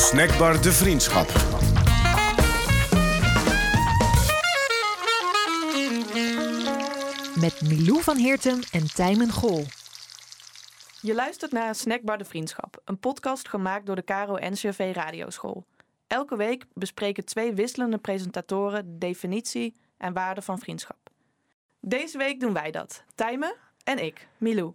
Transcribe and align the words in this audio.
Snackbar 0.00 0.62
De 0.62 0.72
Vriendschap. 0.72 1.26
Met 7.40 7.60
Milou 7.68 8.02
van 8.02 8.16
Heertem 8.16 8.60
en 8.72 8.94
Tijmen 8.94 9.30
Gol. 9.30 9.64
Je 11.00 11.14
luistert 11.14 11.52
naar 11.52 11.74
Snackbar 11.74 12.18
de 12.18 12.24
Vriendschap, 12.24 12.80
een 12.84 12.98
podcast 12.98 13.48
gemaakt 13.48 13.86
door 13.86 13.96
de 13.96 14.04
Caro 14.04 14.36
NCV 14.40 14.90
Radioschool. 14.94 15.64
Elke 16.06 16.36
week 16.36 16.64
bespreken 16.74 17.24
twee 17.24 17.52
wisselende 17.52 17.98
presentatoren 17.98 18.84
de 18.84 18.98
definitie 18.98 19.74
en 19.96 20.12
waarde 20.12 20.42
van 20.42 20.58
vriendschap. 20.58 21.10
Deze 21.80 22.18
week 22.18 22.40
doen 22.40 22.52
wij 22.52 22.70
dat, 22.70 23.04
Tijmen 23.14 23.54
en 23.84 24.04
ik, 24.04 24.28
Milou. 24.38 24.72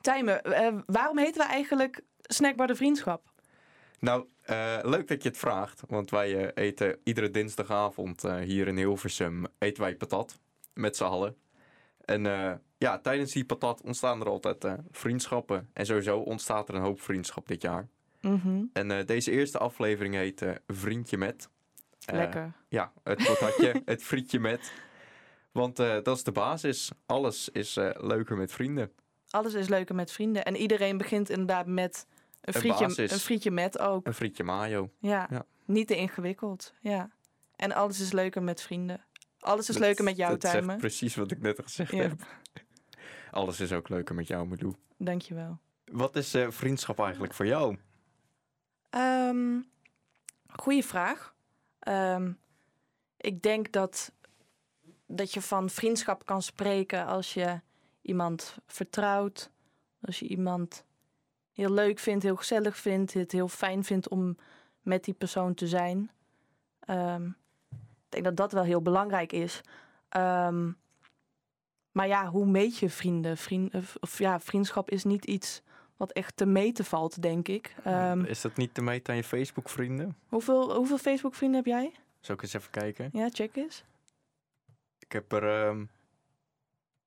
Tijmen, 0.00 0.42
eh, 0.42 0.74
waarom 0.86 1.18
heten 1.18 1.42
we 1.42 1.48
eigenlijk 1.48 2.00
Snackbar 2.22 2.66
de 2.66 2.74
Vriendschap? 2.74 3.29
Nou, 4.00 4.26
eh, 4.42 4.78
leuk 4.82 5.08
dat 5.08 5.22
je 5.22 5.28
het 5.28 5.38
vraagt. 5.38 5.82
Want 5.88 6.10
wij 6.10 6.36
eh, 6.36 6.64
eten 6.64 6.98
iedere 7.04 7.30
dinsdagavond 7.30 8.24
eh, 8.24 8.36
hier 8.36 8.68
in 8.68 8.76
Hilversum 8.76 9.46
eten 9.58 9.82
wij 9.82 9.96
patat. 9.96 10.38
Met 10.74 10.96
z'n 10.96 11.04
allen. 11.04 11.36
En 12.04 12.22
ja, 12.78 12.98
tijdens 12.98 13.32
die 13.32 13.44
patat 13.44 13.82
ontstaan 13.82 14.20
er 14.20 14.28
altijd 14.28 14.66
vriendschappen. 14.90 15.68
En 15.72 15.86
sowieso 15.86 16.18
ontstaat 16.18 16.68
er 16.68 16.74
een 16.74 16.80
hoop 16.80 17.00
vriendschap 17.00 17.48
dit 17.48 17.62
jaar. 17.62 17.88
Mhm, 18.20 18.64
En 18.72 19.06
deze 19.06 19.30
eerste 19.30 19.58
aflevering 19.58 20.14
heet 20.14 20.44
Vriendje 20.66 21.16
met. 21.16 21.48
Lekker. 22.12 22.52
Ja, 22.68 22.92
het 23.02 23.24
patatje, 23.24 23.82
het 23.84 24.02
frietje 24.02 24.40
met. 24.40 24.72
Want 25.52 25.76
dat 25.76 26.16
is 26.16 26.24
de 26.24 26.32
basis. 26.32 26.90
Alles 27.06 27.48
is 27.48 27.74
leuker 27.94 28.36
met 28.36 28.52
vrienden. 28.52 28.92
Alles 29.30 29.54
is 29.54 29.68
leuker 29.68 29.94
met 29.94 30.12
vrienden. 30.12 30.44
En 30.44 30.56
iedereen 30.56 30.96
begint 30.96 31.30
inderdaad 31.30 31.66
met 31.66 32.06
een 32.40 32.52
frietje, 32.52 32.86
basis. 32.86 33.12
een 33.12 33.18
frietje 33.18 33.50
met 33.50 33.78
ook. 33.78 34.06
Een 34.06 34.14
frietje 34.14 34.44
mayo. 34.44 34.90
Ja. 34.98 35.26
Ja. 35.30 35.44
niet 35.64 35.86
te 35.86 35.96
ingewikkeld. 35.96 36.74
Ja. 36.80 37.10
En 37.56 37.72
alles 37.72 38.00
is 38.00 38.12
leuker 38.12 38.42
met 38.42 38.62
vrienden. 38.62 39.04
Alles 39.40 39.68
is 39.68 39.74
Dat- 39.74 39.84
leuker 39.84 40.04
met 40.04 40.16
jou, 40.16 40.38
Tijmen. 40.38 40.78
precies 40.78 41.14
wat 41.14 41.30
ik 41.30 41.40
net 41.40 41.58
gezegd 41.62 41.90
Ja. 41.92 41.98
heb. 42.02 42.20
Alles 43.30 43.60
is 43.60 43.72
ook 43.72 43.88
leuker 43.88 44.14
met 44.14 44.26
jou, 44.26 44.46
Milou. 44.46 44.74
Dankjewel. 44.96 45.58
Wat 45.84 46.16
is 46.16 46.34
eh, 46.34 46.50
vriendschap 46.50 46.98
eigenlijk 47.00 47.34
voor 47.34 47.46
jou? 47.46 47.76
Ehm 48.90 49.58
goeie 50.56 50.84
vraag. 50.84 51.34
Ehm, 51.78 52.32
ik 53.16 53.42
denk 53.42 53.72
dat, 53.72 54.12
dat 55.06 55.32
je 55.34 55.40
van 55.42 55.70
vriendschap 55.70 56.26
kan 56.26 56.42
spreken 56.42 57.06
als 57.06 57.34
je 57.34 57.60
iemand 58.02 58.56
vertrouwt. 58.66 59.50
Als 60.00 60.18
je 60.18 60.26
iemand 60.28 60.84
heel 61.60 61.74
leuk 61.74 61.98
vindt, 61.98 62.22
heel 62.22 62.36
gezellig 62.36 62.76
vindt. 62.76 63.12
Het 63.12 63.32
heel 63.32 63.48
fijn 63.48 63.84
vindt 63.84 64.08
om 64.08 64.36
met 64.82 65.04
die 65.04 65.14
persoon 65.14 65.54
te 65.54 65.66
zijn. 65.66 66.10
Ehm, 66.80 67.26
ik 67.70 68.08
denk 68.08 68.24
dat 68.24 68.36
dat 68.36 68.52
wel 68.52 68.62
heel 68.62 68.82
belangrijk 68.82 69.32
is. 69.32 69.60
Ehm, 70.08 70.70
maar 71.92 72.06
ja, 72.06 72.26
hoe 72.26 72.46
meet 72.46 72.78
je 72.78 72.90
vrienden? 72.90 73.36
Vriend, 73.36 73.74
of, 73.74 73.96
of 74.00 74.18
ja, 74.18 74.40
vriendschap 74.40 74.90
is 74.90 75.04
niet 75.04 75.24
iets 75.24 75.62
wat 75.96 76.12
echt 76.12 76.36
te 76.36 76.46
meten 76.46 76.84
valt, 76.84 77.22
denk 77.22 77.48
ik. 77.48 77.74
Ehm, 77.84 78.24
is 78.24 78.40
dat 78.40 78.56
niet 78.56 78.74
te 78.74 78.82
meten 78.82 79.10
aan 79.12 79.16
je 79.16 79.24
Facebook-vrienden? 79.24 80.16
Hoeveel, 80.28 80.74
hoeveel 80.74 80.98
Facebook-vrienden 80.98 81.56
heb 81.56 81.66
jij? 81.66 81.92
Zal 82.20 82.34
ik 82.34 82.42
eens 82.42 82.52
even 82.52 82.70
kijken? 82.70 83.10
Ja, 83.12 83.28
check 83.32 83.56
eens. 83.56 83.84
Ik 84.98 85.12
heb 85.12 85.32
er 85.32 85.66
ehm 85.66 85.84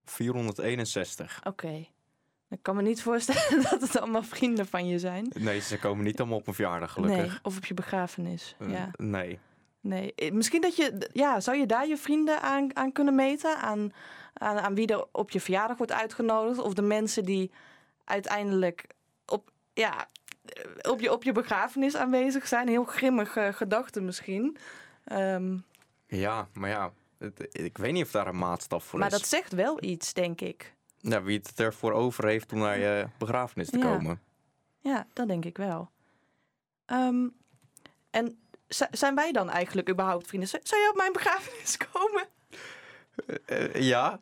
461. 0.05 1.41
Oké. 1.43 1.87
Ik 2.53 2.59
kan 2.63 2.75
me 2.75 2.81
niet 2.81 3.01
voorstellen 3.01 3.61
dat 3.69 3.81
het 3.81 3.99
allemaal 3.99 4.23
vrienden 4.23 4.67
van 4.67 4.87
je 4.87 4.99
zijn. 4.99 5.31
Nee, 5.39 5.59
ze 5.59 5.79
komen 5.79 6.03
niet 6.05 6.19
allemaal 6.19 6.37
op 6.37 6.43
mijn 6.45 6.55
verjaardag, 6.55 6.91
gelukkig. 6.91 7.27
Nee, 7.27 7.39
of 7.41 7.57
op 7.57 7.65
je 7.65 7.73
begrafenis. 7.73 8.55
Eh, 8.59 8.71
ja. 8.71 8.91
Nee. 8.97 9.39
Nee. 9.81 10.13
Eh, 10.15 10.31
Misschien 10.31 10.61
dat 10.61 10.75
je... 10.75 11.09
Ja, 11.13 11.39
zou 11.39 11.57
je 11.57 11.65
daar 11.65 11.87
je 11.87 11.97
vrienden 11.97 12.41
aan, 12.41 12.75
aan 12.75 12.91
kunnen 12.91 13.15
meten? 13.15 13.57
Aan, 13.57 13.93
aan, 14.33 14.59
aan 14.59 14.75
wie 14.75 14.87
er 14.87 15.05
op 15.11 15.29
je 15.31 15.39
verjaardag 15.39 15.77
wordt 15.77 15.91
uitgenodigd? 15.91 16.59
Of 16.59 16.73
de 16.73 16.81
mensen 16.81 17.25
die 17.25 17.51
uiteindelijk 18.05 18.85
op, 19.25 19.51
ja, 19.73 20.07
eh, 20.45 20.91
op, 20.91 20.99
je, 20.99 21.11
op 21.11 21.23
je 21.23 21.31
begrafenis 21.31 21.95
aanwezig 21.95 22.47
zijn? 22.47 22.67
Heel 22.67 22.83
grimmige 22.85 23.49
gedachten 23.53 24.05
misschien. 24.05 24.57
Ehm, 25.05 25.57
Ja, 26.07 26.47
maar 26.53 26.69
ja, 26.69 26.91
ik 27.51 27.77
weet 27.77 27.93
niet 27.93 28.05
of 28.05 28.11
daar 28.11 28.27
een 28.27 28.37
maatstaf 28.37 28.83
voor 28.83 28.99
maar 28.99 29.11
is. 29.11 29.17
dat 29.17 29.27
zegt 29.27 29.51
wel 29.53 29.83
iets, 29.83 30.13
denk 30.13 30.41
ik. 30.41 30.73
Nou, 31.03 31.23
wie 31.23 31.37
het 31.37 31.59
ervoor 31.59 31.91
over 31.91 32.27
heeft 32.27 32.51
om 32.53 32.59
naar 32.59 32.79
je 32.79 33.07
begrafenis 33.17 33.69
te 33.69 33.77
Ja. 33.77 33.83
komen. 33.83 34.21
Ja, 34.79 35.07
dat 35.13 35.27
denk 35.27 35.45
ik 35.45 35.57
wel. 35.57 35.89
Ehm, 36.85 37.27
en 38.09 38.37
zijn 38.91 39.15
wij 39.15 39.31
dan 39.31 39.49
eigenlijk 39.49 39.89
überhaupt 39.89 40.27
vrienden? 40.27 40.49
Zou 40.49 40.81
je 40.81 40.89
op 40.91 40.97
mijn 40.97 41.11
begrafenis 41.13 41.77
komen? 41.91 42.27
Eh, 43.45 43.73
ja. 43.81 44.19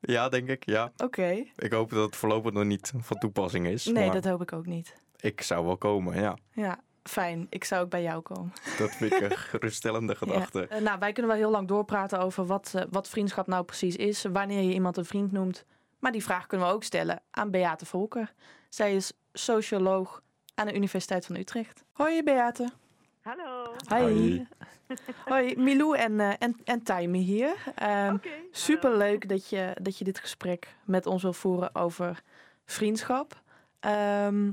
Ja, 0.00 0.28
denk 0.28 0.48
ik, 0.48 0.64
ja. 0.64 0.92
Oké. 0.96 1.44
Ik 1.56 1.72
hoop 1.72 1.90
dat 1.90 2.06
het 2.06 2.16
voorlopig 2.16 2.52
nog 2.52 2.64
niet 2.64 2.92
van 3.00 3.18
toepassing 3.18 3.66
is. 3.66 3.84
Nee, 3.84 4.10
dat 4.10 4.24
hoop 4.24 4.42
ik 4.42 4.52
ook 4.52 4.66
niet. 4.66 4.94
ik 5.20 5.40
zou 5.42 5.64
wel 5.66 5.76
komen, 5.76 6.20
ja. 6.20 6.36
Ja, 6.52 6.80
fijn. 7.02 7.46
Ik 7.50 7.64
zou 7.64 7.82
ook 7.84 7.90
bij 7.90 8.02
jou 8.02 8.20
komen. 8.22 8.52
Dat 8.78 8.90
vind 8.90 9.12
ik 9.12 9.20
een 9.20 9.36
geruststellende 9.52 10.14
gedachte. 10.16 10.58
Ja. 10.58 10.66
Eh, 10.76 10.82
nou, 10.82 10.98
wij 10.98 11.12
kunnen 11.12 11.30
wel 11.30 11.40
heel 11.40 11.50
lang 11.50 11.68
doorpraten 11.68 12.20
over 12.20 12.46
wat, 12.46 12.72
eh, 12.74 12.82
wat 12.90 13.08
vriendschap 13.08 13.46
nou 13.46 13.64
precies 13.64 13.96
is. 13.96 14.24
Wanneer 14.32 14.62
je 14.62 14.72
iemand 14.72 14.96
een 14.96 15.04
vriend 15.04 15.32
noemt. 15.32 15.64
Maar 16.00 16.12
die 16.12 16.22
vraag 16.22 16.46
kunnen 16.46 16.66
we 16.66 16.72
ook 16.72 16.82
stellen 16.84 17.22
aan 17.30 17.50
Beate 17.50 17.86
Volker. 17.86 18.32
Zij 18.68 18.94
is 18.94 19.12
socioloog 19.32 20.22
aan 20.54 20.66
de 20.66 20.74
Universiteit 20.74 21.26
van 21.26 21.36
Utrecht. 21.36 21.84
Hoi 21.92 22.22
Beate. 22.22 22.70
Hallo. 23.20 23.74
Hi. 23.88 24.00
Hoi. 24.00 24.46
Hoi, 25.28 25.56
Milou 25.56 25.96
en, 25.96 26.20
eh 26.20 26.32
en, 26.38 26.56
en 26.64 26.82
Taime 26.82 27.18
hier. 27.18 27.54
Ehm, 27.74 28.14
Oké. 28.14 28.30
Super 28.50 28.96
leuk 28.96 29.28
dat 29.28 29.48
je, 29.48 29.76
dat 29.82 29.98
je 29.98 30.04
dit 30.04 30.18
gesprek 30.18 30.74
met 30.84 31.06
ons 31.06 31.22
wil 31.22 31.32
voeren 31.32 31.74
over 31.74 32.22
vriendschap. 32.64 33.40
Ehm, 33.80 34.52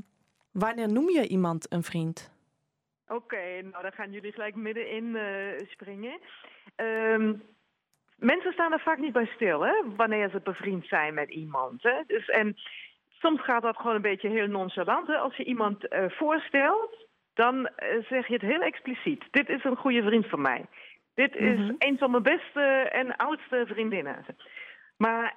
wanneer 0.52 0.92
noem 0.92 1.10
je 1.10 1.28
iemand 1.28 1.74
een 1.74 1.84
vriend? 1.84 2.32
Oké, 3.08 3.62
nou 3.62 3.82
dan 3.82 3.92
gaan 3.92 4.12
jullie 4.12 4.32
gelijk 4.32 4.56
middenin 4.56 5.16
eh 5.16 5.68
springen. 5.68 6.20
Ehm, 6.76 7.34
mensen 8.18 8.52
staan 8.54 8.72
er 8.74 8.80
vaak 8.80 8.98
niet 8.98 9.14
bij 9.14 9.26
stil, 9.36 9.62
hè, 9.62 9.74
wanneer 9.96 10.30
ze 10.30 10.40
bevriend 10.44 10.86
zijn 10.88 11.14
met 11.14 11.30
iemand. 11.30 11.84
Hè? 11.84 12.02
Dus, 12.08 12.28
en 12.30 12.58
soms 13.10 13.44
gaat 13.44 13.62
dat 13.62 13.78
gewoon 13.78 13.96
een 13.96 14.02
beetje 14.02 14.30
heel 14.30 14.48
nonchalant. 14.48 15.08
Hè? 15.08 15.18
Als 15.18 15.36
je 15.36 15.44
iemand 15.44 15.88
eh, 15.88 16.10
voorstelt, 16.10 17.06
dan 17.34 17.68
eh, 17.68 18.04
zeg 18.10 18.28
je 18.28 18.34
het 18.34 18.42
heel 18.42 18.62
expliciet. 18.62 19.24
Dit 19.32 19.50
is 19.50 19.64
een 19.64 19.76
goede 19.76 20.04
vriend 20.04 20.26
van 20.30 20.42
mij. 20.42 20.66
Dit 21.16 21.36
is 21.36 21.60
Mhm. 21.60 21.74
een 21.78 21.98
van 21.98 22.12
mijn 22.12 22.24
beste 22.24 22.62
en 22.92 23.16
oudste 23.16 23.64
vriendinnen. 23.68 24.26
Maar 24.98 25.36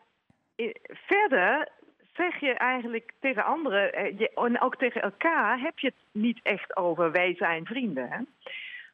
verder 1.07 1.69
zeg 2.13 2.41
je 2.41 2.53
eigenlijk 2.53 3.13
tegen 3.21 3.45
anderen, 3.45 3.93
eh, 3.93 4.19
je, 4.19 4.31
en 4.35 4.61
ook 4.61 4.77
tegen 4.77 5.03
elkaar, 5.03 5.61
heb 5.61 5.79
je 5.79 5.87
het 5.87 6.23
niet 6.23 6.41
echt 6.43 6.77
over 6.77 7.13
wij 7.13 7.35
zijn 7.35 7.67
vrienden. 7.67 8.09
Hè? 8.11 8.19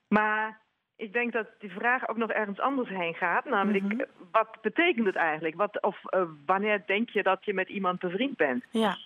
Maar 0.09 0.61
ik 0.97 1.13
denk 1.13 1.33
dat 1.33 1.47
die 1.59 1.71
vraag 1.73 2.09
ook 2.09 2.17
nog 2.17 2.31
ergens 2.31 2.61
anders 2.61 2.89
heen 2.89 3.15
gaat. 3.15 3.45
Namelijk, 3.45 3.85
Mhm. 3.85 4.01
eh, 4.01 4.07
wat 4.33 4.59
betekent 4.63 5.07
het 5.07 5.17
eigenlijk? 5.17 5.55
Wat, 5.55 5.83
of 5.83 6.05
eh, 6.05 6.23
wanneer 6.47 6.83
denk 6.87 7.09
je 7.11 7.23
dat 7.23 7.45
je 7.45 7.55
met 7.55 7.69
iemand 7.69 7.99
bevriend 7.99 8.37
bent? 8.37 8.65
Ja, 8.71 8.97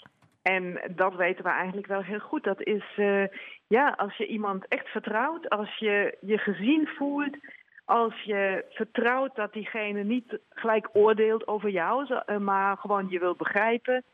En 0.43 0.81
dat 0.97 1.15
weten 1.15 1.45
we 1.45 1.51
eigenlijk 1.51 1.87
wel 1.87 2.03
heel 2.03 2.19
goed. 2.19 2.45
Dat 2.45 2.63
is, 2.63 2.85
eh, 2.97 3.25
ja, 3.67 3.95
als 3.97 4.17
je 4.17 4.27
iemand 4.27 4.69
echt 4.69 4.89
vertrouwt, 4.89 5.49
als 5.49 5.77
je 5.77 6.17
je 6.21 6.39
gezien 6.39 6.87
voelt, 6.97 7.37
als 7.85 8.23
je 8.23 8.65
vertrouwt 8.71 9.37
dat 9.37 9.53
diegene 9.53 10.03
niet 10.03 10.39
gelijk 10.51 10.89
oordeelt 10.93 11.47
over 11.47 11.69
jou, 11.71 12.21
maar 12.39 12.77
gewoon 12.77 13.07
je 13.09 13.19
wil 13.19 13.35
begrijpen 13.35 14.05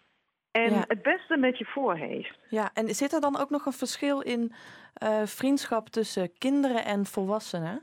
en 0.57 0.71
Ja. 0.75 0.85
het 0.89 1.03
beste 1.03 1.37
met 1.37 1.59
je 1.59 1.65
voor 1.65 1.95
heeft. 1.97 2.39
ja. 2.49 2.71
En 2.75 2.89
zit 2.95 3.13
er 3.13 3.21
dan 3.21 3.39
ook 3.39 3.51
nog 3.51 3.67
een 3.67 3.73
verschil 3.73 4.21
in 4.21 4.53
eh, 4.95 5.23
vriendschap 5.25 5.89
tussen 5.89 6.39
kinderen 6.39 6.85
en 6.85 7.05
volwassenen? 7.07 7.83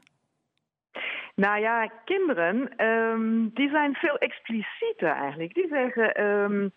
Nou 1.36 1.60
ja, 1.60 1.92
kinderen, 2.06 2.76
ehm, 2.78 3.48
die 3.54 3.70
zijn 3.70 3.94
veel 3.96 4.18
explicieter 4.18 5.10
eigenlijk. 5.12 5.54
Die 5.54 5.68
zeggen, 5.68 6.14
ehm, 6.16 6.68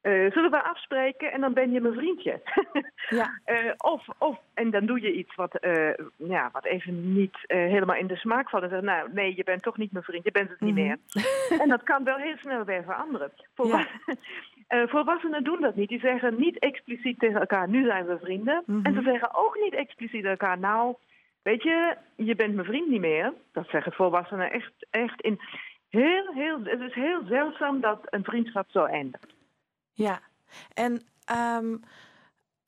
eh, 0.00 0.32
zullen 0.32 0.50
we 0.50 0.62
afspreken 0.62 1.32
en 1.32 1.40
dan 1.40 1.52
ben 1.52 1.70
je 1.70 1.80
mijn 1.80 1.94
vriendje. 1.94 2.40
Ja, 3.08 3.40
Eh, 3.44 3.70
of, 3.76 4.06
of, 4.18 4.38
en 4.54 4.70
dan 4.70 4.86
doe 4.86 5.00
je 5.00 5.12
iets 5.12 5.34
wat, 5.34 5.58
ja, 6.16 6.48
wat 6.52 6.64
even 6.64 7.12
niet 7.14 7.36
helemaal 7.46 7.96
in 7.96 8.06
de 8.06 8.16
smaak 8.16 8.48
valt. 8.50 8.62
En 8.62 8.68
zeggen, 8.68 8.86
nou 8.88 9.08
nee, 9.12 9.36
je 9.36 9.44
bent 9.44 9.62
toch 9.62 9.76
niet 9.76 9.92
mijn 9.92 10.04
vriend, 10.04 10.24
je 10.24 10.30
bent 10.30 10.48
het 10.50 10.60
niet 10.60 10.74
Mhm. 10.74 10.82
meer. 10.86 10.98
en 11.62 11.68
dat 11.68 11.82
kan 11.82 12.04
wel 12.04 12.16
heel 12.16 12.36
snel 12.36 12.64
weer 12.64 12.82
veranderen. 12.84 13.32
Volwa- 13.54 13.86
Eh, 14.70 14.82
volwassenen 14.86 15.44
doen 15.44 15.60
dat 15.60 15.74
niet. 15.74 15.88
Die 15.88 16.00
zeggen 16.00 16.40
niet 16.40 16.58
expliciet 16.58 17.18
tegen 17.18 17.40
elkaar, 17.40 17.68
nu 17.68 17.84
zijn 17.84 18.06
we 18.06 18.18
vrienden. 18.18 18.62
Mhm. 18.66 18.86
En 18.86 18.94
ze 18.94 19.02
zeggen 19.02 19.34
ook 19.34 19.58
niet 19.62 19.74
expliciet 19.74 20.22
tegen 20.22 20.30
elkaar, 20.30 20.58
nou, 20.58 20.94
weet 21.42 21.62
je, 21.62 21.96
je 22.16 22.34
bent 22.34 22.54
mijn 22.54 22.66
vriend 22.66 22.88
niet 22.88 23.00
meer. 23.00 23.32
Dat 23.52 23.68
zeggen 23.68 23.92
volwassenen 23.92 24.50
echt, 24.50 24.72
echt 24.90 25.20
in 25.20 25.40
heel, 25.88 26.32
heel, 26.32 26.60
het 26.64 26.80
is 26.80 26.94
heel 26.94 27.22
zeldzaam 27.24 27.80
dat 27.80 28.00
een 28.04 28.24
vriendschap 28.24 28.70
zo 28.70 28.84
eindigt. 28.84 29.34
ja. 29.92 30.20
En 30.74 31.02
ehm, 31.24 31.76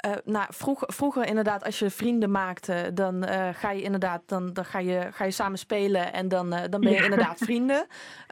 Uh, 0.07 0.13
nou, 0.25 0.47
vroeger, 0.49 0.93
vroeger 0.93 1.27
inderdaad, 1.27 1.65
als 1.65 1.79
je 1.79 1.91
vrienden 1.91 2.31
maakte, 2.31 2.91
dan 2.95 3.15
uh, 3.15 3.49
ga 3.53 3.71
je 3.71 3.83
inderdaad, 3.83 4.29
dan, 4.29 4.53
dan 4.53 4.65
ga, 4.65 4.79
je, 4.79 5.13
ga 5.13 5.25
je 5.25 5.31
samen 5.31 5.59
spelen 5.59 6.13
en 6.13 6.29
dan, 6.29 6.53
uh, 6.53 6.61
dan 6.71 6.81
ben 6.81 6.91
je 6.91 6.97
ja. 6.97 7.05
inderdaad 7.05 7.39
vrienden. 7.39 7.87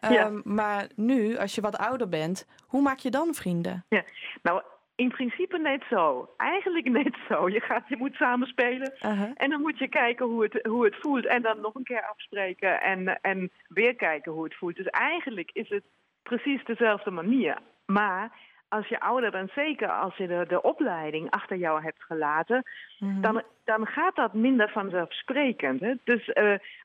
Um, 0.05 0.13
ja. 0.19 0.31
Maar 0.45 0.87
nu, 0.97 1.37
als 1.37 1.55
je 1.55 1.61
wat 1.61 1.79
ouder 1.79 2.09
bent, 2.09 2.47
hoe 2.67 2.83
maak 2.83 2.99
je 2.99 3.11
dan 3.11 3.35
vrienden? 3.35 3.85
Ja, 3.89 4.03
nou, 4.43 4.63
in 4.95 5.09
principe 5.09 5.59
net 5.59 5.83
zo. 5.91 6.29
Eigenlijk 6.37 6.89
net 6.89 7.17
zo. 7.29 7.49
Je, 7.49 7.61
gaat, 7.61 7.89
je 7.89 7.97
moet 7.97 8.15
samen 8.15 8.49
spelen 8.49 8.93
-huh. 8.99 9.31
en 9.35 9.51
dan 9.51 9.61
moet 9.61 9.79
je 9.79 9.89
kijken 9.89 10.27
hoe 10.27 10.43
het, 10.43 10.67
hoe 10.67 10.85
het 10.85 10.97
voelt 11.01 11.27
en 11.27 11.43
dan 11.43 11.61
nog 11.61 11.75
een 11.75 11.85
keer 11.85 12.07
afspreken 12.11 12.81
en, 12.81 13.21
en 13.21 13.51
weer 13.69 13.95
kijken 13.95 14.33
hoe 14.33 14.45
het 14.45 14.55
voelt. 14.55 14.77
Dus 14.77 14.87
eigenlijk 14.87 15.51
is 15.53 15.69
het 15.69 15.85
precies 16.23 16.65
dezelfde 16.65 17.11
manier. 17.11 17.59
Maar 17.87 18.33
als 18.71 18.87
je 18.87 19.01
ouder 19.01 19.31
bent, 19.31 19.51
zeker 19.55 19.89
als 19.89 20.17
je 20.17 20.27
de, 20.27 20.45
de 20.49 20.63
opleiding 20.63 21.31
achter 21.31 21.57
jou 21.57 21.83
hebt 21.83 22.03
gelaten, 22.03 22.65
mm 22.99 23.13
-hmm. 23.13 23.21
dan, 23.21 23.43
dan 23.65 23.87
gaat 23.87 24.17
dat 24.17 24.35
minder 24.35 24.71
vanzelfsprekend. 24.71 25.81
Hè? 25.81 25.95
Dus 26.05 26.29
uh, 26.29 26.35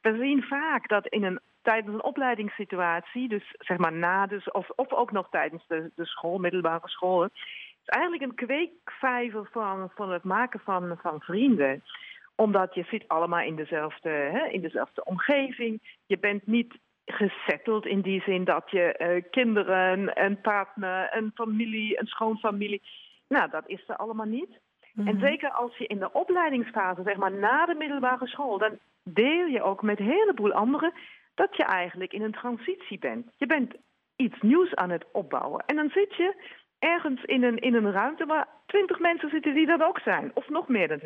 we 0.02 0.18
zien 0.20 0.44
vaak 0.44 0.88
dat 0.88 1.08
in 1.08 1.24
een, 1.24 1.40
tijdens 1.62 1.94
een 1.94 2.04
opleidingssituatie, 2.04 3.28
dus 3.28 3.56
zeg 3.58 3.78
maar 3.78 3.94
na, 3.94 4.28
dus, 4.28 4.52
of, 4.52 4.70
of 4.76 4.94
ook 4.94 5.12
nog 5.12 5.30
tijdens 5.30 5.68
de, 5.68 5.92
de 5.96 6.06
school, 6.06 6.38
middelbare 6.38 6.88
school, 6.88 7.24
is 7.24 7.32
eigenlijk 7.86 8.24
een 8.24 8.48
kweekvijver 8.48 9.48
van, 9.52 9.92
van 9.96 10.12
het 10.12 10.24
maken 10.24 10.60
van, 10.60 10.98
van 11.02 11.20
vrienden 11.20 11.84
omdat 12.36 12.74
je 12.74 12.84
zit 12.84 13.08
allemaal 13.08 13.42
in 13.42 13.56
dezelfde, 13.56 14.10
hè, 14.10 14.48
in 14.48 14.62
dezelfde 14.62 15.04
omgeving. 15.04 15.98
Je 16.06 16.18
bent 16.18 16.48
niet 16.48 16.78
gesetteld 17.06 17.86
in 17.86 18.02
die 18.02 18.22
zin 18.22 18.44
dat 18.44 18.72
je 18.72 18.96
uh, 18.98 19.24
kinderen, 19.32 20.24
een 20.24 20.42
partner, 20.42 21.16
een 21.18 21.32
familie, 21.36 22.00
een 22.00 22.08
schoonfamilie. 22.08 22.82
Nou, 23.28 23.50
dat 23.50 23.64
is 23.68 23.84
er 23.88 23.96
allemaal 23.96 24.26
niet. 24.26 24.50
Mm 24.50 24.58
-hmm. 24.94 25.08
En 25.08 25.20
zeker 25.20 25.52
als 25.52 25.78
je 25.78 25.88
in 25.88 26.00
de 26.00 26.14
opleidingsfase, 26.14 27.02
zeg 27.04 27.16
maar 27.16 27.32
na 27.32 27.66
de 27.66 27.76
middelbare 27.76 28.28
school, 28.28 28.58
dan 28.58 28.80
deel 29.04 29.46
je 29.46 29.62
ook 29.62 29.82
met 29.82 30.00
een 30.00 30.10
heleboel 30.10 30.54
anderen 30.54 30.94
dat 31.36 31.56
je 31.58 31.64
eigenlijk 31.64 32.14
in 32.14 32.22
een 32.22 32.32
transitie 32.32 33.00
bent. 33.00 33.28
Je 33.38 33.46
bent 33.46 33.74
iets 34.16 34.42
nieuws 34.42 34.76
aan 34.76 34.90
het 34.90 35.06
opbouwen. 35.12 35.64
En 35.66 35.76
dan 35.76 35.90
zit 35.90 36.16
je 36.16 36.36
ergens 36.80 37.24
in 37.24 37.44
een, 37.44 37.58
in 37.58 37.74
een 37.74 37.92
ruimte 37.92 38.26
waar 38.26 38.48
twintig 38.66 39.00
mensen 39.00 39.30
zitten 39.30 39.54
die 39.54 39.66
dat 39.66 39.82
ook 39.82 40.00
zijn. 40.00 40.32
Of 40.34 40.50
nog 40.50 40.68
meer 40.68 40.88
dan 40.88 41.00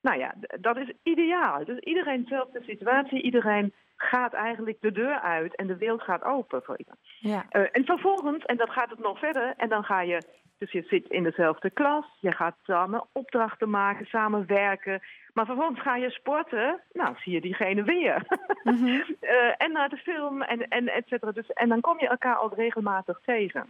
Nou 0.00 0.18
ja, 0.18 0.34
dat 0.60 0.76
is 0.76 0.92
ideaal. 1.02 1.64
Dus 1.64 1.78
iedereen 1.78 2.22
dezelfde 2.22 2.62
situatie, 2.62 3.22
iedereen 3.22 3.72
gaat 3.96 4.32
eigenlijk 4.32 4.80
de 4.80 4.92
deur 4.92 5.20
uit 5.20 5.56
en 5.56 5.66
de 5.66 5.76
wereld 5.76 6.02
gaat 6.02 6.22
open 6.24 6.62
voor 6.62 6.78
iedereen. 6.78 7.00
Ja. 7.18 7.44
Uh, 7.52 7.66
en 7.72 7.84
vervolgens, 7.84 8.44
en 8.44 8.56
dat 8.56 8.70
gaat 8.70 8.90
het 8.90 8.98
nog 8.98 9.18
verder, 9.18 9.54
en 9.56 9.68
dan 9.68 9.84
ga 9.84 10.00
je, 10.00 10.22
dus 10.58 10.72
je 10.72 10.82
zit 10.82 11.08
in 11.08 11.22
dezelfde 11.22 11.70
klas, 11.70 12.06
je 12.20 12.32
gaat 12.32 12.56
samen 12.62 13.04
opdrachten 13.12 13.70
maken, 13.70 14.06
samen 14.06 14.46
werken, 14.46 15.00
maar 15.32 15.46
vervolgens 15.46 15.80
ga 15.80 15.96
je 15.96 16.10
sporten, 16.10 16.80
nou 16.92 17.14
zie 17.18 17.32
je 17.32 17.40
diegene 17.40 17.82
weer. 17.82 18.22
Mm 18.62 18.76
-hmm. 18.76 19.04
uh, 19.20 19.54
en 19.56 19.72
naar 19.72 19.88
de 19.88 19.96
film 19.96 20.42
en, 20.42 20.68
en 20.68 20.88
et 20.88 21.08
cetera. 21.08 21.32
Dus, 21.32 21.52
en 21.52 21.68
dan 21.68 21.80
kom 21.80 22.00
je 22.00 22.08
elkaar 22.08 22.36
al 22.36 22.54
regelmatig 22.54 23.20
tegen. 23.24 23.66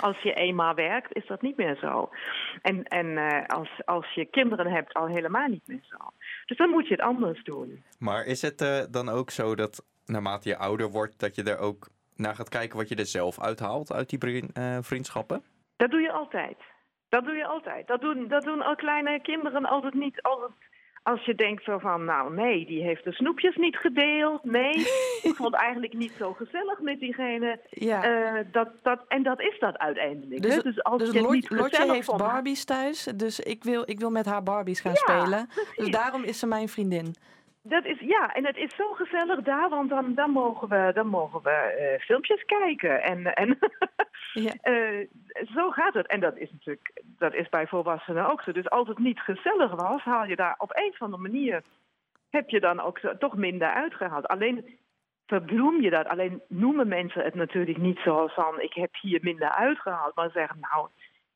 Als 0.00 0.18
je 0.18 0.32
eenmaal 0.32 0.74
werkt, 0.74 1.16
is 1.16 1.26
dat 1.26 1.42
niet 1.42 1.56
meer 1.56 1.76
zo. 1.76 2.10
En, 2.62 2.84
en 2.84 3.06
uh, 3.06 3.46
als, 3.46 3.68
als 3.84 4.12
je 4.14 4.24
kinderen 4.24 4.72
hebt, 4.72 4.94
al 4.94 5.06
helemaal 5.06 5.48
niet 5.48 5.66
meer 5.66 5.82
zo. 5.82 5.96
Dus 6.46 6.56
dan 6.56 6.70
moet 6.70 6.86
je 6.88 6.94
het 6.94 7.02
anders 7.02 7.44
doen. 7.44 7.84
Maar 7.98 8.24
is 8.24 8.42
het 8.42 8.60
uh, 8.60 8.80
dan 8.90 9.08
ook 9.08 9.30
zo 9.30 9.54
dat 9.54 9.84
naarmate 10.04 10.48
je 10.48 10.56
ouder 10.56 10.90
wordt, 10.90 11.18
dat 11.18 11.34
je 11.34 11.42
er 11.42 11.58
ook 11.58 11.88
naar 12.16 12.34
gaat 12.34 12.48
kijken 12.48 12.78
wat 12.78 12.88
je 12.88 12.94
er 12.94 13.06
zelf 13.06 13.40
uithaalt 13.40 13.92
uit 13.92 14.10
die 14.10 14.42
uh, 14.58 14.78
vriendschappen? 14.80 15.42
Dat 15.76 15.90
doe 15.90 16.00
je 16.00 16.12
altijd. 16.12 16.56
Dat 17.08 17.24
doe 17.24 17.34
je 17.34 17.46
altijd. 17.46 17.86
Dat 17.86 18.00
doen, 18.00 18.28
dat 18.28 18.42
doen 18.42 18.62
al 18.62 18.74
kleine 18.74 19.20
kinderen 19.20 19.64
altijd 19.64 19.94
niet. 19.94 20.22
Als 21.10 21.24
je 21.24 21.34
denkt 21.34 21.64
zo 21.64 21.78
van, 21.78 22.04
nou 22.04 22.34
nee, 22.34 22.66
die 22.66 22.82
heeft 22.82 23.04
de 23.04 23.12
snoepjes 23.12 23.56
niet 23.56 23.76
gedeeld. 23.76 24.44
Nee, 24.44 24.74
ik 25.28 25.34
vond 25.34 25.52
het 25.52 25.62
eigenlijk 25.62 25.92
niet 25.92 26.12
zo 26.18 26.32
gezellig 26.32 26.80
met 26.80 27.00
diegene. 27.00 27.60
Ja. 27.70 28.10
Uh, 28.10 28.44
dat, 28.52 28.68
dat, 28.82 29.00
en 29.08 29.22
dat 29.22 29.40
is 29.40 29.58
dat 29.58 29.78
uiteindelijk. 29.78 30.42
Dus, 30.42 30.54
hè? 30.54 30.62
dus 30.62 30.82
als 30.82 31.02
dus 31.02 31.12
je 31.12 31.28
niet 31.30 31.50
Lotje 31.50 31.92
heeft 31.92 32.16
Barbies 32.16 32.64
thuis, 32.64 33.04
dus 33.14 33.40
ik 33.40 33.64
wil, 33.64 33.82
ik 33.86 33.98
wil 33.98 34.10
met 34.10 34.26
haar 34.26 34.42
Barbies 34.42 34.80
gaan 34.80 34.92
Ja, 34.92 34.98
spelen. 34.98 35.46
precies. 35.46 35.76
Dus 35.76 35.90
daarom 35.90 36.22
is 36.22 36.38
ze 36.38 36.46
mijn 36.46 36.68
vriendin. 36.68 37.14
Dat 37.62 37.84
is, 37.84 37.98
ja, 38.00 38.32
en 38.34 38.46
het 38.46 38.56
is 38.56 38.74
zo 38.76 38.92
gezellig 38.92 39.40
daar, 39.40 39.68
want 39.68 39.90
dan, 39.90 40.14
dan 40.14 40.30
mogen 40.30 40.68
we, 40.68 40.90
dan 40.94 41.06
mogen 41.06 41.42
we 41.42 41.88
uh, 41.96 42.04
filmpjes 42.04 42.44
kijken. 42.44 43.02
En, 43.02 43.34
en 43.34 43.58
Ja. 44.32 44.52
uh, 44.62 45.06
zo 45.56 45.70
gaat 45.70 45.94
het. 45.94 46.06
En 46.06 46.20
dat 46.20 46.36
is 46.36 46.52
natuurlijk, 46.52 47.02
dat 47.04 47.34
is 47.34 47.48
bij 47.48 47.66
volwassenen 47.66 48.30
ook 48.30 48.42
zo. 48.42 48.52
Dus 48.52 48.70
als 48.70 48.88
het 48.88 48.98
niet 48.98 49.20
gezellig 49.20 49.70
was, 49.70 50.02
haal 50.02 50.26
je 50.26 50.36
daar 50.36 50.54
op 50.58 50.76
een 50.76 50.90
of 50.90 51.02
andere 51.02 51.22
manier, 51.22 51.62
heb 52.30 52.48
je 52.48 52.60
dan 52.60 52.80
ook 52.80 52.98
zo, 52.98 53.16
toch 53.16 53.36
minder 53.36 53.68
uitgehaald. 53.68 54.28
Alleen 54.28 54.78
verbloem 55.26 55.80
je 55.80 55.90
dat. 55.90 56.06
Alleen 56.06 56.42
noemen 56.48 56.88
mensen 56.88 57.24
het 57.24 57.34
natuurlijk 57.34 57.78
niet 57.78 57.98
zoals 57.98 58.34
van, 58.34 58.60
ik 58.60 58.74
heb 58.74 58.90
hier 59.00 59.18
minder 59.22 59.50
uitgehaald. 59.50 60.14
Maar 60.14 60.30
zeggen, 60.30 60.60
nou, 60.60 60.88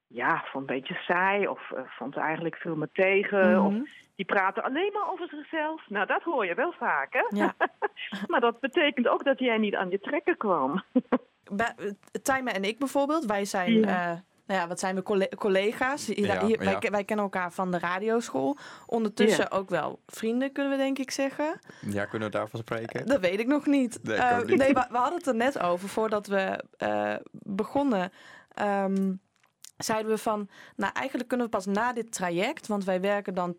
ja, 0.06 0.44
vond 0.52 0.70
een 0.70 0.76
beetje 0.76 0.94
saai. 0.94 1.46
Of 1.48 1.70
uh, 1.74 1.80
vond 1.84 2.16
eigenlijk 2.16 2.56
veel 2.56 2.76
me 2.76 2.88
tegen. 2.92 3.50
Mhm. 3.50 3.66
Of 3.66 3.88
die 4.16 4.24
praten 4.26 4.62
alleen 4.62 4.90
maar 4.92 5.10
over 5.12 5.28
zichzelf. 5.28 5.82
Nou, 5.88 6.06
dat 6.06 6.22
hoor 6.22 6.46
je 6.46 6.54
wel 6.54 6.72
vaak, 6.78 7.12
hè? 7.12 7.24
Ja. 7.36 7.54
maar 8.30 8.40
dat 8.40 8.60
betekent 8.60 9.08
ook 9.08 9.24
dat 9.24 9.38
jij 9.38 9.58
niet 9.58 9.74
aan 9.74 9.90
je 9.90 10.00
trekken 10.00 10.36
kwam. 10.36 10.82
Bij- 11.52 11.74
eh, 11.76 11.90
Tijmen 12.22 12.54
en 12.54 12.64
ik 12.64 12.78
bijvoorbeeld, 12.78 13.24
wij 13.24 13.44
zijn, 13.44 13.72
Ja. 13.72 13.86
eh, 14.10 14.18
nou 14.46 14.60
ja, 14.60 14.68
wat 14.68 14.80
zijn 14.80 14.94
we 14.94 15.02
colle- 15.02 15.28
collega's? 15.38 16.06
Hier- 16.06 16.26
Ja, 16.26 16.46
hier- 16.46 16.58
wij, 16.58 16.72
ja. 16.72 16.78
ke- 16.78 16.90
wij 16.90 17.04
kennen 17.04 17.24
elkaar 17.24 17.52
van 17.52 17.70
de 17.70 17.78
radioschool. 17.78 18.56
Ondertussen 18.86 19.50
ook 19.50 19.68
wel 19.68 20.00
vrienden, 20.06 20.52
kunnen 20.52 20.72
we 20.72 20.78
denk 20.78 20.98
ik 20.98 21.10
zeggen. 21.10 21.58
Ja, 21.90 22.04
kunnen 22.04 22.30
we 22.30 22.36
daarvan 22.36 22.60
spreken? 22.60 23.06
Dat 23.06 23.20
weet 23.20 23.38
ik 23.40 23.46
nog 23.46 23.66
niet. 23.66 23.98
Nee, 24.02 24.18
niet. 24.44 24.58
we, 24.66 24.86
we 24.90 24.96
hadden 24.96 25.18
het 25.18 25.26
er 25.26 25.34
net 25.34 25.58
over 25.62 25.88
voordat 25.88 26.26
we 26.26 26.64
eh, 26.76 27.14
begonnen. 27.32 28.12
ehm, 28.54 29.12
zeiden 29.76 30.10
we 30.12 30.18
van, 30.18 30.48
nou 30.76 30.92
eigenlijk 30.92 31.28
kunnen 31.28 31.46
we 31.46 31.52
pas 31.52 31.66
na 31.66 31.92
dit 31.92 32.12
traject, 32.12 32.66
want 32.66 32.84
wij 32.84 33.00
werken 33.00 33.34
dan 33.34 33.56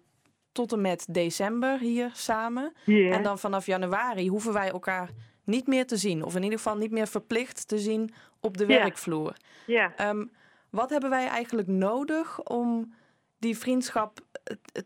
tot 0.51 0.71
en 0.71 0.81
met 0.81 1.05
december 1.09 1.79
hier 1.79 2.09
samen. 2.13 2.73
Ja. 2.85 3.11
En 3.11 3.23
dan 3.23 3.39
vanaf 3.39 3.65
januari 3.65 4.27
hoeven 4.29 4.53
wij 4.53 4.69
elkaar 4.69 5.09
niet 5.43 5.67
meer 5.67 5.87
te 5.87 5.97
zien. 5.97 6.23
Of 6.23 6.35
in 6.35 6.43
ieder 6.43 6.57
geval 6.57 6.77
niet 6.77 6.91
meer 6.91 7.07
verplicht 7.07 7.67
te 7.67 7.77
zien 7.77 8.13
op 8.39 8.57
de 8.57 8.67
Ja. 8.67 8.77
werkvloer. 8.79 9.35
ja. 9.65 9.93
Ehm, 9.95 10.25
wat 10.69 10.89
hebben 10.89 11.09
wij 11.09 11.27
eigenlijk 11.27 11.67
nodig 11.67 12.41
om 12.43 12.93
die 13.39 13.57
vriendschap 13.57 14.19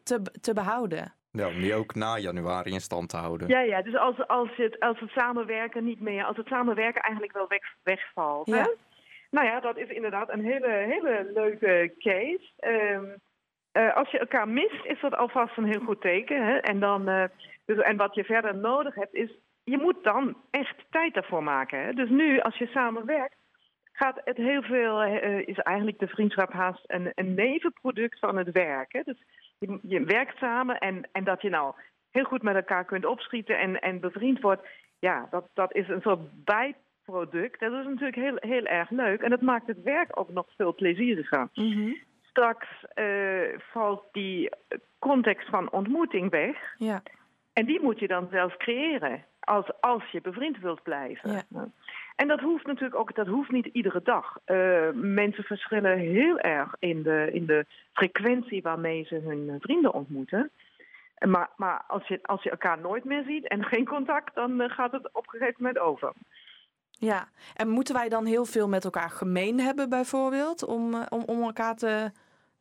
te, 0.03 0.21
te 0.41 0.53
behouden? 0.53 1.13
Ja, 1.31 1.47
om 1.47 1.59
die 1.61 1.73
ook 1.73 1.95
na 1.95 2.17
januari 2.17 2.71
in 2.71 2.81
stand 2.81 3.09
te 3.09 3.17
houden. 3.17 3.47
Ja, 3.47 3.59
ja, 3.61 3.81
dus 3.81 3.95
als, 3.95 4.27
als, 4.27 4.49
het, 4.55 4.79
als 4.79 4.99
het 4.99 5.09
samenwerken 5.09 5.83
niet 5.83 5.99
meer, 5.99 6.23
als 6.25 6.37
het 6.37 6.47
samenwerken 6.47 7.01
eigenlijk 7.01 7.33
wel 7.33 7.47
weg, 7.47 7.61
wegvalt. 7.83 8.47
Hè? 8.47 8.63
Nou 9.29 9.47
ja, 9.47 9.59
dat 9.59 9.77
is 9.77 9.89
inderdaad 9.89 10.29
een 10.29 10.43
hele, 10.43 10.67
hele 10.67 11.31
leuke 11.33 11.93
case. 11.97 12.49
Ehm, 12.59 13.05
eh, 13.71 13.95
als 13.95 14.09
je 14.11 14.19
elkaar 14.19 14.47
mist, 14.47 14.85
is 14.85 14.99
dat 15.01 15.15
alvast 15.15 15.57
een 15.57 15.71
heel 15.71 15.79
goed 15.79 16.01
teken. 16.01 16.45
Hè? 16.45 16.57
En, 16.57 16.79
dan, 16.79 17.07
eh, 17.07 17.23
dus, 17.65 17.77
en 17.77 17.97
wat 17.97 18.15
je 18.15 18.23
verder 18.23 18.55
nodig 18.55 18.95
hebt, 18.95 19.13
is 19.13 19.31
je 19.63 19.77
moet 19.77 20.03
dan 20.03 20.37
echt 20.51 20.75
tijd 20.89 21.13
daarvoor 21.13 21.43
maken. 21.43 21.79
Hè? 21.79 21.93
Dus 21.93 22.09
nu, 22.09 22.39
als 22.39 22.57
je 22.57 22.67
samenwerkt, 22.67 23.35
gaat 23.91 24.21
het 24.23 24.37
heel 24.37 24.61
veel, 24.61 25.01
eh, 25.01 25.47
is 25.47 25.57
eigenlijk 25.57 25.99
de 25.99 26.07
vriendschap 26.07 26.51
haast 26.51 26.83
een, 26.87 27.11
een 27.15 27.33
nevenproduct 27.33 28.19
van 28.19 28.37
het 28.37 28.51
werk. 28.51 28.93
Hè? 28.93 29.01
Dus 29.03 29.23
je, 29.59 29.79
je 29.81 30.03
werkt 30.03 30.37
samen 30.37 30.77
en, 30.77 31.09
en 31.11 31.23
dat 31.23 31.41
je 31.41 31.49
nou 31.49 31.73
heel 32.11 32.23
goed 32.23 32.41
met 32.41 32.55
elkaar 32.55 32.85
kunt 32.85 33.05
opschieten 33.05 33.59
en, 33.59 33.79
en 33.79 33.99
bevriend 33.99 34.41
wordt, 34.41 34.67
ja, 34.99 35.27
dat, 35.31 35.49
dat 35.53 35.75
is 35.75 35.87
een 35.87 36.01
soort 36.01 36.43
bijproduct. 36.43 36.87
Dat 37.59 37.71
is 37.73 37.85
natuurlijk 37.85 38.15
heel, 38.15 38.37
heel 38.39 38.65
erg 38.65 38.89
leuk 38.89 39.21
en 39.21 39.29
dat 39.29 39.41
maakt 39.41 39.67
het 39.67 39.83
werk 39.83 40.19
ook 40.19 40.29
nog 40.29 40.45
veel 40.57 40.75
plezieriger. 40.75 41.47
Straks 42.21 42.67
eh, 42.93 43.05
valt 43.71 44.03
die 44.11 44.49
context 44.99 45.49
van 45.49 45.71
ontmoeting 45.71 46.29
weg 46.29 46.75
Ja, 46.77 47.01
en 47.53 47.65
die 47.65 47.81
moet 47.81 47.99
je 47.99 48.07
dan 48.07 48.27
zelf 48.31 48.57
creëren 48.57 49.23
als, 49.39 49.71
als 49.79 50.03
je 50.11 50.21
bevriend 50.21 50.59
wilt 50.59 50.83
blijven. 50.83 51.31
Ja. 51.31 51.67
En 52.15 52.27
dat 52.27 52.39
hoeft 52.39 52.65
natuurlijk 52.65 52.99
ook, 52.99 53.15
dat 53.15 53.27
hoeft 53.27 53.51
niet 53.51 53.65
iedere 53.65 54.01
dag. 54.03 54.37
Eh, 54.45 54.89
mensen 54.93 55.43
verschillen 55.43 55.97
heel 55.97 56.39
erg 56.39 56.75
in 56.79 57.03
de, 57.03 57.29
in 57.31 57.45
de 57.45 57.65
frequentie 57.93 58.61
waarmee 58.61 59.05
ze 59.05 59.15
hun 59.15 59.57
vrienden 59.59 59.93
ontmoeten. 59.93 60.51
En 61.15 61.29
Maar, 61.29 61.49
maar 61.55 61.81
als, 61.87 62.07
je, 62.07 62.19
als 62.21 62.43
je 62.43 62.49
elkaar 62.49 62.79
nooit 62.79 63.03
meer 63.03 63.23
ziet 63.23 63.47
en 63.47 63.63
geen 63.63 63.85
contact, 63.85 64.35
dan 64.35 64.61
eh, 64.61 64.69
gaat 64.69 64.91
het 64.91 65.09
op 65.13 65.23
een 65.23 65.39
gegeven 65.39 65.55
moment 65.57 65.79
over. 65.79 66.13
Ja. 66.99 67.27
En 67.55 67.69
moeten 67.69 67.95
wij 67.95 68.09
dan 68.09 68.25
heel 68.25 68.45
veel 68.45 68.67
met 68.67 68.83
elkaar 68.83 69.09
gemeen 69.09 69.59
hebben 69.59 69.89
bijvoorbeeld 69.89 70.65
om, 70.65 70.93
eh, 70.93 71.05
om, 71.09 71.23
om 71.25 71.41
elkaar 71.41 71.75
te, 71.75 72.11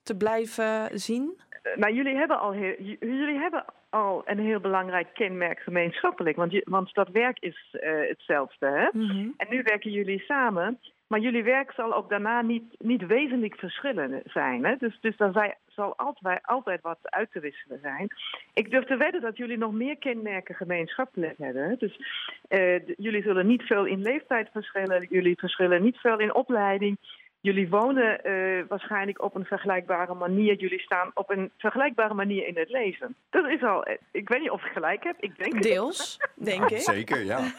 te 0.03 0.17
blijven 0.17 0.99
zien? 0.99 1.41
Nou, 1.75 1.95
jullie 1.95 2.17
hebben, 2.17 2.41
al 2.41 2.53
heel, 2.53 2.75
jullie 3.01 3.39
hebben 3.39 3.65
al 3.91 4.23
een 4.25 4.39
heel 4.39 4.61
belangrijk 4.61 5.15
kenmerk 5.15 5.59
gemeenschappelijk. 5.59 6.37
Want, 6.37 6.53
je, 6.53 6.63
want 6.65 6.95
dat 6.95 7.09
werk 7.09 7.39
is 7.39 7.77
eh, 7.81 8.09
hetzelfde. 8.09 8.67
Hè? 8.67 8.89
En 9.37 9.47
nu 9.49 9.63
werken 9.63 9.91
jullie 9.91 10.21
samen. 10.21 10.79
Maar 11.07 11.21
jullie 11.21 11.45
werk 11.45 11.73
zal 11.73 11.95
ook 11.95 12.09
daarna 12.09 12.43
niet, 12.43 12.75
niet 12.79 13.07
wezenlijk 13.07 13.57
verschillen 13.57 14.21
zijn. 14.25 14.65
Hè? 14.65 14.77
Dus, 14.79 14.99
dus 15.01 15.17
dan 15.17 15.33
zij- 15.33 15.57
zal 15.79 15.97
altijd, 15.97 16.41
altijd 16.43 16.81
wat 16.81 16.99
uit 17.03 17.33
te 17.33 17.41
wisselen 17.41 17.79
zijn. 17.83 18.09
Ik 18.55 18.71
durf 18.71 18.85
te 18.85 18.97
wedden 18.97 19.21
dat 19.21 19.37
jullie 19.37 19.59
nog 19.59 19.73
meer 19.73 19.97
kenmerken 19.99 20.55
gemeenschappelijk 20.55 21.39
hebben. 21.39 21.77
Dus 21.79 22.01
eh, 22.49 22.87
jullie 22.97 23.23
zullen 23.23 23.47
niet 23.47 23.63
veel 23.63 23.85
in 23.85 24.03
leeftijd 24.03 24.49
verschillen. 24.53 25.07
Jullie 25.11 25.39
verschillen 25.39 25.83
niet 25.83 25.97
veel 25.97 26.19
in 26.19 26.35
opleiding. 26.35 26.97
Jullie 27.41 27.69
wonen 27.69 28.25
eh, 28.25 28.63
waarschijnlijk 28.69 29.23
op 29.23 29.35
een 29.35 29.45
vergelijkbare 29.45 30.15
manier. 30.15 30.55
Jullie 30.57 30.81
staan 30.81 31.11
op 31.15 31.31
een 31.31 31.51
vergelijkbare 31.59 32.15
manier 32.15 32.47
in 32.47 32.57
het 32.59 32.71
leven. 32.71 33.15
Dat 33.31 33.47
is 33.49 33.63
al. 33.63 33.85
eh, 33.85 33.97
Ik 34.13 34.29
weet 34.29 34.41
niet 34.41 34.51
of 34.51 34.65
ik 34.65 34.73
gelijk 34.73 35.05
heb. 35.05 35.17
Ik 35.21 35.39
denk 35.39 35.53
het. 35.53 35.63
Deels, 35.63 36.21
denk 36.35 36.71
ik. 36.71 36.79
Zeker, 36.79 37.25
ja. 37.25 37.41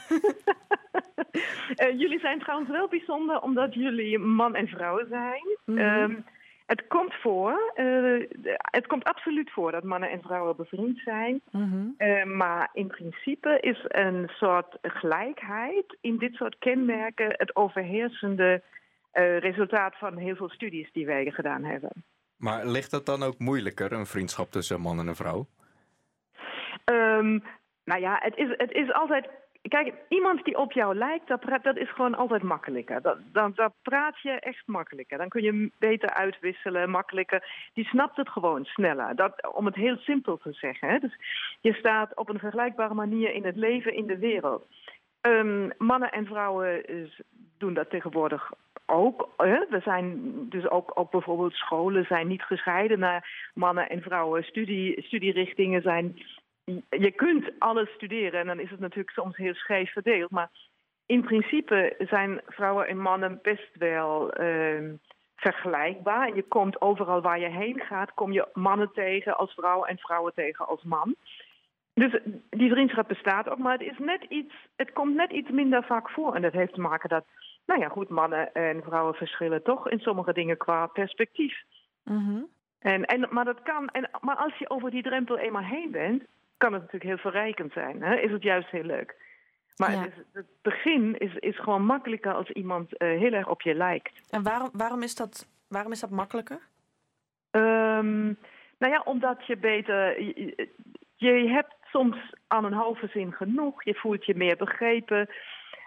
Jullie 1.98 2.20
zijn 2.20 2.40
trouwens 2.40 2.70
wel 2.70 2.88
bijzonder 2.88 3.42
omdat 3.42 3.74
jullie 3.74 4.20
man 4.20 4.56
en 4.56 4.68
vrouw 4.68 5.06
zijn. 5.10 5.44
Ehm, 5.66 6.14
het 6.70 6.88
komt 6.88 7.14
voor, 7.14 7.72
eh, 7.76 8.46
het 8.56 8.88
komt 8.88 9.04
absoluut 9.04 9.52
voor 9.52 9.72
dat 9.72 9.84
mannen 9.84 10.10
en 10.10 10.22
vrouwen 10.22 10.56
bevriend 10.56 11.00
zijn. 11.00 11.42
Mhm. 11.52 11.88
Eh, 11.98 12.24
maar 12.24 12.70
in 12.74 12.88
principe 12.88 13.58
is 13.62 13.86
een 13.88 14.28
soort 14.28 14.78
gelijkheid 14.82 15.98
in 16.02 16.18
dit 16.18 16.34
soort 16.34 16.56
kenmerken 16.60 17.28
het 17.38 17.56
overheersende 17.56 18.62
eh, 19.12 19.38
resultaat 19.38 19.96
van 19.98 20.18
heel 20.18 20.36
veel 20.36 20.50
studies 20.50 20.92
die 20.92 21.06
wij 21.06 21.32
gedaan 21.32 21.64
hebben. 21.64 21.92
Maar 22.38 22.66
ligt 22.66 22.92
het 22.92 23.06
dan 23.06 23.24
ook 23.24 23.40
moeilijker, 23.40 23.92
een 23.92 24.06
vriendschap 24.06 24.52
tussen 24.52 24.76
een 24.76 24.82
man 24.82 25.00
en 25.00 25.08
een 25.08 25.16
vrouw? 25.16 25.48
Ehm, 26.86 27.40
nou 27.84 28.02
ja, 28.02 28.20
het 28.22 28.38
is, 28.38 28.54
het 28.58 28.72
is 28.72 28.94
altijd. 28.94 29.30
Kijk, 29.62 29.94
iemand 30.10 30.44
die 30.44 30.58
op 30.58 30.72
jou 30.72 30.96
lijkt, 30.96 31.28
dat, 31.28 31.42
dat 31.62 31.78
is 31.78 31.92
gewoon 31.92 32.16
altijd 32.16 32.42
makkelijker. 32.44 33.02
Dan, 33.32 33.56
praat 33.82 34.22
je 34.22 34.32
echt 34.32 34.68
makkelijker. 34.68 35.18
Dan 35.18 35.30
kun 35.30 35.42
je 35.44 35.72
beter 35.80 36.10
uitwisselen, 36.10 36.90
makkelijker. 36.90 37.70
Die 37.74 37.86
snapt 37.86 38.16
het 38.18 38.30
gewoon 38.30 38.66
sneller. 38.66 39.16
Dat, 39.16 39.54
om 39.54 39.66
het 39.66 39.76
heel 39.76 39.98
simpel 39.98 40.38
te 40.38 40.54
zeggen. 40.54 40.90
Hè. 40.90 41.00
Dus 41.00 41.16
je 41.62 41.74
staat 41.74 42.16
op 42.16 42.30
een 42.30 42.40
vergelijkbare 42.40 42.94
manier 42.94 43.34
in 43.34 43.46
het 43.46 43.56
leven, 43.56 43.94
in 43.94 44.08
de 44.08 44.18
wereld. 44.18 44.66
Ehm, 45.22 45.70
mannen 45.78 46.12
en 46.12 46.26
vrouwen 46.26 46.86
is- 46.86 47.22
doen 47.58 47.74
dat 47.74 47.90
tegenwoordig 47.90 48.52
ook. 48.86 49.30
Hè. 49.38 49.60
We 49.70 49.80
zijn 49.80 50.34
dus 50.50 50.70
ook, 50.70 50.92
ook 50.94 51.12
bijvoorbeeld 51.12 51.54
scholen 51.54 52.06
zijn 52.06 52.28
niet 52.28 52.44
gescheiden 52.44 53.00
naar 53.00 53.50
mannen 53.54 53.90
en 53.90 54.02
vrouwen. 54.02 54.44
Studie, 54.44 55.02
studierichtingen 55.02 55.82
zijn 55.82 56.20
je 56.90 57.12
kunt 57.12 57.52
alles 57.60 57.90
studeren 57.90 58.40
en 58.40 58.48
dan 58.48 58.60
is 58.60 58.70
het 58.70 58.80
natuurlijk 58.80 59.10
soms 59.10 59.38
heel 59.38 59.54
scheef 59.54 59.92
verdeeld. 59.92 60.32
Maar 60.32 60.50
in 61.06 61.22
principe 61.22 61.96
zijn 62.00 62.42
vrouwen 62.46 62.88
en 62.88 62.98
mannen 62.98 63.40
best 63.42 63.76
wel 63.78 64.32
ehm, 64.32 64.94
vergelijkbaar. 65.36 66.28
En 66.28 66.36
je 66.36 66.44
komt 66.44 66.82
overal 66.82 67.22
waar 67.22 67.40
je 67.40 67.50
heen 67.50 67.80
gaat, 67.80 68.14
kom 68.14 68.32
je 68.32 68.48
mannen 68.54 68.92
tegen 68.94 69.38
als 69.38 69.54
vrouw 69.54 69.84
en 69.84 69.98
vrouwen 69.98 70.34
tegen 70.34 70.68
als 70.68 70.84
man. 70.84 71.16
Dus 71.94 72.20
die 72.50 72.72
vriendschap 72.72 73.08
bestaat 73.08 73.50
ook, 73.50 73.58
maar 73.58 73.78
het, 73.78 73.82
is 73.82 73.98
net 73.98 74.24
iets, 74.24 74.54
het 74.76 74.94
komt 74.94 75.16
net 75.16 75.32
iets 75.32 75.50
minder 75.50 75.84
vaak 75.84 76.10
voor. 76.10 76.36
En 76.36 76.42
dat 76.42 76.54
heeft 76.54 76.74
te 76.74 76.82
maken 76.82 77.10
dat, 77.10 77.26
nou 77.66 77.80
ja, 77.80 77.88
goed, 77.88 78.10
mannen 78.10 78.54
en 78.54 78.84
vrouwen 78.84 79.14
verschillen 79.14 79.64
toch 79.64 79.90
in 79.90 80.00
sommige 80.00 80.34
dingen 80.34 80.58
qua 80.58 80.88
perspectief. 80.88 81.64
Mhm. 82.04 82.42
En, 82.80 83.06
en, 83.06 83.28
maar, 83.30 83.46
dat 83.46 83.62
kan, 83.62 83.90
en, 83.90 84.10
maar 84.22 84.36
als 84.36 84.58
je 84.58 84.70
over 84.70 84.92
die 84.92 85.04
drempel 85.04 85.38
eenmaal 85.38 85.64
heen 85.64 85.92
bent, 85.92 86.24
kan 86.60 86.74
het 86.74 86.82
natuurlijk 86.82 87.12
heel 87.12 87.32
verrijkend 87.32 87.72
zijn. 87.74 88.02
Hè? 88.02 88.16
Is 88.16 88.32
het 88.32 88.44
juist 88.44 88.70
heel 88.70 88.84
leuk. 88.84 89.16
Maar 89.78 89.92
Ja. 89.92 90.02
het, 90.02 90.12
is- 90.18 90.24
het 90.34 90.46
begin 90.62 91.18
is, 91.18 91.36
is 91.36 91.60
gewoon 91.60 91.86
makkelijker 91.86 92.34
als 92.34 92.50
iemand 92.50 92.98
eh, 92.98 93.08
heel 93.08 93.32
erg 93.34 93.48
op 93.48 93.62
je 93.62 93.74
lijkt. 93.76 94.22
En 94.32 94.44
waarom, 94.44 94.70
waarom, 94.74 95.04
is 95.04 95.16
dat, 95.16 95.48
waarom 95.68 95.92
is 95.92 96.00
dat 96.00 96.10
makkelijker? 96.10 96.60
Ehm, 97.52 98.24
nou 98.78 98.94
ja, 98.94 99.02
omdat 99.06 99.46
je 99.46 99.58
beter. 99.58 100.22
Je, 100.22 100.68
je 101.16 101.48
hebt 101.50 101.76
soms 101.84 102.18
aan 102.48 102.66
een 102.66 102.74
halve 102.74 103.08
zin 103.08 103.34
genoeg. 103.34 103.84
Je 103.84 103.94
voelt 103.96 104.26
je 104.26 104.36
meer 104.36 104.56
begrepen. 104.58 105.30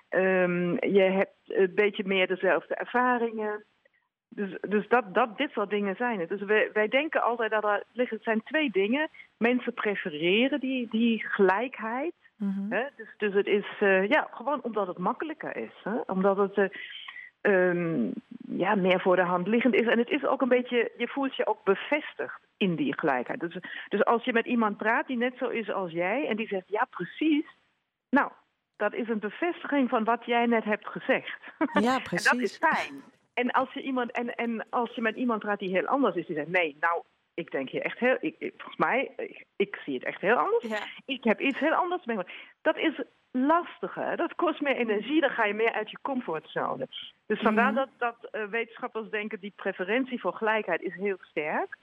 Ehm, 0.09 0.71
je 0.95 1.01
hebt 1.03 1.37
een 1.47 1.75
beetje 1.75 2.05
meer 2.07 2.27
dezelfde 2.27 2.75
ervaringen. 2.75 3.65
Dus, 4.35 4.59
dus 4.61 4.89
dat, 4.89 5.15
dat, 5.15 5.37
dit 5.37 5.51
soort 5.51 5.71
dingen 5.71 5.97
zijn 5.97 6.21
het. 6.21 6.29
Dus 6.29 6.43
wij, 6.43 6.71
wij 6.73 6.89
denken 6.89 7.23
altijd 7.23 7.51
dat 7.51 7.65
er 7.65 7.83
liggen. 7.93 8.17
Het 8.17 8.25
zijn 8.25 8.43
twee 8.43 8.71
dingen. 8.71 9.09
Mensen 9.37 9.75
prefereren 9.75 10.61
die, 10.61 10.89
die 10.91 11.25
gelijkheid. 11.29 12.15
Mhm. 12.37 12.71
Hè? 12.73 12.85
Dus, 12.97 13.09
dus 13.17 13.35
het 13.35 13.47
is 13.47 13.67
eh, 13.81 14.09
ja, 14.09 14.29
gewoon 14.31 14.63
omdat 14.63 14.87
het 14.87 14.99
makkelijker 14.99 15.57
is. 15.57 15.81
Hè? 15.83 15.97
Omdat 16.07 16.37
het 16.37 16.55
eh, 16.55 16.69
ehm, 17.41 18.11
ja, 18.47 18.75
meer 18.75 19.01
voor 19.01 19.17
de 19.17 19.23
hand 19.23 19.47
liggend 19.47 19.75
is. 19.75 19.87
En 19.87 19.99
het 19.99 20.11
is 20.11 20.25
ook 20.25 20.43
een 20.43 20.49
beetje, 20.49 20.93
je 20.97 21.09
voelt 21.09 21.37
je 21.37 21.47
ook 21.47 21.65
bevestigd 21.65 22.41
in 22.57 22.75
die 22.75 22.99
gelijkheid. 22.99 23.41
Dus, 23.41 23.57
dus 23.89 24.05
als 24.05 24.25
je 24.25 24.33
met 24.33 24.47
iemand 24.47 24.77
praat 24.77 25.07
die 25.07 25.17
net 25.17 25.37
zo 25.37 25.49
is 25.49 25.71
als 25.71 25.93
jij 25.93 26.29
en 26.29 26.37
die 26.37 26.47
zegt 26.47 26.69
ja, 26.69 26.87
precies. 26.91 27.47
Nou, 28.11 28.31
dat 28.77 28.95
is 28.95 29.09
een 29.09 29.19
bevestiging 29.19 29.89
van 29.89 30.05
wat 30.05 30.25
jij 30.25 30.47
net 30.47 30.65
hebt 30.65 30.89
gezegd. 30.89 31.41
Ja, 31.73 31.95
En 31.97 32.03
precies. 32.03 32.31
dat 32.31 32.41
is 32.41 32.57
fijn. 32.57 33.03
En 33.35 33.51
als 33.51 33.73
je, 33.73 33.83
iemand, 33.83 34.11
en, 34.11 34.35
en 34.35 34.67
als 34.71 34.95
je 34.95 35.01
met 35.01 35.17
iemand 35.17 35.41
praat 35.41 35.59
die 35.59 35.71
heel 35.77 35.87
anders 35.87 36.15
is, 36.17 36.27
die 36.27 36.37
zegt 36.37 36.49
nee, 36.49 36.77
nou, 36.81 37.03
ik 37.35 37.51
denk 37.51 37.69
hier 37.71 37.83
echt 37.83 37.99
heel, 37.99 38.17
ik, 38.21 38.35
ik- 38.39 38.53
volgens 38.57 38.77
mij, 38.77 39.13
ik, 39.17 39.45
ik 39.57 39.77
zie 39.85 39.95
het 39.95 40.05
echt 40.05 40.21
heel 40.21 40.37
anders 40.37 40.63
Ja. 40.65 40.79
ik 41.05 41.25
heb 41.25 41.41
iets 41.41 41.59
heel 41.59 41.73
anders. 41.75 42.05
Dat 42.63 42.77
is 42.77 43.01
lastiger. 43.31 44.17
Dat 44.17 44.35
kost 44.35 44.61
meer 44.61 44.77
energie. 44.77 45.21
Dan 45.21 45.31
ga 45.31 45.45
je 45.45 45.55
meer 45.55 45.73
uit 45.73 45.91
je 45.91 45.99
comfortzone. 46.03 46.89
Dus 47.27 47.41
vandaar 47.41 47.73
Mhm. 47.73 47.75
dat, 47.75 47.89
dat 47.99 48.31
eh, 48.31 48.45
wetenschappers 48.45 49.11
denken... 49.11 49.41
die 49.41 49.53
preferentie 49.57 50.21
voor 50.21 50.35
gelijkheid 50.35 50.81
is 50.83 50.95
heel 50.95 51.17
sterk. 51.21 51.77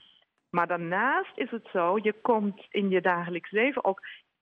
Maar 0.50 0.66
daarnaast 0.66 1.32
is 1.38 1.50
het 1.50 1.68
zo... 1.72 1.98
je 2.02 2.12
komt 2.12 2.66
in 2.70 2.88
je 2.90 3.00
dagelijks 3.00 3.50
leven 3.50 3.84
ook 3.84 4.00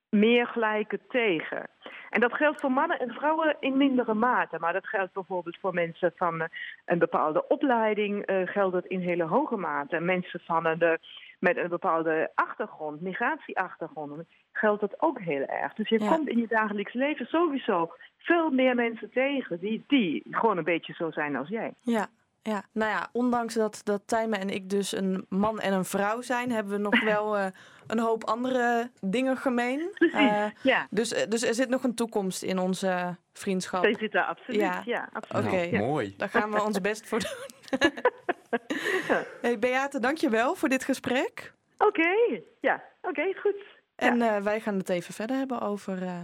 meer 0.09 0.47
gelijke 0.47 0.99
tegen. 1.07 1.69
En 2.09 2.19
dat 2.19 2.33
geldt 2.33 2.59
voor 2.59 2.71
mannen 2.71 2.99
en 2.99 3.09
vrouwen 3.13 3.55
in 3.59 3.77
mindere 3.77 4.13
mate. 4.13 4.57
Maar 4.59 4.73
dat 4.73 4.87
geldt 4.87 5.13
bijvoorbeeld 5.13 5.57
voor 5.59 5.73
mensen 5.73 6.11
van 6.15 6.41
eh, 6.41 6.47
een 6.85 6.99
bepaalde 6.99 7.47
opleiding... 7.47 8.25
eh, 8.25 8.41
geldt 8.47 8.75
het 8.75 8.85
in 8.85 8.99
hele 8.99 9.23
hoge 9.23 9.55
mate. 9.57 9.99
Mensen 9.99 10.39
van 10.39 10.65
een, 10.65 10.81
eh, 10.81 10.93
met 11.39 11.57
een 11.57 11.69
bepaalde 11.69 12.31
achtergrond, 12.35 13.01
migratieachtergrond 13.01 14.23
geldt 14.51 14.81
dat 14.81 15.01
ook 15.01 15.19
heel 15.19 15.45
erg. 15.45 15.73
Dus 15.73 15.89
je 15.89 15.99
Ja. 16.03 16.15
komt 16.15 16.27
in 16.29 16.37
je 16.37 16.47
dagelijks 16.47 16.93
leven 16.93 17.25
sowieso 17.25 17.91
veel 18.17 18.49
meer 18.49 18.75
mensen 18.75 19.09
tegen 19.11 19.59
die, 19.59 19.83
die 19.87 20.23
gewoon 20.31 20.57
een 20.57 20.63
beetje 20.63 20.93
zo 20.93 21.11
zijn 21.11 21.35
als 21.35 21.47
jij. 21.47 21.73
Ja, 21.81 22.07
ja. 22.43 22.63
Nou 22.71 22.91
ja, 22.91 23.09
ondanks 23.11 23.53
dat, 23.53 23.81
dat 23.83 24.01
Tijme 24.05 24.37
en 24.37 24.49
ik 24.49 24.69
dus 24.69 24.95
een 24.95 25.25
man 25.29 25.59
en 25.59 25.73
een 25.73 25.85
vrouw 25.85 26.21
zijn, 26.21 26.51
hebben 26.51 26.73
we 26.73 26.79
nog 26.79 27.03
wel 27.13 27.37
eh, 27.37 27.45
een 27.87 27.99
hoop 27.99 28.23
andere 28.23 28.91
dingen 29.01 29.37
gemeen. 29.37 29.89
Eh, 30.13 30.45
ja, 30.61 30.87
dus, 30.89 31.13
eh, 31.13 31.27
dus 31.29 31.43
er 31.43 31.53
zit 31.53 31.69
nog 31.69 31.83
een 31.83 31.95
toekomst 31.95 32.41
in 32.43 32.59
onze 32.59 33.15
vriendschap. 33.33 33.83
dat 33.83 33.99
zit 33.99 34.11
daar 34.11 34.25
absoluut. 34.25 34.59
Ja. 34.61 34.81
Ja, 34.85 35.09
absoluut. 35.13 35.45
Oké. 35.45 35.65
Nou, 35.71 35.77
mooi. 35.85 36.13
Daar 36.17 36.29
gaan 36.29 36.51
we 36.51 36.63
ons 36.63 36.81
best 36.81 37.07
voor 37.07 37.19
doen. 37.19 37.79
hey 39.41 39.59
Beate, 39.59 39.99
dankjewel 39.99 40.55
voor 40.55 40.69
dit 40.69 40.83
gesprek. 40.83 41.53
Oké, 41.77 42.41
ja, 42.61 42.83
oké, 43.01 43.33
goed. 43.41 43.55
En 43.95 44.21
eh, 44.21 44.37
wij 44.41 44.59
gaan 44.59 44.77
het 44.77 44.89
even 44.89 45.13
verder 45.13 45.37
hebben 45.37 45.61
over... 45.61 46.01
eh, 46.03 46.17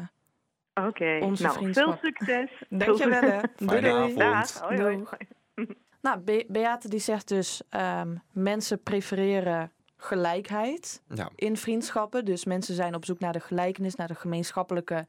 Oké, 0.88 1.18
Onze 1.22 1.44
nou, 1.44 1.56
vriendschap. 1.56 2.00
veel 2.00 2.12
succes. 2.12 2.64
Dankjewel 2.70 3.22
hè. 3.22 3.40
Doei, 3.58 3.82
doei. 3.82 4.16
Dag, 4.16 4.60
hoi, 4.60 4.82
hoi. 4.82 5.04
Nou, 6.06 6.20
Be- 6.20 6.46
Beate 6.48 6.90
die 6.90 7.00
zegt 7.00 7.28
dus... 7.28 7.62
ehm, 7.70 8.16
mensen 8.32 8.84
prefereren 8.84 9.72
gelijkheid 9.98 11.02
Ja, 11.14 11.30
in 11.36 11.58
vriendschappen. 11.58 12.26
Dus 12.26 12.46
mensen 12.46 12.76
zijn 12.76 12.96
op 12.96 13.06
zoek 13.06 13.20
naar 13.20 13.34
de 13.34 13.40
gelijkenis, 13.40 13.96
naar 13.96 14.08
de 14.08 14.16
gemeenschappelijke 14.16 15.06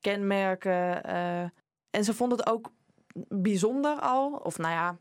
kenmerken. 0.00 1.04
eh, 1.04 1.40
en 1.90 2.04
ze 2.04 2.14
vonden 2.14 2.38
het 2.38 2.48
ook 2.48 2.70
bijzonder 3.28 3.98
al, 4.00 4.32
of 4.32 4.58
nou 4.58 4.72
ja, 4.72 4.96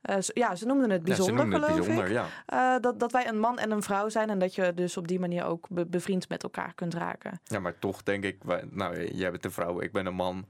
eh, 0.00 0.20
ze- 0.20 0.30
ja, 0.34 0.54
ze 0.54 0.66
noemden 0.66 0.90
het 0.90 0.98
ja, 1.00 1.04
bijzonder, 1.04 1.34
ze 1.36 1.40
noemen 1.40 1.60
het 1.60 1.70
geloof 1.70 1.86
bijzonder, 1.86 2.10
ik. 2.10 2.26
ja. 2.46 2.74
Eh, 2.74 2.80
dat, 2.80 3.00
dat 3.00 3.12
wij 3.12 3.28
een 3.28 3.38
man 3.38 3.58
en 3.58 3.70
een 3.70 3.82
vrouw 3.82 4.08
zijn 4.08 4.30
en 4.30 4.38
dat 4.38 4.54
je 4.54 4.74
dus 4.74 4.96
op 4.96 5.08
die 5.08 5.20
manier 5.20 5.44
ook 5.44 5.68
be- 5.68 5.86
bevriend 5.86 6.28
met 6.28 6.42
elkaar 6.42 6.74
kunt 6.74 6.94
raken. 6.94 7.40
Ja, 7.44 7.58
maar 7.60 7.78
toch 7.78 8.02
denk 8.02 8.24
ik, 8.24 8.38
nou, 8.70 9.04
jij 9.14 9.30
bent 9.30 9.44
een 9.44 9.50
vrouw, 9.52 9.80
ik 9.80 9.92
ben 9.92 10.06
een 10.06 10.14
man. 10.14 10.46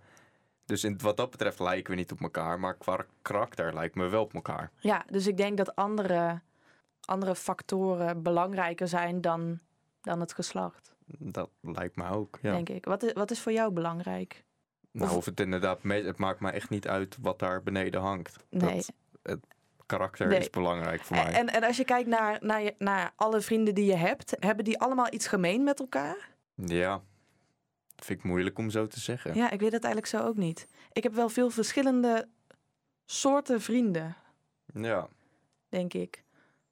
Dus 0.65 0.85
in, 0.85 0.99
wat 1.03 1.17
dat 1.17 1.31
betreft 1.31 1.59
lijken 1.61 1.91
we 1.93 1.97
niet 1.99 2.13
op 2.13 2.21
elkaar, 2.21 2.61
maar 2.61 2.75
qua 2.77 3.05
karakter 3.23 3.75
lijken 3.75 4.01
we 4.01 4.09
wel 4.09 4.23
op 4.23 4.35
elkaar. 4.35 4.71
Ja, 4.81 5.05
dus 5.11 5.27
ik 5.27 5.37
denk 5.37 5.57
dat 5.57 5.77
andere, 5.77 6.41
andere 7.01 7.35
factoren 7.35 8.23
belangrijker 8.23 8.89
zijn 8.89 9.21
dan, 9.21 9.59
dan 10.01 10.21
het 10.21 10.33
geslacht, 10.35 10.95
Dat 11.19 11.51
lijkt 11.61 11.97
me 11.97 12.09
ook, 12.11 12.39
ja. 12.43 12.53
denk 12.53 12.69
ik. 12.69 12.85
Wat 12.85 13.03
is, 13.03 13.13
wat 13.13 13.31
is 13.31 13.41
voor 13.41 13.53
jou 13.53 13.73
belangrijk? 13.73 14.45
Nou, 14.91 15.11
Of- 15.11 15.17
of 15.17 15.25
het 15.25 15.41
inderdaad, 15.41 15.83
me- 15.83 16.03
het 16.05 16.19
maakt 16.19 16.41
me 16.41 16.51
echt 16.51 16.71
niet 16.71 16.89
uit 16.89 17.17
wat 17.21 17.39
daar 17.39 17.63
beneden 17.63 18.01
hangt. 18.01 18.37
Nee. 18.51 18.75
Dat, 18.77 18.93
het 19.23 19.41
karakter 19.87 20.27
Nee. 20.27 20.39
is 20.39 20.51
belangrijk 20.51 21.03
voor 21.05 21.17
mij. 21.17 21.33
En, 21.33 21.49
en 21.49 21.65
als 21.65 21.77
je 21.77 21.85
kijkt 21.85 22.09
naar, 22.09 22.39
naar, 22.41 22.63
je, 22.63 22.75
naar 22.79 23.13
alle 23.17 23.41
vrienden 23.41 23.75
die 23.75 23.85
je 23.85 23.95
hebt, 23.97 24.37
hebben 24.39 24.65
die 24.65 24.79
allemaal 24.81 25.13
iets 25.13 25.27
gemeen 25.27 25.65
met 25.65 25.81
elkaar? 25.81 26.31
Ja, 26.55 27.03
vind 28.05 28.19
ik 28.19 28.25
moeilijk 28.25 28.59
om 28.59 28.71
zo 28.71 28.87
te 28.87 29.01
zeggen. 29.01 29.35
Ja, 29.35 29.51
ik 29.51 29.61
weet 29.61 29.73
het 29.73 29.85
eigenlijk 29.85 30.15
zo 30.15 30.29
ook 30.29 30.37
niet. 30.37 30.67
Ik 30.93 31.03
heb 31.03 31.15
wel 31.15 31.29
veel 31.29 31.51
verschillende 31.51 32.29
soorten 33.05 33.61
vrienden, 33.61 34.17
Ja. 34.75 35.09
denk 35.69 35.95
ik. 35.95 36.23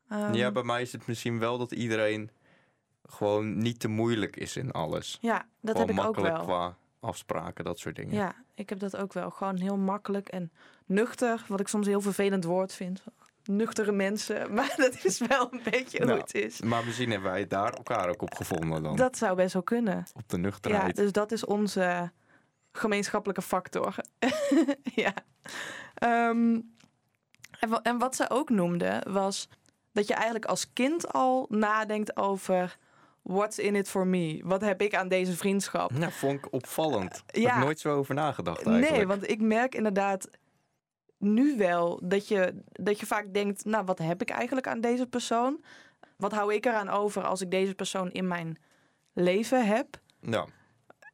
Ehm, 0.09 0.35
ja, 0.35 0.51
bij 0.51 0.63
mij 0.63 0.83
is 0.83 0.93
het 0.93 1.07
misschien 1.07 1.39
wel 1.39 1.59
dat 1.59 1.73
iedereen 1.73 2.31
gewoon 3.07 3.59
niet 3.59 3.81
te 3.81 3.89
moeilijk 3.89 4.37
is 4.37 4.57
in 4.57 4.71
alles. 4.71 5.19
ja, 5.21 5.47
dat 5.61 5.77
Gewoon 5.77 5.77
heb 5.77 5.91
ik 5.91 5.97
ook 5.99 6.05
makkelijk 6.05 6.37
wel. 6.37 6.45
qua 6.45 6.77
afspraken, 7.01 7.65
dat 7.65 7.79
soort 7.79 7.97
dingen. 7.97 8.15
Ja, 8.15 8.35
ik 8.55 8.69
heb 8.69 8.79
dat 8.79 8.97
ook 8.97 9.13
wel. 9.13 9.31
Gewoon 9.31 9.57
heel 9.57 9.77
makkelijk 9.77 10.29
en 10.29 10.53
nuchter, 10.87 11.45
wat 11.49 11.61
ik 11.61 11.69
soms 11.69 11.87
een 11.87 11.93
heel 11.93 12.01
vervelend 12.01 12.45
woord 12.45 12.73
vind. 12.73 13.03
Nuchtere 13.45 13.93
mensen, 13.93 14.47
maar 14.55 14.75
dat 14.77 15.05
is 15.05 15.19
wel 15.19 15.49
een 15.53 15.61
beetje 15.71 15.99
hoe 15.99 16.07
Nou, 16.07 16.21
het 16.21 16.35
is. 16.35 16.61
Maar 16.61 16.85
misschien 16.85 17.11
hebben 17.11 17.31
wij 17.31 17.47
daar 17.47 17.73
elkaar 17.73 18.09
ook 18.09 18.23
op 18.23 18.35
gevonden 18.35 18.83
dan. 18.83 18.97
Dat 18.97 19.17
zou 19.19 19.37
best 19.37 19.53
wel 19.53 19.63
kunnen. 19.63 20.05
Op 20.15 20.29
de 20.29 20.37
Ja, 20.37 20.43
nuchterheid. 20.43 20.97
dus 20.97 21.13
dat 21.13 21.33
is 21.33 21.45
onze 21.45 22.11
gemeenschappelijke 22.73 23.43
factor. 23.43 23.95
ja. 24.95 25.13
Ehm, 25.95 26.61
en, 27.61 27.69
wa- 27.69 27.81
en 27.83 27.99
wat 27.99 28.17
ze 28.17 28.31
ook 28.31 28.51
noemde 28.51 29.03
was 29.09 29.49
dat 29.93 30.07
je 30.09 30.15
eigenlijk 30.15 30.45
als 30.45 30.73
kind 30.73 31.13
al 31.13 31.47
nadenkt 31.49 32.17
over 32.17 32.77
what's 33.23 33.59
in 33.59 33.75
it 33.77 33.89
for 33.89 34.07
me? 34.07 34.41
Wat 34.45 34.61
heb 34.61 34.83
ik 34.83 34.95
aan 34.95 35.09
deze 35.09 35.37
vriendschap? 35.37 35.91
Ja, 35.99 36.11
vond 36.11 36.33
ik 36.35 36.53
opvallend. 36.53 37.23
Heb 37.27 37.37
Ja. 37.37 37.57
ik 37.57 37.63
nooit 37.65 37.81
zo 37.81 37.97
over 37.97 38.15
nagedacht 38.15 38.63
eigenlijk. 38.67 38.97
Nee, 38.97 39.07
want 39.07 39.31
ik 39.31 39.41
merk 39.41 39.75
inderdaad 39.75 40.29
nu 41.21 41.57
wel 41.57 42.01
dat 42.03 42.29
je, 42.29 42.55
dat 42.73 43.01
je 43.01 43.07
vaak 43.07 43.35
denkt, 43.35 43.65
nou 43.65 43.85
wat 43.85 43.99
heb 43.99 44.23
ik 44.23 44.31
eigenlijk 44.31 44.67
aan 44.67 44.81
deze 44.81 45.07
persoon? 45.07 45.65
Wat 46.17 46.33
hou 46.33 46.55
ik 46.55 46.67
eraan 46.67 46.89
over 46.89 47.23
als 47.23 47.41
ik 47.41 47.51
deze 47.51 47.75
persoon 47.75 48.11
in 48.11 48.27
mijn 48.27 48.59
leven 49.13 49.67
heb? 49.67 50.01
Ja, 50.21 50.47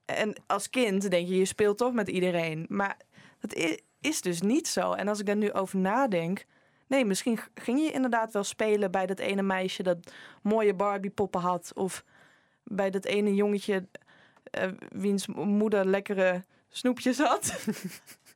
En 0.04 0.36
als 0.46 0.70
kind 0.70 1.10
denk 1.10 1.28
je, 1.28 1.36
je 1.36 1.44
speelt 1.44 1.78
toch 1.78 1.92
met 1.92 2.08
iedereen. 2.08 2.66
Maar 2.68 2.96
dat 3.40 3.80
is 4.00 4.20
dus 4.20 4.40
niet 4.40 4.68
zo. 4.68 4.92
En 4.92 5.08
als 5.08 5.20
ik 5.20 5.26
daar 5.26 5.36
nu 5.36 5.52
over 5.52 5.78
nadenk. 5.78 6.44
Nee, 6.86 7.04
misschien 7.04 7.38
ging 7.54 7.80
je 7.80 7.92
inderdaad 7.92 8.32
wel 8.32 8.44
spelen 8.44 8.90
bij 8.90 9.06
dat 9.06 9.18
ene 9.18 9.42
meisje 9.42 9.82
dat 9.82 10.12
mooie 10.42 10.74
Barbie-poppen 10.74 11.40
had. 11.40 11.72
Of 11.74 12.04
bij 12.64 12.90
dat 12.90 13.04
ene 13.04 13.34
jongetje 13.34 13.88
eh, 14.50 14.70
wiens 14.88 15.26
moeder 15.26 15.86
lekkere 15.86 16.44
snoepjes 16.68 17.18
had. 17.18 17.66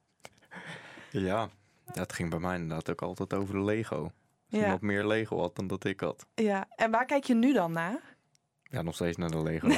ja. 1.11 1.50
Ja, 1.94 2.00
het 2.00 2.12
ging 2.12 2.30
bij 2.30 2.38
mij 2.38 2.54
inderdaad 2.54 2.90
ook 2.90 3.02
altijd 3.02 3.35
over 3.35 3.54
de 3.54 3.61
Lego. 3.61 4.02
Als 4.02 4.12
Ja. 4.47 4.62
iemand 4.62 4.80
meer 4.80 5.06
Lego 5.06 5.38
had 5.40 5.56
dan 5.56 5.66
dat 5.66 5.85
ik 5.85 6.00
had. 6.00 6.26
ja, 6.35 6.68
en 6.76 6.90
waar 6.90 7.04
kijk 7.06 7.25
je 7.25 7.35
nu 7.35 7.52
dan 7.52 7.73
naar? 7.73 8.16
Ja, 8.62 8.82
nog 8.82 8.94
steeds 8.94 9.16
naar 9.16 9.30
de 9.30 9.42
Lego. 9.42 9.68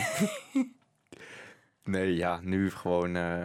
nee, 1.85 2.15
ja, 2.15 2.41
nu 2.41 2.71
gewoon... 2.71 3.17
eh, 3.17 3.45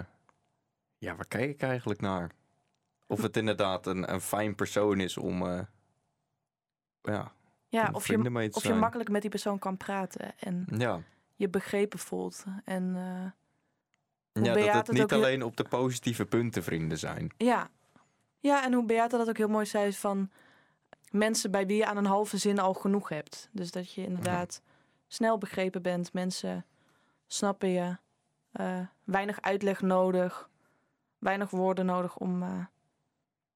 Ja, 0.97 1.15
waar 1.15 1.27
kijk 1.27 1.49
ik 1.49 1.61
eigenlijk 1.61 2.01
naar? 2.01 2.31
Of 3.05 3.21
het 3.21 3.37
inderdaad 3.37 3.85
een, 3.87 4.11
een 4.13 4.21
fijn 4.21 4.55
persoon 4.55 4.99
is 4.99 5.17
om... 5.17 5.41
eh, 5.45 5.59
ja, 7.01 7.31
Ja, 7.67 7.89
of 7.93 8.07
je, 8.07 8.49
of 8.51 8.63
je 8.63 8.73
makkelijk 8.73 9.09
met 9.09 9.21
die 9.21 9.29
persoon 9.29 9.59
kan 9.59 9.77
praten. 9.77 10.39
En 10.39 10.65
Ja, 10.77 11.01
je 11.35 11.49
begrepen 11.49 11.99
voelt. 11.99 12.43
En 12.63 12.95
eh, 12.95 14.43
ja 14.43 14.53
dat 14.53 14.87
het 14.87 14.91
niet 14.97 15.13
alleen 15.13 15.43
op 15.43 15.57
de 15.57 15.63
positieve 15.63 16.25
punten 16.25 16.63
vrienden 16.63 16.97
zijn. 16.99 17.31
Ja. 17.37 17.69
Ja, 18.47 18.63
en 18.63 18.73
hoe 18.73 18.85
Beate 18.85 19.17
dat 19.17 19.29
ook 19.29 19.37
heel 19.37 19.47
mooi 19.47 19.65
zei 19.65 19.93
van 19.93 20.31
mensen 21.11 21.51
bij 21.51 21.65
wie 21.65 21.77
je 21.77 21.85
aan 21.85 21.97
een 21.97 22.05
halve 22.05 22.37
zin 22.37 22.59
al 22.59 22.73
genoeg 22.73 23.09
hebt. 23.09 23.49
Dus 23.51 23.71
dat 23.71 23.91
je 23.93 24.03
inderdaad 24.03 24.61
snel 25.07 25.37
begrepen 25.37 25.81
bent. 25.81 26.13
Mensen 26.13 26.65
snappen 27.27 27.69
je. 27.69 27.97
eh, 28.51 28.79
weinig 29.03 29.41
uitleg 29.41 29.81
nodig. 29.81 30.49
Weinig 31.19 31.49
woorden 31.49 31.85
nodig 31.85 32.17
om... 32.17 32.43
eh, 32.43 32.65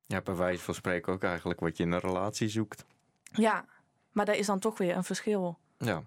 Ja, 0.06 0.22
bij 0.22 0.36
wijze 0.36 0.64
van 0.64 0.74
spreken 0.74 1.14
ook 1.14 1.24
eigenlijk 1.24 1.60
wat 1.60 1.78
je 1.78 1.84
in 1.84 1.92
een 1.92 2.00
relatie 2.00 2.48
zoekt. 2.50 2.86
ja, 3.32 3.66
maar 4.12 4.26
daar 4.26 4.36
is 4.36 4.46
dan 4.46 4.60
toch 4.60 4.78
weer 4.78 4.96
een 4.96 5.04
verschil 5.04 5.60
Ja, 5.78 6.04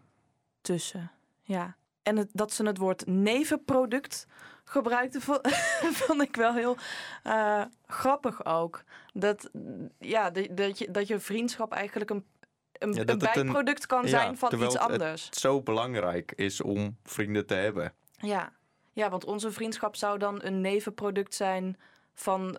tussen. 0.61 1.11
Ja. 1.43 1.76
En 2.04 2.16
het, 2.16 2.28
dat 2.32 2.52
ze 2.52 2.66
het 2.66 2.78
woord 2.78 3.06
nevenproduct 3.06 4.26
gebruikten, 4.64 5.20
vo- 5.20 5.40
vond 6.05 6.22
ik 6.22 6.37
wel 6.37 6.55
heel 6.55 6.76
eh, 7.22 7.62
grappig 7.87 8.44
ook. 8.44 8.83
Dat, 9.12 9.50
ja, 9.98 10.31
dat, 10.31 10.79
je, 10.79 10.90
dat 10.90 11.07
je 11.09 11.18
vriendschap 11.20 11.72
eigenlijk 11.72 12.11
een, 12.11 12.24
een, 12.72 12.92
Ja, 12.92 13.00
een 13.00 13.07
dat 13.07 13.20
het 13.20 13.37
een- 13.37 13.42
bijproduct 13.44 13.87
kan 13.87 14.02
ja, 14.02 14.09
zijn 14.09 14.38
van 14.38 14.62
iets 14.62 14.76
anders. 14.79 15.24
het 15.24 15.37
zo 15.37 15.62
belangrijk 15.62 16.33
is 16.33 16.61
om 16.61 16.96
vrienden 17.05 17.46
te 17.46 17.55
hebben. 17.55 17.92
Ja. 18.16 18.52
ja, 18.92 19.11
want 19.11 19.24
onze 19.24 19.52
vriendschap 19.52 19.96
zou 19.96 20.18
dan 20.18 20.42
een 20.42 20.61
nevenproduct 20.61 21.35
zijn 21.35 21.79
van... 22.14 22.59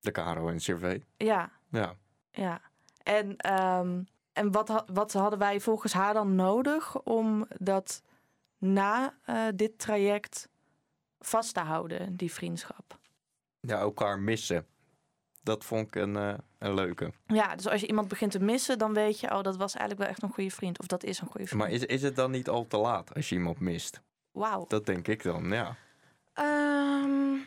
De 0.00 0.10
Caro 0.12 0.48
en 0.48 0.56
CV. 0.56 0.98
Ja, 1.16 1.50
Ja. 1.70 1.94
Ja, 2.34 2.60
en, 3.02 3.36
ehm, 3.36 4.02
en 4.32 4.52
wat, 4.52 4.84
wat 4.92 5.12
hadden 5.12 5.38
wij 5.38 5.60
volgens 5.60 5.92
haar 5.92 6.14
dan 6.14 6.34
nodig 6.34 7.00
om 7.02 7.46
dat 7.58 8.02
na 8.62 9.18
eh, 9.24 9.46
dit 9.54 9.78
traject 9.78 10.48
vast 11.18 11.54
te 11.54 11.60
houden, 11.60 12.16
die 12.16 12.32
vriendschap? 12.32 13.00
ja, 13.62 13.78
elkaar 13.78 14.18
missen. 14.18 14.66
Dat 15.42 15.64
vond 15.64 15.86
ik 15.86 15.94
een, 15.94 16.16
eh, 16.16 16.34
een 16.58 16.74
leuke. 16.74 17.12
Ja, 17.26 17.56
dus 17.56 17.68
als 17.68 17.80
je 17.80 17.86
iemand 17.86 18.08
begint 18.08 18.30
te 18.30 18.40
missen, 18.40 18.78
dan 18.78 18.94
weet 18.94 19.20
je, 19.20 19.30
oh, 19.30 19.42
dat 19.42 19.56
was 19.56 19.74
eigenlijk 19.74 20.00
wel 20.00 20.08
echt 20.08 20.22
een 20.22 20.32
goede 20.34 20.50
vriend. 20.50 20.78
Of 20.78 20.86
dat 20.86 21.04
is 21.04 21.20
een 21.20 21.26
goede 21.26 21.46
vriend. 21.46 21.62
Maar 21.62 21.70
is, 21.70 21.84
is 21.84 22.02
het 22.02 22.16
dan 22.16 22.30
niet 22.30 22.48
al 22.48 22.66
te 22.66 22.76
laat 22.76 23.14
als 23.14 23.28
je 23.28 23.34
iemand 23.34 23.60
mist? 23.60 24.00
Wauw. 24.30 24.64
Dat 24.68 24.86
denk 24.86 25.08
ik 25.08 25.22
dan, 25.22 25.44
ja. 25.44 25.76
Ehm, 26.32 27.38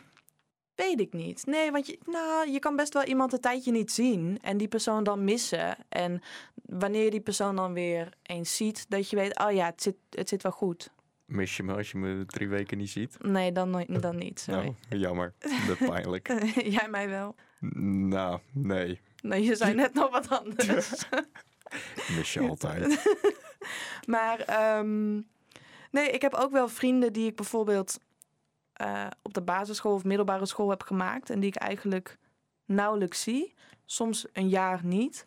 weet 0.74 1.00
ik 1.00 1.12
niet. 1.12 1.46
Nee, 1.46 1.70
want 1.70 1.86
je, 1.86 1.98
nou, 2.04 2.50
je 2.50 2.58
kan 2.58 2.76
best 2.76 2.92
wel 2.92 3.04
iemand 3.04 3.32
een 3.32 3.40
tijdje 3.40 3.72
niet 3.72 3.92
zien 3.92 4.38
en 4.42 4.56
die 4.56 4.68
persoon 4.68 5.04
dan 5.04 5.24
missen. 5.24 5.76
En 5.88 6.22
wanneer 6.54 7.04
je 7.04 7.10
die 7.10 7.20
persoon 7.20 7.56
dan 7.56 7.72
weer 7.72 8.12
eens 8.22 8.56
ziet, 8.56 8.90
dat 8.90 9.10
je 9.10 9.16
weet, 9.16 9.38
oh 9.38 9.52
ja, 9.52 9.66
het 9.66 9.82
zit, 9.82 9.96
het 10.10 10.28
zit 10.28 10.42
wel 10.42 10.52
goed. 10.52 10.90
Mis 11.26 11.56
je 11.56 11.62
me 11.62 11.74
als 11.74 11.90
je 11.90 11.98
me 11.98 12.26
drie 12.26 12.48
weken 12.48 12.78
niet 12.78 12.90
ziet? 12.90 13.16
Nee, 13.22 13.52
dan, 13.52 13.70
nooit- 13.70 14.02
dan 14.02 14.16
niet. 14.16 14.40
Sorry. 14.40 14.74
Nou, 14.88 15.00
jammer. 15.02 15.34
Dat 15.66 15.78
pijnlijk. 15.88 16.28
Jij 16.78 16.88
mij 16.88 17.08
wel. 17.08 17.34
nou, 18.08 18.40
nee. 18.52 19.00
Nee, 19.22 19.42
je 19.44 19.56
zei 19.56 19.74
net 19.74 19.94
nog 19.94 20.10
wat 20.10 20.28
anders. 20.28 21.04
Mis 22.16 22.32
je 22.32 22.40
altijd. 22.40 23.16
maar 24.06 24.40
ehm, 24.40 25.14
nee, 25.90 26.10
ik 26.10 26.22
heb 26.22 26.34
ook 26.34 26.50
wel 26.52 26.68
vrienden 26.68 27.12
die 27.12 27.26
ik 27.26 27.36
bijvoorbeeld 27.36 27.98
eh, 28.72 29.06
op 29.22 29.34
de 29.34 29.42
basisschool 29.42 29.94
of 29.94 30.04
middelbare 30.04 30.46
school 30.46 30.70
heb 30.70 30.82
gemaakt. 30.82 31.30
En 31.30 31.40
die 31.40 31.48
ik 31.48 31.56
eigenlijk 31.56 32.18
nauwelijks 32.64 33.22
zie. 33.22 33.54
Soms 33.84 34.26
een 34.32 34.48
jaar 34.48 34.80
niet. 34.84 35.26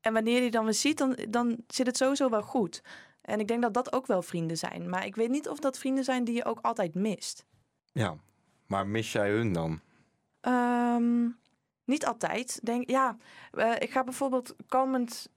En 0.00 0.12
wanneer 0.12 0.34
je 0.34 0.40
die 0.40 0.50
dan 0.50 0.64
weer 0.64 0.74
ziet, 0.74 0.98
dan, 0.98 1.16
dan 1.28 1.56
zit 1.66 1.86
het 1.86 1.96
sowieso 1.96 2.28
wel 2.30 2.42
goed. 2.42 2.82
En 3.30 3.40
ik 3.40 3.48
denk 3.48 3.62
dat 3.62 3.74
dat 3.74 3.92
ook 3.92 4.06
wel 4.06 4.22
vrienden 4.22 4.56
zijn. 4.56 4.88
Maar 4.88 5.06
ik 5.06 5.16
weet 5.16 5.30
niet 5.30 5.48
of 5.48 5.58
dat 5.58 5.78
vrienden 5.78 6.04
zijn 6.04 6.24
die 6.24 6.34
je 6.34 6.44
ook 6.44 6.58
altijd 6.60 6.94
mist. 6.94 7.44
Ja, 7.92 8.16
maar 8.66 8.86
mis 8.86 9.12
jij 9.12 9.30
hun 9.30 9.52
dan? 9.52 9.80
Ehm, 10.40 11.28
niet 11.84 12.06
altijd. 12.06 12.60
Denk, 12.62 12.90
ja, 12.90 13.16
eh, 13.52 13.74
ik 13.78 13.90
ga 13.90 14.04
bijvoorbeeld 14.04 14.54
komend, 14.68 15.30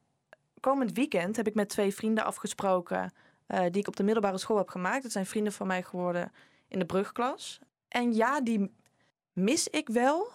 komend 0.60 0.92
weekend 0.92 1.36
heb 1.36 1.48
ik 1.48 1.56
met 1.56 1.70
twee 1.70 1.94
vrienden 1.94 2.26
afgesproken 2.26 3.14
eh, 3.46 3.62
die 3.62 3.82
ik 3.82 3.88
op 3.88 3.96
de 3.96 4.04
middelbare 4.04 4.38
school 4.38 4.58
heb 4.58 4.70
gemaakt. 4.70 5.04
Dat 5.04 5.12
zijn 5.12 5.26
vrienden 5.26 5.54
van 5.54 5.68
mij 5.68 5.84
geworden 5.84 6.32
in 6.68 6.80
de 6.80 6.86
brugklas. 6.86 7.60
En 7.88 8.14
ja, 8.14 8.42
die 8.42 8.72
mis 9.34 9.68
ik 9.68 9.90
wel, 9.90 10.32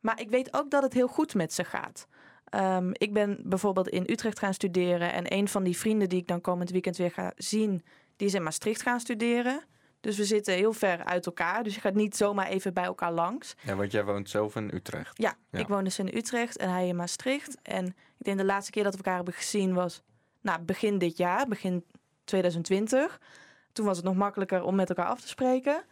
maar 0.00 0.20
ik 0.20 0.30
weet 0.30 0.54
ook 0.54 0.70
dat 0.70 0.82
het 0.82 0.92
heel 0.92 1.08
goed 1.08 1.34
met 1.34 1.52
ze 1.52 1.64
gaat. 1.64 2.06
Ehm, 2.52 2.90
ik 2.92 3.12
ben 3.12 3.38
bijvoorbeeld 3.44 3.88
in 3.88 4.04
Utrecht 4.06 4.38
gaan 4.38 4.54
studeren 4.54 5.12
en 5.12 5.34
een 5.34 5.48
van 5.48 5.62
die 5.62 5.76
vrienden 5.76 6.08
die 6.08 6.18
ik 6.18 6.26
dan 6.26 6.40
komend 6.40 6.70
weekend 6.70 6.96
weer 6.96 7.10
ga 7.10 7.32
zien, 7.36 7.82
die 8.16 8.26
is 8.26 8.34
in 8.34 8.42
Maastricht 8.42 8.82
gaan 8.82 9.00
studeren. 9.00 9.64
Dus 10.00 10.16
we 10.16 10.24
zitten 10.24 10.54
heel 10.54 10.72
ver 10.72 11.04
uit 11.04 11.26
elkaar. 11.26 11.62
Dus 11.62 11.74
je 11.74 11.80
gaat 11.80 11.94
niet 11.94 12.16
zomaar 12.16 12.46
even 12.46 12.74
bij 12.74 12.84
elkaar 12.84 13.12
langs. 13.12 13.54
Ja, 13.62 13.76
want 13.76 13.92
jij 13.92 14.04
woont 14.04 14.30
zelf 14.30 14.56
in 14.56 14.70
Utrecht. 14.74 15.18
Ja, 15.22 15.34
Ja. 15.50 15.58
ik 15.58 15.68
woon 15.68 15.84
dus 15.84 15.98
in 15.98 16.10
Utrecht 16.14 16.56
en 16.56 16.70
hij 16.70 16.88
in 16.88 16.96
Maastricht. 16.96 17.58
En 17.62 17.86
ik 17.86 18.24
denk 18.24 18.38
de 18.38 18.44
laatste 18.44 18.70
keer 18.70 18.82
dat 18.82 18.92
we 18.92 18.98
elkaar 18.98 19.16
hebben 19.16 19.34
gezien 19.34 19.74
was 19.74 20.02
nou, 20.40 20.60
begin 20.60 20.98
dit 20.98 21.16
jaar, 21.16 21.48
begin 21.48 21.84
2020. 22.24 23.20
Toen 23.72 23.86
was 23.86 23.96
het 23.96 24.06
nog 24.06 24.14
makkelijker 24.14 24.62
om 24.62 24.74
met 24.74 24.88
elkaar 24.88 25.06
af 25.06 25.20
te 25.20 25.28
spreken. 25.28 25.84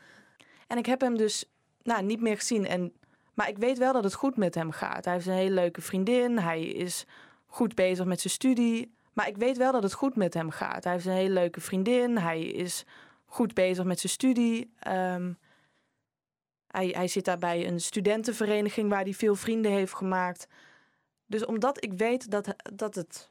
En 0.66 0.79
ik 0.79 0.87
heb 0.87 1.01
hem 1.01 1.16
dus 1.16 1.44
nou, 1.83 2.03
niet 2.03 2.20
meer 2.20 2.37
gezien. 2.37 2.66
En, 2.66 2.92
maar 3.40 3.48
ik 3.48 3.59
weet 3.59 3.79
wel 3.79 3.92
dat 3.92 4.05
het 4.05 4.14
goed 4.14 4.37
met 4.37 4.55
hem 4.55 4.70
gaat. 4.70 5.05
Hij 5.05 5.14
heeft 5.14 5.26
een 5.26 5.33
hele 5.33 5.55
leuke 5.55 5.81
vriendin. 5.81 6.38
Hij 6.38 6.62
is 6.62 7.05
goed 7.46 7.74
bezig 7.74 8.05
met 8.05 8.20
zijn 8.20 8.33
studie. 8.33 8.94
Maar 9.12 9.29
ik 9.29 9.37
weet 9.37 9.57
wel 9.57 9.72
dat 9.72 9.83
het 9.83 9.92
goed 9.92 10.16
met 10.16 10.35
hem 10.35 10.50
gaat. 10.50 10.85
Hij 10.85 10.92
heeft 10.92 11.07
een 11.07 11.12
hele 11.12 11.35
leuke 11.35 11.61
vriendin. 11.61 12.18
Hij 12.18 12.42
is 12.42 12.85
goed 13.24 13.55
bezig 13.55 13.85
met 13.85 14.00
zijn 14.00 14.12
studie. 14.12 14.72
Ehm, 14.79 15.33
hij, 16.66 16.88
hij 16.88 17.09
zit 17.09 17.24
daar 17.24 17.38
bij 17.38 17.66
een 17.66 17.81
studentenvereniging 17.81 18.88
waar 18.90 19.03
hij 19.03 19.14
veel 19.14 19.35
vrienden 19.35 19.72
heeft 19.72 19.94
gemaakt. 19.94 20.46
Dus 21.26 21.44
omdat 21.44 21.85
ik 21.85 21.92
weet 21.92 22.31
dat, 22.31 22.55
dat, 22.74 22.94
het, 22.94 23.31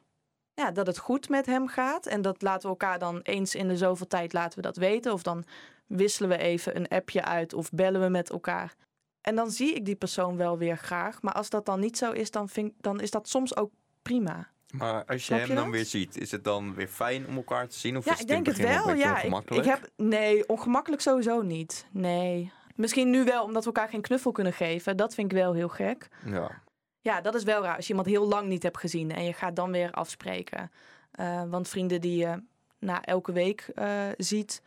ja, 0.53 0.71
dat 0.71 0.87
het 0.87 0.97
goed 0.97 1.29
met 1.29 1.45
hem 1.45 1.67
gaat. 1.67 2.05
En 2.05 2.21
dat 2.21 2.41
laten 2.41 2.61
we 2.61 2.67
elkaar 2.67 2.99
dan 2.99 3.19
eens 3.21 3.55
in 3.55 3.67
de 3.67 3.77
zoveel 3.77 4.07
tijd 4.07 4.33
laten 4.33 4.59
we 4.59 4.65
dat 4.65 4.77
weten. 4.77 5.13
Of 5.13 5.23
dan 5.23 5.43
wisselen 5.87 6.29
we 6.29 6.37
even 6.37 6.75
een 6.75 6.87
appje 6.87 7.23
uit 7.23 7.53
of 7.53 7.69
bellen 7.71 8.01
we 8.01 8.09
met 8.09 8.29
elkaar. 8.29 8.75
En 9.21 9.35
dan 9.35 9.51
zie 9.51 9.73
ik 9.73 9.85
die 9.85 9.95
persoon 9.95 10.37
wel 10.37 10.57
weer 10.57 10.77
graag. 10.77 11.21
Maar 11.21 11.33
als 11.33 11.49
dat 11.49 11.65
dan 11.65 11.79
niet 11.79 11.97
zo 11.97 12.11
is, 12.11 12.31
dan, 12.31 12.49
vind, 12.49 12.73
dan 12.77 12.99
is 12.99 13.11
dat 13.11 13.29
soms 13.29 13.55
ook 13.55 13.71
prima. 14.01 14.49
Maar 14.71 15.05
als 15.05 15.27
je 15.27 15.33
hem 15.33 15.55
dan 15.55 15.71
weer 15.71 15.85
ziet, 15.85 16.17
is 16.17 16.31
het 16.31 16.43
dan 16.43 16.73
weer 16.73 16.87
fijn 16.87 17.27
om 17.27 17.35
elkaar 17.35 17.67
te 17.67 17.77
zien? 17.77 17.97
Of 17.97 18.05
ja, 18.05 18.11
is 18.13 18.19
ik 18.19 18.27
het 18.27 18.37
in 18.37 18.43
denk 18.43 18.57
het 18.57 18.67
wel. 18.67 18.93
Ja, 18.93 19.21
ik, 19.21 19.49
ik 19.49 19.63
heb. 19.63 19.89
Nee, 19.95 20.47
ongemakkelijk 20.47 21.01
sowieso 21.01 21.41
niet. 21.41 21.87
Nee. 21.91 22.51
Misschien 22.75 23.09
nu 23.09 23.23
wel, 23.23 23.43
omdat 23.43 23.63
we 23.63 23.71
elkaar 23.71 23.89
geen 23.89 24.01
knuffel 24.01 24.31
kunnen 24.31 24.53
geven. 24.53 24.97
Dat 24.97 25.13
vind 25.13 25.31
ik 25.31 25.37
wel 25.37 25.53
heel 25.53 25.67
gek. 25.69 26.07
Ja. 26.25 26.61
Ja, 27.01 27.21
dat 27.21 27.35
is 27.35 27.43
wel 27.43 27.61
raar. 27.63 27.75
Als 27.75 27.85
je 27.85 27.89
iemand 27.89 28.07
heel 28.09 28.27
lang 28.27 28.47
niet 28.47 28.63
hebt 28.63 28.77
gezien 28.77 29.11
en 29.11 29.23
je 29.23 29.33
gaat 29.33 29.55
dan 29.55 29.71
weer 29.71 29.91
afspreken. 29.91 30.71
Eh, 31.11 31.43
want 31.49 31.67
vrienden 31.67 32.01
die 32.01 32.17
je 32.17 32.43
na 32.79 33.03
elke 33.03 33.31
week 33.31 33.71
eh, 33.75 34.01
ziet, 34.17 34.61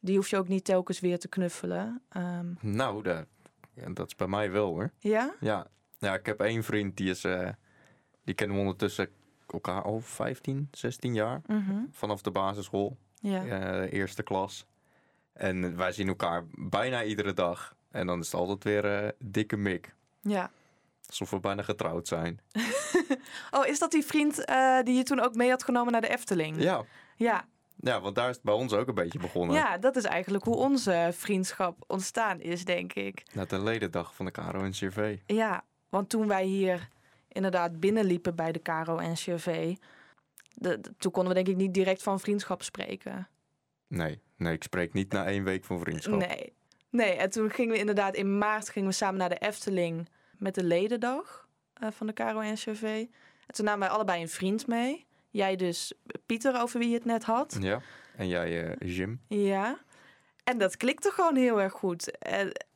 die 0.00 0.16
hoef 0.16 0.28
je 0.28 0.36
ook 0.36 0.48
niet 0.48 0.64
telkens 0.64 1.00
weer 1.00 1.18
te 1.18 1.28
knuffelen. 1.28 2.02
Ehm, 2.08 2.46
Nou, 2.60 3.02
dat, 3.02 3.26
ja, 3.74 3.88
dat 3.92 4.06
is 4.06 4.16
bij 4.16 4.26
mij 4.26 4.50
wel 4.50 4.66
hoor. 4.66 4.90
ja? 4.98 5.34
Ja. 5.40 5.66
ja, 5.98 6.14
ik 6.14 6.26
heb 6.26 6.40
één 6.40 6.62
vriend 6.64 6.96
die 6.96 7.10
is... 7.10 7.24
eh, 7.24 7.48
die 8.24 8.34
kennen 8.34 8.56
we 8.56 8.62
ondertussen 8.62 9.08
elkaar 9.46 9.82
al 9.82 10.00
15, 10.00 10.68
16 10.70 11.14
jaar. 11.14 11.40
Mhm. 11.46 11.74
Vanaf 11.90 12.22
de 12.22 12.30
basisschool, 12.30 12.96
Ja. 13.14 13.44
eh, 13.44 13.92
eerste 13.92 14.22
klas. 14.22 14.66
En 15.32 15.76
wij 15.76 15.92
zien 15.92 16.08
elkaar 16.08 16.44
bijna 16.54 17.02
iedere 17.04 17.32
dag. 17.32 17.74
En 17.90 18.06
dan 18.06 18.18
is 18.20 18.26
het 18.26 18.34
altijd 18.40 18.64
weer 18.64 18.84
eh, 19.04 19.08
dikke 19.18 19.56
mik. 19.56 19.94
ja. 20.20 20.50
Alsof 21.06 21.30
we 21.30 21.40
bijna 21.40 21.62
getrouwd 21.62 22.08
zijn. 22.08 22.40
Oh, 23.50 23.66
is 23.66 23.78
dat 23.78 23.90
die 23.90 24.04
vriend 24.04 24.34
die 24.84 24.94
je 24.96 25.02
toen 25.02 25.20
ook 25.20 25.34
mee 25.34 25.50
had 25.50 25.62
genomen 25.64 25.92
naar 25.92 26.00
de 26.00 26.08
Efteling? 26.08 26.62
Ja. 26.62 26.84
Ja. 27.16 27.44
Ja, 27.82 28.00
want 28.00 28.14
daar 28.14 28.28
is 28.28 28.34
het 28.34 28.44
bij 28.44 28.54
ons 28.54 28.72
ook 28.72 28.88
een 28.88 28.94
beetje 28.94 29.18
begonnen. 29.18 29.56
Ja, 29.56 29.78
dat 29.78 29.96
is 29.96 30.04
eigenlijk 30.04 30.44
hoe 30.44 30.56
onze 30.56 31.08
vriendschap 31.12 31.84
ontstaan 31.86 32.40
is, 32.40 32.64
denk 32.64 32.92
ik. 32.92 33.22
Net 33.32 33.52
een 33.52 33.62
ledendag 33.62 34.14
van 34.14 34.26
de 34.26 34.32
Caro 34.32 34.60
en 34.62 34.70
CV. 34.70 35.16
Ja, 35.26 35.64
want 35.88 36.08
toen 36.08 36.28
wij 36.28 36.44
hier 36.44 36.88
inderdaad 37.28 37.80
binnenliepen 37.80 38.34
bij 38.34 38.52
de 38.52 38.62
Caro 38.62 38.96
en 38.98 39.14
CV... 39.14 39.74
De, 40.54 40.80
de- 40.80 40.94
toen 40.98 41.12
konden 41.12 41.34
we 41.34 41.42
denk 41.42 41.56
ik 41.56 41.62
niet 41.62 41.74
direct 41.74 42.02
van 42.02 42.20
vriendschap 42.20 42.62
spreken. 42.62 43.28
Nee, 43.86 44.20
nee, 44.36 44.52
ik 44.54 44.62
spreek 44.62 44.92
niet 44.92 45.12
na 45.12 45.24
één 45.26 45.44
week 45.44 45.64
van 45.64 45.78
vriendschap. 45.80 46.18
Nee. 46.18 46.52
Nee, 46.90 47.10
en 47.12 47.30
toen 47.30 47.50
gingen 47.50 47.72
we 47.72 47.78
inderdaad 47.78 48.14
in 48.14 48.38
maart 48.38 48.68
gingen 48.68 48.88
we 48.88 48.94
samen 48.94 49.18
naar 49.18 49.28
de 49.28 49.38
Efteling 49.38 50.08
met 50.38 50.54
de 50.54 50.64
ledendag 50.64 51.48
eh, 51.74 51.88
van 51.90 52.06
de 52.06 52.12
Caro 52.12 52.40
en 52.40 52.54
CV. 52.54 52.82
En 53.46 53.54
toen 53.54 53.64
namen 53.64 53.80
wij 53.80 53.88
allebei 53.88 54.22
een 54.22 54.28
vriend 54.28 54.66
mee. 54.66 55.06
Jij 55.32 55.56
dus 55.56 55.92
Pieter, 56.26 56.60
over 56.60 56.78
wie 56.78 56.88
je 56.88 56.94
het 56.94 57.04
net 57.04 57.24
had. 57.24 57.56
Ja. 57.60 57.80
En 58.16 58.28
jij, 58.28 58.74
eh, 58.76 58.96
Jim? 58.96 59.20
Ja. 59.28 59.78
En 60.44 60.58
dat 60.58 60.76
klikte 60.76 61.10
gewoon 61.10 61.36
heel 61.36 61.60
erg 61.60 61.72
goed. 61.72 62.10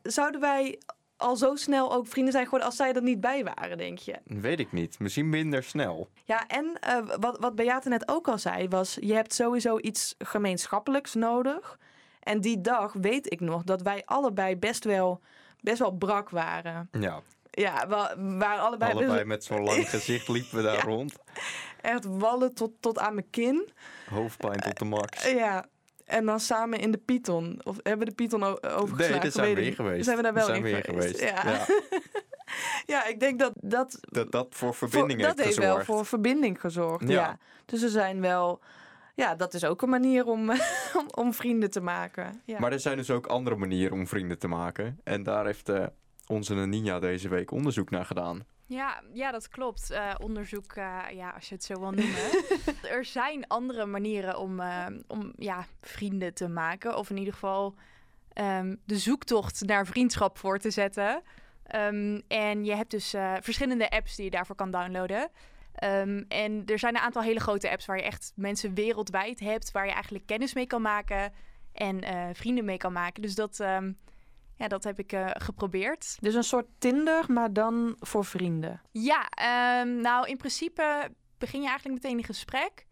Zouden 0.03 0.41
wij 0.41 0.79
al 1.17 1.37
zo 1.37 1.55
snel 1.57 1.93
ook 1.93 2.07
vrienden 2.07 2.33
zijn 2.33 2.45
geworden 2.45 2.69
als 2.69 2.77
zij 2.77 2.93
er 2.93 3.03
niet 3.03 3.21
bij 3.21 3.45
waren, 3.45 3.79
denk 3.79 3.99
je? 3.99 4.15
Weet 4.25 4.61
ik 4.61 4.73
niet. 4.73 4.99
Misschien 4.99 5.29
minder 5.29 5.63
snel. 5.63 6.09
Ja, 6.25 6.47
en 6.47 6.77
eh, 6.81 6.99
wat, 7.21 7.39
wat 7.41 7.55
Beate 7.55 7.89
net 7.89 8.09
ook 8.09 8.29
al 8.29 8.39
zei, 8.39 8.69
was 8.69 8.97
je 9.01 9.15
hebt 9.15 9.35
sowieso 9.35 9.79
iets 9.79 10.15
gemeenschappelijks 10.19 11.15
nodig. 11.15 11.79
En 12.21 12.41
die 12.41 12.61
dag 12.61 12.93
weet 12.93 13.33
ik 13.33 13.41
nog 13.41 13.63
dat 13.65 13.83
wij 13.83 14.03
allebei 14.05 14.57
best 14.57 14.85
wel, 14.85 15.21
best 15.61 15.79
wel 15.79 15.91
brak 15.93 16.31
waren. 16.31 16.89
Ja, 17.01 17.21
Ja, 17.51 17.89
we 17.89 18.15
we 18.17 18.37
waren 18.37 18.63
allebei, 18.63 18.93
allebei 18.93 19.17
wel 19.17 19.27
met 19.27 19.45
zo'n 19.45 19.63
lang 19.63 19.91
gezicht 19.91 20.29
liepen 20.29 20.57
we 20.57 20.63
daar 20.63 20.75
Ja. 20.83 20.83
rond. 20.83 21.17
Echt 21.87 22.05
wallen 22.05 22.55
tot, 22.55 22.73
tot 22.81 22.99
aan 22.99 23.15
mijn 23.15 23.31
kin. 23.31 23.69
Hoofdpijn 24.11 24.61
tot 24.61 24.79
de 24.79 24.85
max. 24.85 25.25
Eh, 25.25 25.35
Ja, 25.35 25.67
en 26.05 26.25
dan 26.27 26.41
samen 26.41 26.79
in 26.81 26.91
de 26.91 26.99
Python. 26.99 27.61
Of 27.65 27.77
hebben 27.83 27.99
we 27.99 28.15
de 28.15 28.15
Python 28.15 28.43
overgeslagen? 28.45 28.97
Nee, 29.11 29.21
daar 29.21 29.31
zijn 29.33 29.55
we 29.55 29.63
in 29.63 29.75
geweest. 29.75 30.05
Zijn 30.05 30.17
we 30.17 30.23
daar 30.23 30.35
wel 30.35 30.49
in 30.49 30.55
zijn 30.55 30.63
we 30.63 30.83
geweest? 30.85 31.17
geweest. 31.21 31.21
Ja. 31.45 31.51
Ja. 31.51 31.67
ja, 32.95 33.07
ik 33.07 33.21
denk 33.21 33.39
dat 33.39 33.53
dat, 33.61 33.99
Dat 34.01 34.33
dat 34.33 34.47
voor 34.51 34.75
voor, 34.75 34.89
verbinding 34.89 35.21
dat 35.23 35.29
heeft 35.37 35.45
heeft 35.45 35.59
wel 35.59 35.67
gezorgd. 35.69 35.87
voor 35.87 36.07
verbinding 36.07 36.61
gezorgd. 36.61 37.09
Ja. 37.09 37.15
Ja. 37.15 37.39
Dus 37.65 37.83
er 37.83 37.89
zijn 37.89 38.21
wel... 38.21 38.61
Ja, 39.15 39.35
dat 39.35 39.55
is 39.55 39.65
ook 39.65 39.83
een 39.83 39.89
manier 39.89 40.27
om, 40.27 40.51
om, 40.99 41.07
om 41.15 41.35
vrienden 41.35 41.71
te 41.71 41.81
maken. 41.81 42.43
Ja. 42.45 42.59
Maar 42.61 42.73
er 42.73 42.81
zijn 42.81 42.97
dus 42.97 43.11
ook 43.11 43.27
andere 43.27 43.57
manieren 43.57 43.97
om 43.99 44.07
vrienden 44.07 44.39
te 44.39 44.49
maken. 44.49 45.01
En 45.05 45.23
daar 45.23 45.47
heeft 45.47 45.69
eh, 45.69 45.87
onze 46.27 46.55
Nina 46.55 46.99
deze 46.99 47.29
week 47.29 47.51
onderzoek 47.51 47.91
naar 47.91 48.05
gedaan. 48.05 48.45
Ja, 48.67 49.03
ja, 49.13 49.31
dat 49.31 49.49
klopt. 49.49 49.91
Eh, 49.91 50.15
onderzoek, 50.19 50.73
eh, 50.73 50.99
ja, 51.13 51.31
als 51.31 51.49
je 51.49 51.55
het 51.55 51.65
zo 51.65 51.81
wil 51.81 51.91
noemen. 51.91 52.45
er 52.97 53.05
zijn 53.05 53.47
andere 53.47 53.87
manieren 53.87 54.39
om, 54.39 54.61
eh, 54.61 54.87
om 55.07 55.33
ja, 55.37 55.67
vrienden 55.81 56.35
te 56.35 56.49
maken. 56.49 56.97
Of 56.97 57.11
in 57.11 57.17
ieder 57.17 57.33
geval 57.33 57.75
ehm, 58.33 58.77
de 58.85 58.99
zoektocht 58.99 59.67
naar 59.67 59.87
vriendschap 59.87 60.39
voor 60.39 60.59
te 60.59 60.71
zetten. 60.71 61.23
Ehm, 61.63 62.21
en 62.29 62.65
je 62.65 62.75
hebt 62.75 62.91
dus 62.91 63.15
verschillende 63.41 63.91
apps 63.91 64.17
die 64.17 64.25
je 64.25 64.31
daarvoor 64.31 64.57
kan 64.57 64.71
downloaden. 64.71 65.31
Ehm, 65.75 66.23
en 66.29 66.63
er 66.67 66.79
zijn 66.79 66.95
een 66.95 67.01
aantal 67.03 67.23
hele 67.23 67.41
grote 67.41 67.71
apps 67.71 67.87
waar 67.87 67.97
je 67.97 68.03
echt 68.03 68.33
mensen 68.35 68.75
wereldwijd 68.75 69.41
hebt. 69.41 69.71
Waar 69.71 69.87
je 69.87 69.93
eigenlijk 69.93 70.27
kennis 70.27 70.55
mee 70.55 70.67
kan 70.67 70.83
maken 70.83 71.33
en 71.73 72.01
vrienden 72.35 72.65
mee 72.65 72.77
kan 72.77 72.93
maken. 72.93 73.23
Dus 73.23 73.35
dat, 73.35 73.65
ja, 74.57 74.69
dat 74.69 74.85
heb 74.85 74.99
ik 74.99 75.13
eh, 75.13 75.27
geprobeerd. 75.33 76.17
Dus 76.21 76.35
een 76.35 76.45
soort 76.45 76.67
Tinder, 76.79 77.25
maar 77.29 77.53
dan 77.53 77.97
voor 77.99 78.25
vrienden. 78.25 78.81
Ja, 78.91 79.29
ehm, 79.29 80.01
nou 80.01 80.29
in 80.29 80.37
principe 80.37 81.11
begin 81.39 81.61
je 81.63 81.69
eigenlijk 81.69 82.03
meteen 82.03 82.19
een 82.19 82.25
gesprek. 82.25 82.87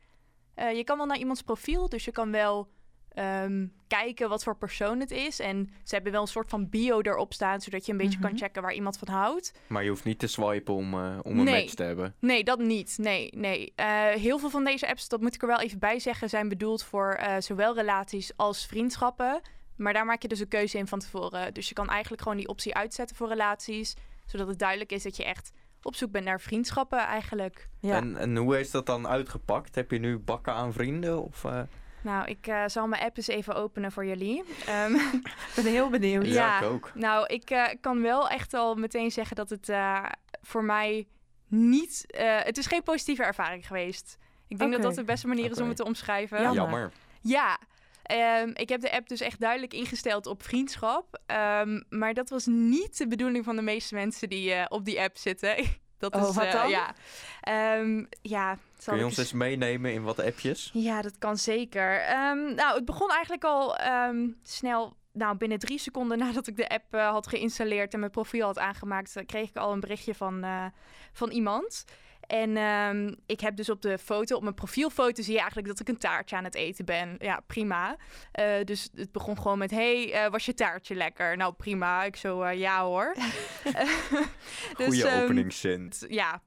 Eh, 0.55 0.77
je 0.77 0.85
kan 0.85 0.97
wel 0.97 1.07
naar 1.07 1.19
iemands 1.19 1.43
profiel, 1.43 1.89
dus 1.89 2.05
je 2.05 2.13
kan 2.13 2.31
wel 2.31 2.73
ehm, 3.15 3.67
kijken 3.89 4.29
wat 4.29 4.43
voor 4.45 4.57
persoon 4.57 5.01
het 5.01 5.11
is. 5.11 5.39
En 5.41 5.71
ze 5.85 5.95
hebben 5.95 6.13
wel 6.13 6.21
een 6.21 6.27
soort 6.27 6.51
van 6.51 6.69
bio 6.69 7.01
erop 7.01 7.33
staan, 7.33 7.61
zodat 7.61 7.87
je 7.87 7.93
een 7.93 7.99
beetje 7.99 8.19
Mhm. 8.19 8.29
kan 8.29 8.39
checken 8.39 8.63
waar 8.63 8.75
iemand 8.75 8.99
van 8.99 9.09
houdt. 9.09 9.53
Maar 9.67 9.83
je 9.83 9.89
hoeft 9.89 10.05
niet 10.05 10.19
te 10.19 10.27
swipen 10.27 10.75
om, 10.75 10.95
eh, 10.95 11.19
om 11.23 11.39
een 11.39 11.45
Nee. 11.45 11.61
match 11.63 11.75
te 11.75 11.83
hebben. 11.83 12.15
Nee, 12.21 12.45
dat 12.45 12.59
niet. 12.59 12.95
Nee, 12.99 13.31
nee. 13.37 13.73
Eh, 13.77 13.87
heel 14.09 14.39
veel 14.39 14.51
van 14.51 14.65
deze 14.65 14.89
apps, 14.89 15.09
dat 15.09 15.21
moet 15.21 15.35
ik 15.35 15.43
er 15.43 15.49
wel 15.49 15.61
even 15.61 15.79
bij 15.79 15.99
zeggen, 15.99 16.29
zijn 16.29 16.49
bedoeld 16.49 16.83
voor 16.83 17.13
eh, 17.13 17.35
zowel 17.39 17.75
relaties 17.75 18.37
als 18.37 18.67
vriendschappen. 18.67 19.41
Maar 19.77 19.93
daar 19.93 20.05
maak 20.05 20.23
je 20.23 20.29
dus 20.29 20.41
een 20.41 20.49
keuze 20.49 20.79
in 20.79 20.87
van 20.87 20.99
tevoren. 20.99 21.55
Dus 21.55 21.69
je 21.69 21.75
kan 21.75 21.89
eigenlijk 21.89 22.23
gewoon 22.23 22.37
die 22.39 22.49
optie 22.49 22.75
uitzetten 22.75 23.17
voor 23.17 23.29
relaties, 23.29 23.95
zodat 24.27 24.49
het 24.49 24.59
duidelijk 24.59 24.93
is 24.93 25.03
dat 25.03 25.17
je 25.17 25.25
echt 25.25 25.53
op 25.83 25.95
zoek 25.95 26.11
bent 26.11 26.25
naar 26.25 26.41
vriendschappen 26.41 26.99
eigenlijk. 26.99 27.69
Ja. 27.81 27.97
En, 27.97 28.17
en 28.17 28.37
hoe 28.37 28.61
is 28.61 28.71
dat 28.71 28.87
dan 28.87 29.09
uitgepakt? 29.09 29.75
Heb 29.75 29.91
je 29.91 29.99
nu 29.99 30.19
bakken 30.19 30.53
aan 30.55 30.73
vrienden? 30.73 31.23
Of, 31.25 31.45
eh? 31.45 31.61
Nou, 32.03 32.27
ik 32.29 32.47
eh, 32.47 32.63
zal 32.67 32.87
mijn 32.87 33.03
app 33.03 33.17
eens 33.17 33.27
even 33.27 33.55
openen 33.55 33.93
voor 33.93 34.07
jullie. 34.07 34.43
Ehm, 34.67 34.95
Ik 34.95 35.53
ben 35.55 35.65
heel 35.67 35.91
benieuwd. 35.91 36.27
Ja, 36.27 36.33
Ja. 36.33 36.59
ik 36.61 36.65
ook. 36.65 36.91
nou, 36.95 37.27
ik 37.27 37.51
eh, 37.51 37.65
kan 37.81 38.03
wel 38.03 38.29
echt 38.29 38.55
al 38.55 38.75
meteen 38.75 39.11
zeggen 39.11 39.37
dat 39.37 39.51
het 39.51 39.69
eh, 39.69 40.05
voor 40.43 40.65
mij 40.65 41.07
niet... 41.49 42.05
eh, 42.07 42.39
het 42.43 42.59
is 42.59 42.67
geen 42.67 42.83
positieve 42.83 43.23
ervaring 43.23 43.67
geweest. 43.67 44.19
Ik 44.49 44.59
denk 44.59 44.73
dat 44.73 44.83
dat 44.83 44.95
de 44.95 45.05
beste 45.05 45.27
manier 45.27 45.51
is 45.51 45.61
om 45.61 45.69
het 45.69 45.77
te 45.77 45.85
omschrijven. 45.85 46.41
Jammer. 46.41 46.55
Jammer. 46.63 46.93
Ja, 47.21 47.59
ehm, 48.05 48.51
ik 48.55 48.69
heb 48.69 48.81
de 48.81 48.93
app 48.93 49.09
dus 49.09 49.21
echt 49.21 49.41
duidelijk 49.41 49.73
ingesteld 49.75 50.27
op 50.27 50.43
vriendschap. 50.43 51.21
Ehm, 51.27 51.81
maar 51.89 52.15
dat 52.15 52.29
was 52.29 52.47
niet 52.47 52.99
de 52.99 53.07
bedoeling 53.07 53.45
van 53.45 53.57
de 53.57 53.63
meeste 53.63 53.95
mensen 53.95 54.29
die 54.29 54.53
eh, 54.53 54.67
op 54.69 54.85
die 54.85 55.01
app 55.01 55.17
zitten. 55.17 55.57
dat 55.99 56.15
Oh, 56.15 56.29
is, 56.29 56.35
wat 56.35 56.45
eh, 56.45 56.53
dan? 56.53 56.69
Ja, 56.71 56.95
Ehm, 57.41 58.05
ja 58.23 58.59
zal 58.79 58.85
Kun 58.85 58.95
je 58.95 59.01
ik 59.01 59.05
ons 59.05 59.17
eens 59.19 59.33
meenemen 59.33 59.93
in 59.93 60.03
wat 60.03 60.21
appjes? 60.21 60.71
Ja, 60.73 61.03
dat 61.03 61.19
kan 61.19 61.37
zeker. 61.37 62.01
Ehm, 62.01 62.55
nou, 62.55 62.75
het 62.77 62.85
begon 62.85 63.11
eigenlijk 63.11 63.45
al 63.45 63.77
ehm, 63.77 64.29
snel. 64.43 64.97
Nou, 65.13 65.37
binnen 65.37 65.59
drie 65.59 65.79
seconden 65.79 66.19
nadat 66.25 66.47
ik 66.47 66.57
de 66.57 66.69
app 66.69 66.95
eh, 66.95 67.11
had 67.11 67.27
geïnstalleerd 67.27 67.93
en 67.93 67.99
mijn 67.99 68.11
profiel 68.11 68.47
had 68.47 68.59
aangemaakt, 68.59 69.23
kreeg 69.27 69.49
ik 69.49 69.57
al 69.57 69.73
een 69.73 69.81
berichtje 69.81 70.15
van, 70.15 70.45
eh, 70.45 70.67
van 71.13 71.31
iemand. 71.31 71.85
En 72.27 72.57
ehm, 72.57 73.15
ik 73.27 73.41
heb 73.41 73.57
dus 73.57 73.69
op 73.71 73.83
de 73.83 73.99
foto, 73.99 74.37
op 74.37 74.43
mijn 74.43 74.55
profielfoto 74.55 75.23
zie 75.23 75.33
je 75.33 75.39
eigenlijk 75.39 75.69
dat 75.69 75.81
ik 75.81 75.89
een 75.89 75.99
taartje 75.99 76.37
aan 76.37 76.45
het 76.45 76.55
eten 76.55 76.85
ben. 76.85 77.15
Ja, 77.19 77.41
prima. 77.47 77.97
Eh, 78.33 78.65
dus 78.65 78.89
het 78.95 79.13
begon 79.13 79.37
gewoon 79.37 79.59
met, 79.59 79.71
hey, 79.71 80.13
eh, 80.13 80.31
was 80.31 80.47
je 80.47 80.55
taartje 80.55 80.95
lekker? 80.95 81.37
Nou, 81.37 81.53
prima. 81.53 82.05
Ik 82.05 82.17
zo, 82.17 82.43
eh, 82.43 82.59
ja 82.59 82.83
hoor. 82.83 83.15
Dus, 84.77 84.87
Goeie 84.87 85.07
ehm, 85.07 85.23
openingszin. 85.23 85.91
t- 85.91 86.07
ja. 86.09 86.43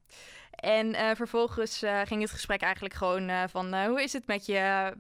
En 0.52 1.16
vervolgens 1.16 1.84
ging 2.04 2.22
het 2.22 2.32
gesprek 2.32 2.62
eigenlijk 2.62 2.94
gewoon 2.94 3.50
van 3.50 3.84
hoe 3.86 4.02
is 4.04 4.14
het 4.14 4.28
met 4.28 4.46
je? 4.46 4.94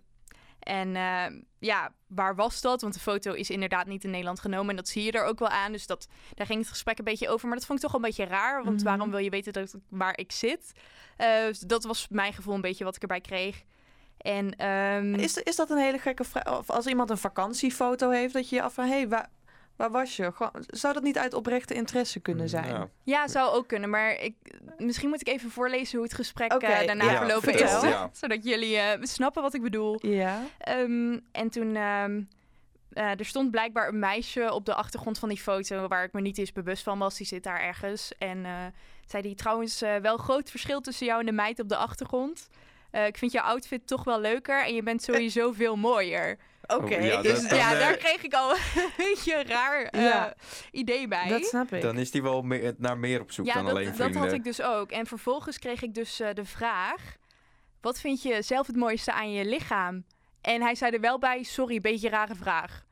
En 0.59 0.95
eh, 0.95 1.25
ja, 1.59 1.91
waar 2.07 2.35
was 2.35 2.61
dat? 2.61 2.81
Want 2.81 2.93
de 2.93 2.99
foto 2.99 3.33
is 3.33 3.49
inderdaad 3.49 3.87
niet 3.87 4.03
in 4.03 4.09
Nederland 4.09 4.39
genomen. 4.39 4.69
En 4.69 4.75
dat 4.75 4.87
zie 4.87 5.03
je 5.03 5.11
er 5.11 5.23
ook 5.23 5.39
wel 5.39 5.49
aan. 5.49 5.71
Dus 5.71 5.87
dat, 5.87 6.07
daar 6.33 6.45
ging 6.45 6.59
het 6.59 6.69
gesprek 6.69 6.97
een 6.97 7.05
beetje 7.05 7.29
over. 7.29 7.47
Maar 7.47 7.57
dat 7.57 7.65
vond 7.65 7.79
ik 7.79 7.85
toch 7.85 7.95
een 7.95 8.01
beetje 8.01 8.25
raar. 8.25 8.63
Want 8.63 8.75
Mhm. 8.75 8.85
waarom 8.85 9.09
wil 9.09 9.19
je 9.19 9.29
weten 9.29 9.53
dat, 9.53 9.75
waar 9.89 10.17
ik 10.17 10.31
zit? 10.31 10.71
Dus 11.17 11.59
dat 11.59 11.83
was 11.83 12.07
mijn 12.09 12.33
gevoel 12.33 12.55
een 12.55 12.61
beetje 12.61 12.83
wat 12.83 12.95
ik 12.95 13.01
erbij 13.01 13.21
kreeg. 13.21 13.63
En 14.17 14.55
ehm, 14.55 15.13
Is, 15.13 15.37
is 15.37 15.55
dat 15.55 15.69
een 15.69 15.77
hele 15.77 15.99
gekke 15.99 16.23
vraag? 16.23 16.57
Of 16.57 16.69
als 16.69 16.85
iemand 16.85 17.09
een 17.09 17.17
vakantiefoto 17.17 18.09
heeft, 18.09 18.33
dat 18.33 18.49
je 18.49 18.55
je 18.55 18.61
af 18.61 18.75
hey, 18.75 19.07
waar, 19.07 19.29
waar 19.77 19.91
was 19.91 20.15
je? 20.15 20.31
Gewoon- 20.31 20.63
zou 20.67 20.93
dat 20.93 21.03
niet 21.03 21.17
uit 21.17 21.33
oprechte 21.33 21.73
interesse 21.73 22.19
kunnen 22.19 22.49
zijn? 22.49 22.67
Ja. 22.67 22.89
Ja, 23.03 23.27
zou 23.27 23.51
ook 23.51 23.67
kunnen. 23.67 23.89
Maar 23.89 24.21
ik, 24.21 24.35
misschien 24.77 25.09
moet 25.09 25.21
ik 25.21 25.27
even 25.27 25.49
voorlezen 25.51 25.97
hoe 25.97 26.07
het 26.07 26.15
gesprek 26.15 26.51
eh, 26.51 26.85
daarna 26.85 27.11
ja, 27.11 27.17
verlopen 27.17 27.41
vertel. 27.41 27.83
is. 27.83 27.89
Ja. 27.89 28.09
Zodat 28.21 28.43
jullie 28.43 28.77
eh, 28.77 29.03
snappen 29.03 29.41
wat 29.41 29.53
ik 29.53 29.61
bedoel. 29.61 29.97
Ja. 30.01 30.41
Ehm, 30.57 31.19
en 31.31 31.49
toen, 31.49 31.75
ehm, 31.75 32.21
eh, 32.93 33.19
er 33.19 33.25
stond 33.25 33.51
blijkbaar 33.51 33.87
een 33.87 33.99
meisje 33.99 34.53
op 34.53 34.65
de 34.65 34.73
achtergrond 34.73 35.19
van 35.19 35.29
die 35.29 35.41
foto 35.41 35.87
waar 35.87 36.03
ik 36.03 36.13
me 36.13 36.21
niet 36.21 36.37
eens 36.37 36.51
bewust 36.51 36.83
van 36.83 36.99
was. 36.99 37.17
Die 37.17 37.27
zit 37.27 37.43
daar 37.43 37.61
ergens. 37.61 38.11
En 38.17 38.45
eh, 38.45 38.51
zei 39.05 39.23
die 39.23 39.35
trouwens 39.35 39.79
wel 40.01 40.17
groot 40.17 40.49
verschil 40.49 40.81
tussen 40.81 41.05
jou 41.05 41.19
en 41.19 41.25
de 41.25 41.31
meid 41.31 41.59
op 41.59 41.69
de 41.69 41.77
achtergrond. 41.77 42.49
Eh, 42.91 43.05
ik 43.05 43.17
vind 43.17 43.31
jouw 43.31 43.43
outfit 43.43 43.87
toch 43.87 44.03
wel 44.03 44.19
leuker 44.19 44.65
en 44.65 44.73
je 44.75 44.83
bent 44.83 45.03
sowieso 45.03 45.51
veel 45.51 45.75
mooier. 45.75 46.37
Oké, 46.67 46.95
Oh, 46.95 47.03
ja, 47.03 47.21
Dus 47.21 47.41
dat- 47.41 47.49
dan, 47.49 47.57
ja, 47.59 47.73
eh, 47.73 47.79
daar 47.79 47.97
kreeg 47.97 48.23
ik 48.23 48.33
al 48.33 48.51
een 48.55 48.89
beetje 48.97 49.35
een 49.35 49.45
raar 49.47 49.81
eh, 49.83 50.01
Ja. 50.01 50.33
idee 50.71 51.07
bij. 51.07 51.27
dat 51.27 51.45
snap 51.45 51.71
ik. 51.71 51.81
Dan 51.81 51.97
is 51.97 52.11
die 52.11 52.21
wel 52.23 52.41
meer, 52.41 52.73
naar 52.77 52.97
meer 52.97 53.21
op 53.21 53.31
zoek 53.31 53.45
ja, 53.45 53.53
dan 53.53 53.63
dat, 53.65 53.73
alleen 53.73 53.85
dat 53.87 53.95
vrienden. 53.95 54.21
had 54.21 54.31
ik 54.31 54.43
dus 54.43 54.61
ook. 54.61 54.91
En 54.91 55.05
vervolgens 55.05 55.59
kreeg 55.59 55.81
ik 55.81 55.93
dus 55.93 56.19
eh, 56.19 56.33
de 56.33 56.45
vraag: 56.45 57.15
wat 57.81 57.99
vind 57.99 58.21
je 58.21 58.41
zelf 58.41 58.67
het 58.67 58.75
mooiste 58.75 59.11
aan 59.13 59.31
je 59.31 59.45
lichaam? 59.45 60.05
En 60.41 60.61
hij 60.61 60.75
zei 60.75 60.91
er 60.91 60.99
wel 61.01 61.19
bij: 61.19 61.43
sorry, 61.43 61.81
beetje 61.81 62.09
rare 62.09 62.35
vraag. 62.35 62.85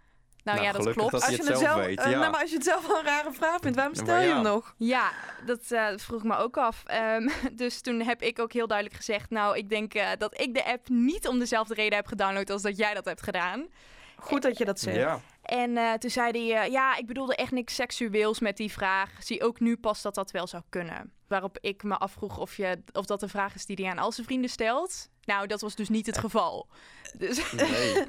Nou, 0.45 0.57
Nou, 0.57 0.69
ja, 0.69 0.83
dat 0.83 0.93
klopt. 0.93 1.11
dat 1.11 1.21
Als 1.21 1.35
je 1.35 1.43
je, 1.43 1.49
het 1.49 1.59
zelf 1.59 1.85
weet, 1.85 1.99
eh, 1.99 2.11
ja. 2.11 2.19
nou, 2.19 2.31
maar 2.31 2.41
als 2.41 2.49
je 2.49 2.55
het 2.55 2.65
zelf 2.65 2.87
wel 2.87 2.97
een 2.97 3.05
rare 3.05 3.31
vraag 3.31 3.59
vindt, 3.61 3.75
waarom 3.75 3.95
stel 3.95 4.19
je 4.19 4.27
hem 4.27 4.41
nog? 4.41 4.73
Ja, 4.77 5.11
dat 5.45 5.71
eh, 5.71 5.87
vroeg 5.95 6.19
ik 6.19 6.25
me 6.25 6.35
ook 6.35 6.57
af. 6.57 6.83
Ehm, 6.85 7.29
dus 7.61 7.81
toen 7.81 8.01
heb 8.01 8.21
ik 8.21 8.39
ook 8.39 8.53
heel 8.53 8.67
duidelijk 8.67 8.97
gezegd: 8.97 9.29
Nou, 9.29 9.57
ik 9.57 9.69
denk 9.69 9.93
eh, 9.93 10.07
dat 10.17 10.41
ik 10.41 10.53
de 10.53 10.65
app 10.65 10.89
niet 10.89 11.27
om 11.27 11.39
dezelfde 11.39 11.73
reden 11.73 11.95
heb 11.95 12.07
gedownload 12.07 12.49
als 12.49 12.61
dat 12.61 12.77
jij 12.77 12.93
dat 12.93 13.05
hebt 13.05 13.23
gedaan. 13.23 13.67
Goed 14.15 14.41
dat 14.41 14.57
je 14.57 14.65
dat 14.65 14.79
zegt. 14.79 14.97
Ja, 14.97 15.19
En 15.41 15.77
eh, 15.77 15.93
toen 15.93 16.09
zei 16.09 16.31
hij: 16.31 16.63
eh, 16.63 16.71
Ja, 16.71 16.97
ik 16.97 17.05
bedoelde 17.05 17.35
echt 17.35 17.51
niks 17.51 17.75
seksueels 17.75 18.39
met 18.39 18.57
die 18.57 18.71
vraag. 18.71 19.11
Zie 19.19 19.43
ook 19.43 19.59
nu 19.59 19.77
pas 19.77 20.01
dat 20.01 20.15
dat 20.15 20.31
wel 20.31 20.47
zou 20.47 20.63
kunnen. 20.69 21.13
Waarop 21.27 21.57
ik 21.61 21.83
me 21.83 21.97
afvroeg 21.97 22.37
of, 22.37 22.57
je, 22.57 22.83
of 22.91 23.05
dat 23.05 23.21
een 23.21 23.29
vraag 23.29 23.55
is 23.55 23.65
die 23.65 23.75
hij 23.81 23.91
aan 23.91 23.97
al 23.97 24.11
zijn 24.11 24.27
vrienden 24.27 24.49
stelt. 24.49 25.09
Nou, 25.23 25.47
dat 25.47 25.61
was 25.61 25.75
dus 25.75 25.89
niet 25.89 26.05
het 26.05 26.17
geval. 26.17 26.67
Dus, 27.17 27.51
nee. 27.51 27.95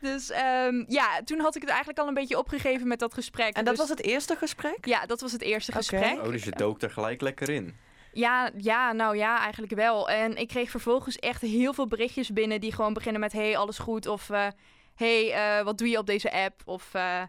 dus 0.00 0.30
ehm, 0.30 0.84
ja, 0.88 1.20
toen 1.24 1.40
had 1.40 1.54
ik 1.54 1.60
het 1.60 1.70
eigenlijk 1.70 1.98
al 1.98 2.08
een 2.08 2.14
beetje 2.14 2.38
opgegeven 2.38 2.88
met 2.88 2.98
dat 2.98 3.14
gesprek. 3.14 3.56
En 3.56 3.64
dat 3.64 3.76
Dus- 3.76 3.78
was 3.78 3.88
het 3.88 4.02
eerste 4.02 4.36
gesprek? 4.36 4.86
Ja, 4.86 5.06
dat 5.06 5.20
was 5.20 5.32
het 5.32 5.42
eerste 5.42 5.70
Oké. 5.70 5.78
gesprek. 5.80 6.24
Oh, 6.24 6.30
dus 6.30 6.44
je 6.44 6.50
dook 6.50 6.82
er 6.82 6.90
gelijk 6.90 7.20
lekker 7.20 7.48
in. 7.50 7.76
Ja, 8.12 8.50
ja, 8.56 8.92
nou 8.92 9.16
ja, 9.16 9.38
eigenlijk 9.40 9.74
wel. 9.74 10.10
En 10.10 10.36
ik 10.36 10.48
kreeg 10.48 10.70
vervolgens 10.70 11.16
echt 11.18 11.40
heel 11.40 11.72
veel 11.72 11.86
berichtjes 11.86 12.30
binnen 12.32 12.60
die 12.60 12.72
gewoon 12.72 12.92
beginnen 12.92 13.20
met: 13.20 13.32
hey, 13.32 13.56
alles 13.56 13.78
goed? 13.78 14.06
Of 14.06 14.30
eh, 14.30 14.46
hey, 14.94 15.32
eh, 15.32 15.64
wat 15.64 15.78
doe 15.78 15.88
je 15.88 15.98
op 15.98 16.06
deze 16.06 16.32
app? 16.32 16.62
Of 16.64 16.94
eh, 16.94 17.22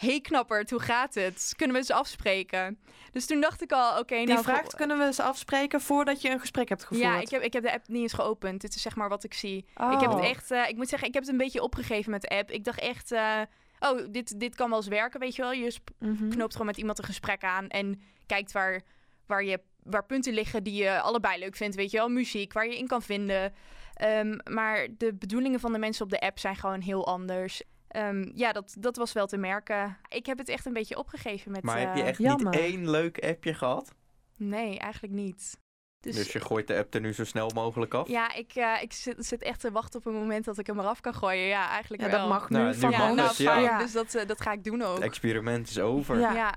hey, 0.00 0.20
knapperd, 0.20 0.70
hoe 0.70 0.80
gaat 0.80 1.14
het? 1.14 1.52
Kunnen 1.56 1.76
we 1.76 1.82
eens 1.82 1.90
afspreken? 1.90 2.78
Dus 3.12 3.26
toen 3.26 3.40
dacht 3.40 3.62
ik 3.62 3.72
al: 3.72 3.98
oké, 3.98 4.16
Die 4.16 4.26
nou. 4.26 4.42
vraag 4.42 4.60
voor- 4.62 4.74
kunnen 4.76 4.98
we 4.98 5.04
eens 5.04 5.20
afspreken 5.20 5.80
voordat 5.80 6.22
je 6.22 6.30
een 6.30 6.40
gesprek 6.40 6.68
hebt 6.68 6.84
gevoerd. 6.84 7.04
Ja, 7.06 7.20
ik 7.20 7.30
heb, 7.30 7.42
ik 7.42 7.52
heb 7.52 7.62
de 7.62 7.72
app 7.72 7.88
niet 7.88 8.02
eens 8.02 8.12
geopend. 8.12 8.60
Dit 8.60 8.74
is 8.74 8.82
zeg 8.82 8.96
maar 8.96 9.08
wat 9.08 9.24
ik 9.24 9.34
zie. 9.34 9.66
Oh. 9.74 9.92
Ik 9.92 10.00
heb 10.00 10.10
het 10.10 10.20
echt, 10.20 10.50
eh, 10.50 10.68
ik 10.68 10.76
moet 10.76 10.88
zeggen, 10.88 11.08
ik 11.08 11.14
heb 11.14 11.22
het 11.22 11.32
een 11.32 11.38
beetje 11.38 11.62
opgegeven 11.62 12.10
met 12.10 12.20
de 12.22 12.28
app. 12.28 12.50
Ik 12.50 12.64
dacht 12.64 12.80
echt, 12.80 13.12
eh, 13.12 13.40
oh, 13.78 13.98
dit, 14.10 14.40
dit 14.40 14.54
kan 14.54 14.68
wel 14.68 14.78
eens 14.78 14.88
werken, 14.88 15.20
weet 15.20 15.36
je 15.36 15.42
wel. 15.42 15.52
Je 15.52 15.76
Mhm. 15.98 16.28
knoopt 16.28 16.52
gewoon 16.52 16.66
met 16.66 16.76
iemand 16.76 16.98
een 16.98 17.04
gesprek 17.04 17.44
aan 17.44 17.68
en 17.68 18.00
kijkt 18.26 18.52
waar, 18.52 18.82
waar, 19.26 19.44
je, 19.44 19.60
waar 19.82 20.04
punten 20.04 20.32
liggen 20.32 20.62
die 20.62 20.82
je 20.82 21.00
allebei 21.00 21.38
leuk 21.38 21.56
vindt, 21.56 21.76
weet 21.76 21.90
je 21.90 21.96
wel. 21.96 22.08
Muziek, 22.08 22.52
waar 22.52 22.66
je 22.66 22.78
in 22.78 22.86
kan 22.86 23.02
vinden. 23.02 23.54
Ehm, 23.94 24.38
maar 24.50 24.86
de 24.96 25.14
bedoelingen 25.14 25.60
van 25.60 25.72
de 25.72 25.78
mensen 25.78 26.04
op 26.04 26.10
de 26.10 26.20
app 26.20 26.38
zijn 26.38 26.56
gewoon 26.56 26.80
heel 26.80 27.06
anders. 27.06 27.62
Ehm, 27.90 28.30
ja, 28.34 28.52
dat, 28.52 28.74
dat 28.78 28.96
was 28.96 29.12
wel 29.12 29.26
te 29.26 29.36
merken. 29.36 29.96
Ik 30.08 30.26
heb 30.26 30.38
het 30.38 30.48
echt 30.48 30.66
een 30.66 30.72
beetje 30.72 30.98
opgegeven 30.98 31.52
met... 31.52 31.62
Maar 31.62 31.78
heb 31.78 31.94
je 31.94 32.02
eh, 32.02 32.08
echt 32.08 32.18
jammer. 32.18 32.50
niet 32.50 32.60
één 32.60 32.90
leuk 32.90 33.24
appje 33.24 33.54
gehad? 33.54 33.92
Nee, 34.36 34.78
eigenlijk 34.78 35.14
niet. 35.14 35.58
Dus, 36.00 36.14
Dus 36.14 36.32
je 36.32 36.40
gooit 36.40 36.66
de 36.66 36.76
app 36.76 36.94
er 36.94 37.00
nu 37.00 37.12
zo 37.12 37.24
snel 37.24 37.50
mogelijk 37.54 37.94
af? 37.94 38.08
ja, 38.08 38.34
ik, 38.34 38.52
eh, 38.54 38.82
ik 38.82 38.92
zit, 38.92 39.26
zit 39.26 39.42
echt 39.42 39.60
te 39.60 39.70
wachten 39.72 39.98
op 40.00 40.06
een 40.06 40.12
moment 40.12 40.44
dat 40.44 40.58
ik 40.58 40.66
hem 40.66 40.78
eraf 40.78 41.00
kan 41.00 41.14
gooien. 41.14 41.46
Ja, 41.46 41.68
eigenlijk 41.68 42.02
Ja, 42.02 42.10
wel. 42.10 42.18
dat 42.18 42.28
mag 42.28 42.48
Nou, 42.48 42.64
nu 42.64 42.70
nu 42.70 42.76
van 42.78 42.90
ja, 42.90 43.12
nou, 43.12 43.28
het, 43.28 43.36
ja. 43.36 43.52
fijn. 43.60 43.78
Dus 43.78 43.92
dat, 43.92 44.14
eh, 44.14 44.26
dat 44.26 44.40
ga 44.40 44.52
ik 44.52 44.64
doen 44.64 44.82
ook. 44.82 44.94
Het 44.94 45.02
experiment 45.04 45.68
is 45.68 45.78
over. 45.78 46.18
Ja. 46.18 46.32
ja. 46.32 46.54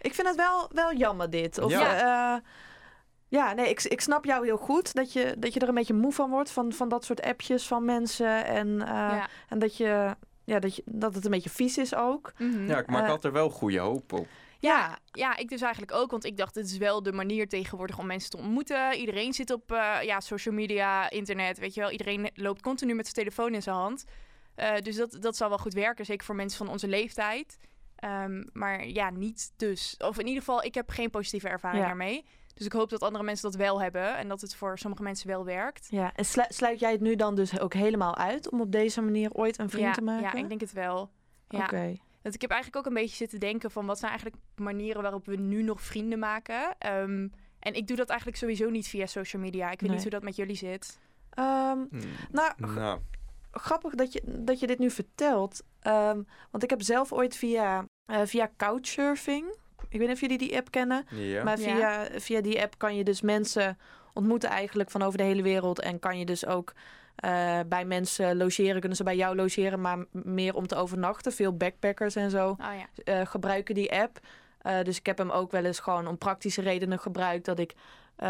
Ik 0.00 0.14
vind 0.14 0.26
het 0.26 0.36
wel, 0.36 0.70
wel 0.72 0.94
jammer 0.94 1.30
dit. 1.30 1.58
Of, 1.58 1.70
Ja. 1.70 1.96
ja. 1.98 2.42
ja, 3.28 3.52
nee, 3.52 3.68
ik, 3.68 3.82
ik 3.82 4.00
snap 4.00 4.24
jou 4.24 4.44
heel 4.44 4.56
goed. 4.56 4.94
Dat 4.94 5.12
je, 5.12 5.34
dat 5.38 5.54
je 5.54 5.60
er 5.60 5.68
een 5.68 5.74
beetje 5.74 5.94
moe 5.94 6.12
van 6.12 6.30
wordt. 6.30 6.50
Van, 6.50 6.72
van 6.72 6.88
dat 6.88 7.04
soort 7.04 7.22
appjes 7.22 7.66
van 7.66 7.84
mensen. 7.84 8.44
En, 8.44 8.82
eh, 8.82 8.88
ja. 8.88 9.28
en 9.48 9.58
dat, 9.58 9.76
je, 9.76 10.16
ja, 10.44 10.58
dat, 10.58 10.76
je, 10.76 10.82
dat 10.86 11.14
het 11.14 11.24
een 11.24 11.30
beetje 11.30 11.50
vies 11.50 11.78
is 11.78 11.94
ook. 11.94 12.32
Mhm. 12.38 12.66
Ja, 12.66 12.82
maar 12.86 12.98
ik 13.00 13.04
Eh, 13.04 13.10
had 13.10 13.24
er 13.24 13.32
wel 13.32 13.50
goede 13.50 13.78
hoop 13.78 14.12
op. 14.12 14.26
Ja, 14.58 14.98
ja, 15.12 15.36
ik 15.36 15.48
dus 15.48 15.60
eigenlijk 15.60 15.92
ook. 15.92 16.10
Want 16.10 16.24
ik 16.24 16.36
dacht, 16.36 16.54
dit 16.54 16.64
is 16.66 16.76
wel 16.76 17.02
de 17.02 17.12
manier 17.12 17.48
tegenwoordig 17.48 17.98
om 17.98 18.06
mensen 18.06 18.30
te 18.30 18.36
ontmoeten. 18.36 18.94
Iedereen 18.96 19.32
zit 19.32 19.50
op 19.50 19.72
eh, 19.72 19.96
ja, 20.02 20.20
social 20.20 20.54
media, 20.54 21.10
internet, 21.10 21.58
weet 21.58 21.74
je 21.74 21.80
wel. 21.80 21.90
Iedereen 21.90 22.30
loopt 22.34 22.62
continu 22.62 22.94
met 22.94 23.04
zijn 23.04 23.16
telefoon 23.26 23.54
in 23.54 23.62
zijn 23.62 23.76
hand. 23.76 24.04
Eh, 24.54 24.76
dus 24.80 24.96
dat, 24.96 25.16
dat 25.20 25.36
zal 25.36 25.48
wel 25.48 25.58
goed 25.58 25.74
werken, 25.74 26.04
zeker 26.04 26.26
voor 26.26 26.34
mensen 26.34 26.58
van 26.58 26.68
onze 26.68 26.88
leeftijd. 26.88 27.58
Ehm, 27.96 28.42
maar 28.52 28.86
ja, 28.88 29.10
niet 29.10 29.52
dus. 29.56 29.94
Of 29.98 30.18
in 30.18 30.26
ieder 30.26 30.42
geval, 30.42 30.62
ik 30.64 30.74
heb 30.74 30.90
geen 30.90 31.10
positieve 31.10 31.48
ervaring 31.48 31.80
Ja. 31.82 31.86
daarmee. 31.88 32.24
Dus 32.54 32.66
ik 32.66 32.72
hoop 32.72 32.90
dat 32.90 33.02
andere 33.02 33.24
mensen 33.24 33.50
dat 33.50 33.60
wel 33.60 33.82
hebben. 33.82 34.16
En 34.16 34.28
dat 34.28 34.40
het 34.40 34.54
voor 34.54 34.78
sommige 34.78 35.02
mensen 35.02 35.28
wel 35.28 35.44
werkt. 35.44 35.86
Ja, 35.90 36.12
en 36.14 36.24
slu- 36.24 36.44
sluit 36.48 36.80
jij 36.80 36.92
het 36.92 37.00
nu 37.00 37.16
dan 37.16 37.34
dus 37.34 37.60
ook 37.60 37.74
helemaal 37.74 38.16
uit 38.16 38.50
om 38.50 38.60
op 38.60 38.72
deze 38.72 39.00
manier 39.02 39.32
ooit 39.32 39.58
een 39.58 39.70
vriend 39.70 39.86
ja, 39.86 39.92
te 39.92 40.02
maken? 40.02 40.22
ja, 40.22 40.42
ik 40.42 40.48
denk 40.48 40.60
het 40.60 40.72
wel. 40.72 41.10
Ja. 41.48 41.62
Oké. 41.62 41.96
Want 42.22 42.34
ik 42.34 42.40
heb 42.40 42.50
eigenlijk 42.50 42.86
ook 42.86 42.92
een 42.92 43.00
beetje 43.00 43.16
zitten 43.16 43.40
denken 43.40 43.70
van 43.70 43.86
wat 43.86 43.98
zijn 43.98 44.10
eigenlijk 44.10 44.42
manieren 44.56 45.02
waarop 45.02 45.26
we 45.26 45.36
nu 45.36 45.62
nog 45.62 45.80
vrienden 45.82 46.18
maken. 46.18 46.74
Ehm, 46.78 47.28
en 47.58 47.74
ik 47.74 47.86
doe 47.86 47.96
dat 47.96 48.08
eigenlijk 48.08 48.38
sowieso 48.38 48.70
niet 48.70 48.88
via 48.88 49.06
social 49.06 49.42
media. 49.42 49.64
Ik 49.64 49.70
weet 49.70 49.80
Nee. 49.80 49.90
niet 49.90 50.02
hoe 50.02 50.10
dat 50.10 50.22
met 50.22 50.36
jullie 50.36 50.56
zit. 50.56 50.98
Ehm, 51.30 51.78
Hmm. 51.90 52.00
nou, 52.30 52.52
Nou, 52.56 53.00
grappig 53.50 53.94
dat 53.94 54.12
je, 54.12 54.22
dat 54.26 54.60
je 54.60 54.66
dit 54.66 54.78
nu 54.78 54.90
vertelt. 54.90 55.62
Ehm, 55.80 56.22
want 56.50 56.62
ik 56.62 56.70
heb 56.70 56.82
zelf 56.82 57.12
ooit 57.12 57.36
via, 57.36 57.84
eh, 58.06 58.20
via 58.24 58.50
Couchsurfing... 58.56 59.56
Ik 59.88 59.98
weet 59.98 60.08
niet 60.08 60.16
of 60.16 60.20
jullie 60.20 60.38
die 60.38 60.56
app 60.56 60.70
kennen. 60.70 61.04
ja. 61.10 61.44
Maar 61.44 61.60
Ja. 61.60 61.64
via, 62.06 62.20
via 62.20 62.40
die 62.40 62.62
app 62.62 62.78
kan 62.78 62.96
je 62.96 63.04
dus 63.04 63.20
mensen 63.20 63.78
ontmoeten 64.12 64.48
eigenlijk 64.50 64.90
van 64.90 65.02
over 65.02 65.18
de 65.18 65.24
hele 65.24 65.42
wereld. 65.42 65.80
En 65.80 65.98
kan 65.98 66.18
je 66.18 66.24
dus 66.24 66.46
ook 66.46 66.72
eh, 67.14 67.60
bij 67.66 67.84
mensen 67.84 68.36
logeren. 68.36 68.78
Kunnen 68.80 68.96
ze 68.96 69.04
bij 69.04 69.16
jou 69.16 69.36
logeren, 69.36 69.80
maar 69.80 70.04
meer 70.10 70.54
om 70.54 70.66
te 70.66 70.74
overnachten. 70.74 71.32
Veel 71.32 71.56
backpackers 71.56 72.16
en 72.16 72.30
zo 72.30 72.48
Oh 72.48 72.56
ja. 72.58 72.86
eh, 73.04 73.26
gebruiken 73.26 73.74
die 73.74 73.92
app. 73.92 74.18
Eh, 74.58 74.82
dus 74.82 74.98
ik 74.98 75.06
heb 75.06 75.18
hem 75.18 75.30
ook 75.30 75.50
wel 75.50 75.64
eens 75.64 75.78
gewoon 75.78 76.06
om 76.06 76.18
praktische 76.18 76.60
redenen 76.62 76.98
gebruikt. 76.98 77.44
Dat 77.44 77.58
ik, 77.58 77.74
eh, 78.16 78.28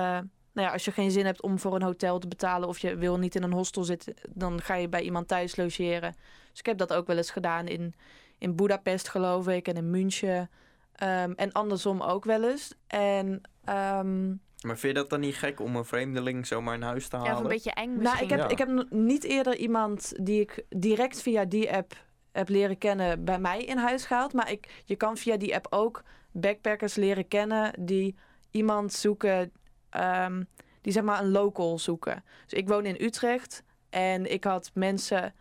nou 0.52 0.66
ja, 0.66 0.70
als 0.72 0.85
je 0.85 0.92
geen 0.92 1.11
zin 1.11 1.24
hebt 1.24 1.42
om 1.42 1.59
voor 1.59 1.74
een 1.74 1.83
hotel 1.83 2.18
te 2.18 2.28
betalen 2.28 2.68
of 2.68 2.78
je 2.78 2.96
wil 2.96 3.18
niet 3.18 3.35
in 3.35 3.42
een 3.42 3.52
hostel 3.52 3.85
zitten, 3.85 4.14
dan 4.28 4.61
ga 4.62 4.74
je 4.74 4.88
bij 4.88 5.00
iemand 5.02 5.28
thuis 5.28 5.57
logeren. 5.57 6.14
Dus 6.50 6.59
ik 6.59 6.66
heb 6.66 6.78
dat 6.78 6.92
ook 6.92 7.07
wel 7.07 7.16
eens 7.16 7.30
gedaan 7.30 7.66
in, 7.68 7.94
in 8.38 8.57
Budapest, 8.57 9.09
geloof 9.09 9.48
ik, 9.48 9.68
en 9.68 9.74
in 9.76 9.90
München. 9.90 10.50
Ehm, 10.94 11.33
en 11.37 11.52
andersom 11.52 12.00
ook 12.00 12.24
wel 12.24 12.44
eens. 12.50 12.74
En 12.87 13.40
ehm, 13.64 14.26
Maar 14.28 14.78
vind 14.78 14.80
je 14.80 14.92
dat 14.92 15.11
dan 15.11 15.20
niet 15.20 15.37
gek 15.37 15.61
om 15.61 15.76
een 15.76 15.85
vreemdeling 15.85 16.46
zomaar 16.46 16.74
in 16.74 16.83
huis 16.83 17.09
te 17.09 17.16
ja, 17.16 17.22
halen? 17.22 17.37
of 17.37 17.42
een 17.42 17.48
beetje 17.48 17.70
eng 17.72 17.88
nou, 17.88 18.00
misschien. 18.00 18.22
ik 18.24 18.30
heb, 18.30 18.38
Ja. 18.38 18.48
ik 18.48 18.59
heb 18.59 18.90
niet 18.90 19.24
eerder 19.24 19.57
iemand 19.57 20.12
die 20.22 20.40
ik 20.40 20.64
direct 20.68 21.22
via 21.22 21.44
die 21.44 21.72
app 21.72 21.92
heb 22.33 22.48
leren 22.48 22.78
kennen 22.78 23.24
bij 23.24 23.38
mij 23.38 23.62
in 23.64 23.76
huis 23.78 24.04
gehaald. 24.07 24.33
Maar 24.33 24.50
ik, 24.50 24.83
je 24.85 24.96
kan 24.96 25.16
via 25.16 25.37
die 25.37 25.54
app 25.54 25.66
ook 25.70 26.02
backpackers 26.33 26.94
leren 26.94 27.28
kennen 27.28 27.85
die 27.85 28.16
iemand 28.50 28.92
zoeken, 28.92 29.52
ehm, 29.90 30.42
die 30.80 30.92
zeg 30.92 31.02
maar 31.02 31.20
een 31.22 31.30
local 31.30 31.78
zoeken. 31.78 32.24
Dus 32.46 32.59
ik 32.59 32.68
woon 32.68 32.87
in 32.87 32.96
Utrecht 33.04 33.62
en 33.90 34.33
ik 34.33 34.44
had 34.44 34.70
mensen 34.74 35.35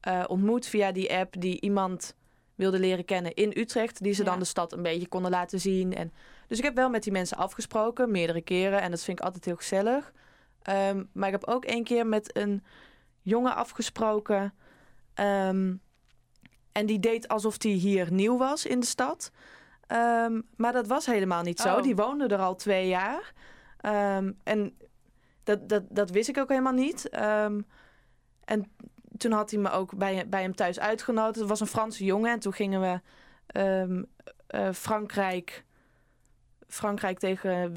eh, 0.00 0.24
ontmoet 0.26 0.66
via 0.66 0.92
die 0.92 1.14
app 1.16 1.34
die 1.38 1.60
iemand 1.60 2.14
wilde 2.60 2.78
leren 2.78 3.04
kennen 3.04 3.34
in 3.34 3.52
Utrecht, 3.56 4.02
die 4.02 4.12
ze 4.12 4.22
Ja. 4.24 4.30
dan 4.30 4.38
de 4.38 4.44
stad 4.44 4.72
een 4.72 4.82
beetje 4.82 5.08
konden 5.08 5.30
laten 5.30 5.60
zien. 5.60 5.94
En, 5.94 6.12
dus 6.46 6.58
ik 6.58 6.64
heb 6.64 6.74
wel 6.74 6.90
met 6.90 7.02
die 7.02 7.12
mensen 7.12 7.36
afgesproken, 7.36 8.10
meerdere 8.10 8.40
keren, 8.42 8.80
en 8.80 8.90
dat 8.90 9.02
vind 9.02 9.18
ik 9.18 9.24
altijd 9.24 9.44
heel 9.44 9.56
gezellig. 9.56 10.12
Ehm, 10.62 11.04
maar 11.12 11.26
ik 11.26 11.34
heb 11.40 11.46
ook 11.46 11.64
één 11.64 11.84
keer 11.84 12.06
met 12.06 12.36
een 12.36 12.64
jongen 13.22 13.54
afgesproken. 13.54 14.54
ehm, 15.14 15.74
en 16.72 16.86
die 16.86 16.98
deed 17.00 17.28
alsof 17.28 17.62
hij 17.62 17.70
hier 17.72 18.12
nieuw 18.12 18.36
was 18.38 18.66
in 18.66 18.80
de 18.80 18.86
stad. 18.86 19.30
Ehm, 19.86 20.40
maar 20.56 20.72
dat 20.72 20.86
was 20.86 21.06
helemaal 21.06 21.42
niet 21.42 21.60
zo. 21.60 21.76
Oh. 21.76 21.82
Die 21.82 21.96
woonde 21.96 22.26
er 22.26 22.38
al 22.38 22.54
twee 22.56 22.88
jaar. 22.88 23.32
En 24.42 24.76
dat, 25.44 25.68
dat, 25.68 25.82
dat 25.88 26.10
wist 26.10 26.28
ik 26.28 26.38
ook 26.38 26.48
helemaal 26.48 26.72
niet. 26.72 27.08
En 28.44 28.70
toen 29.20 29.32
had 29.32 29.50
hij 29.50 29.60
me 29.60 29.70
ook 29.70 29.96
bij, 29.96 30.28
bij 30.28 30.42
hem 30.42 30.54
thuis 30.54 30.80
uitgenodigd. 30.80 31.38
Het 31.38 31.48
was 31.48 31.60
een 31.60 31.66
Franse 31.66 32.04
jongen. 32.04 32.30
En 32.32 32.38
toen 32.40 32.52
gingen 32.52 32.80
we 32.80 33.00
ehm, 33.46 34.02
eh, 34.46 34.68
Frankrijk... 34.72 35.64
Frankrijk 36.68 37.18
tegen, 37.18 37.74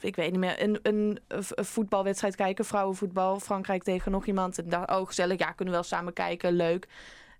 ik 0.00 0.16
weet 0.16 0.30
niet 0.30 0.40
meer, 0.40 0.62
een, 0.62 0.78
een, 0.82 1.18
een 1.28 1.64
voetbalwedstrijd 1.64 2.36
kijken, 2.36 2.64
vrouwenvoetbal. 2.64 3.40
Frankrijk 3.40 3.82
tegen 3.82 4.12
nog 4.12 4.26
iemand. 4.26 4.58
En 4.58 4.68
dacht, 4.68 4.90
oh 4.90 5.06
gezellig, 5.06 5.38
ja, 5.38 5.46
kunnen 5.52 5.74
we 5.74 5.80
wel 5.80 5.82
samen 5.88 6.12
kijken, 6.12 6.52
leuk. 6.52 6.88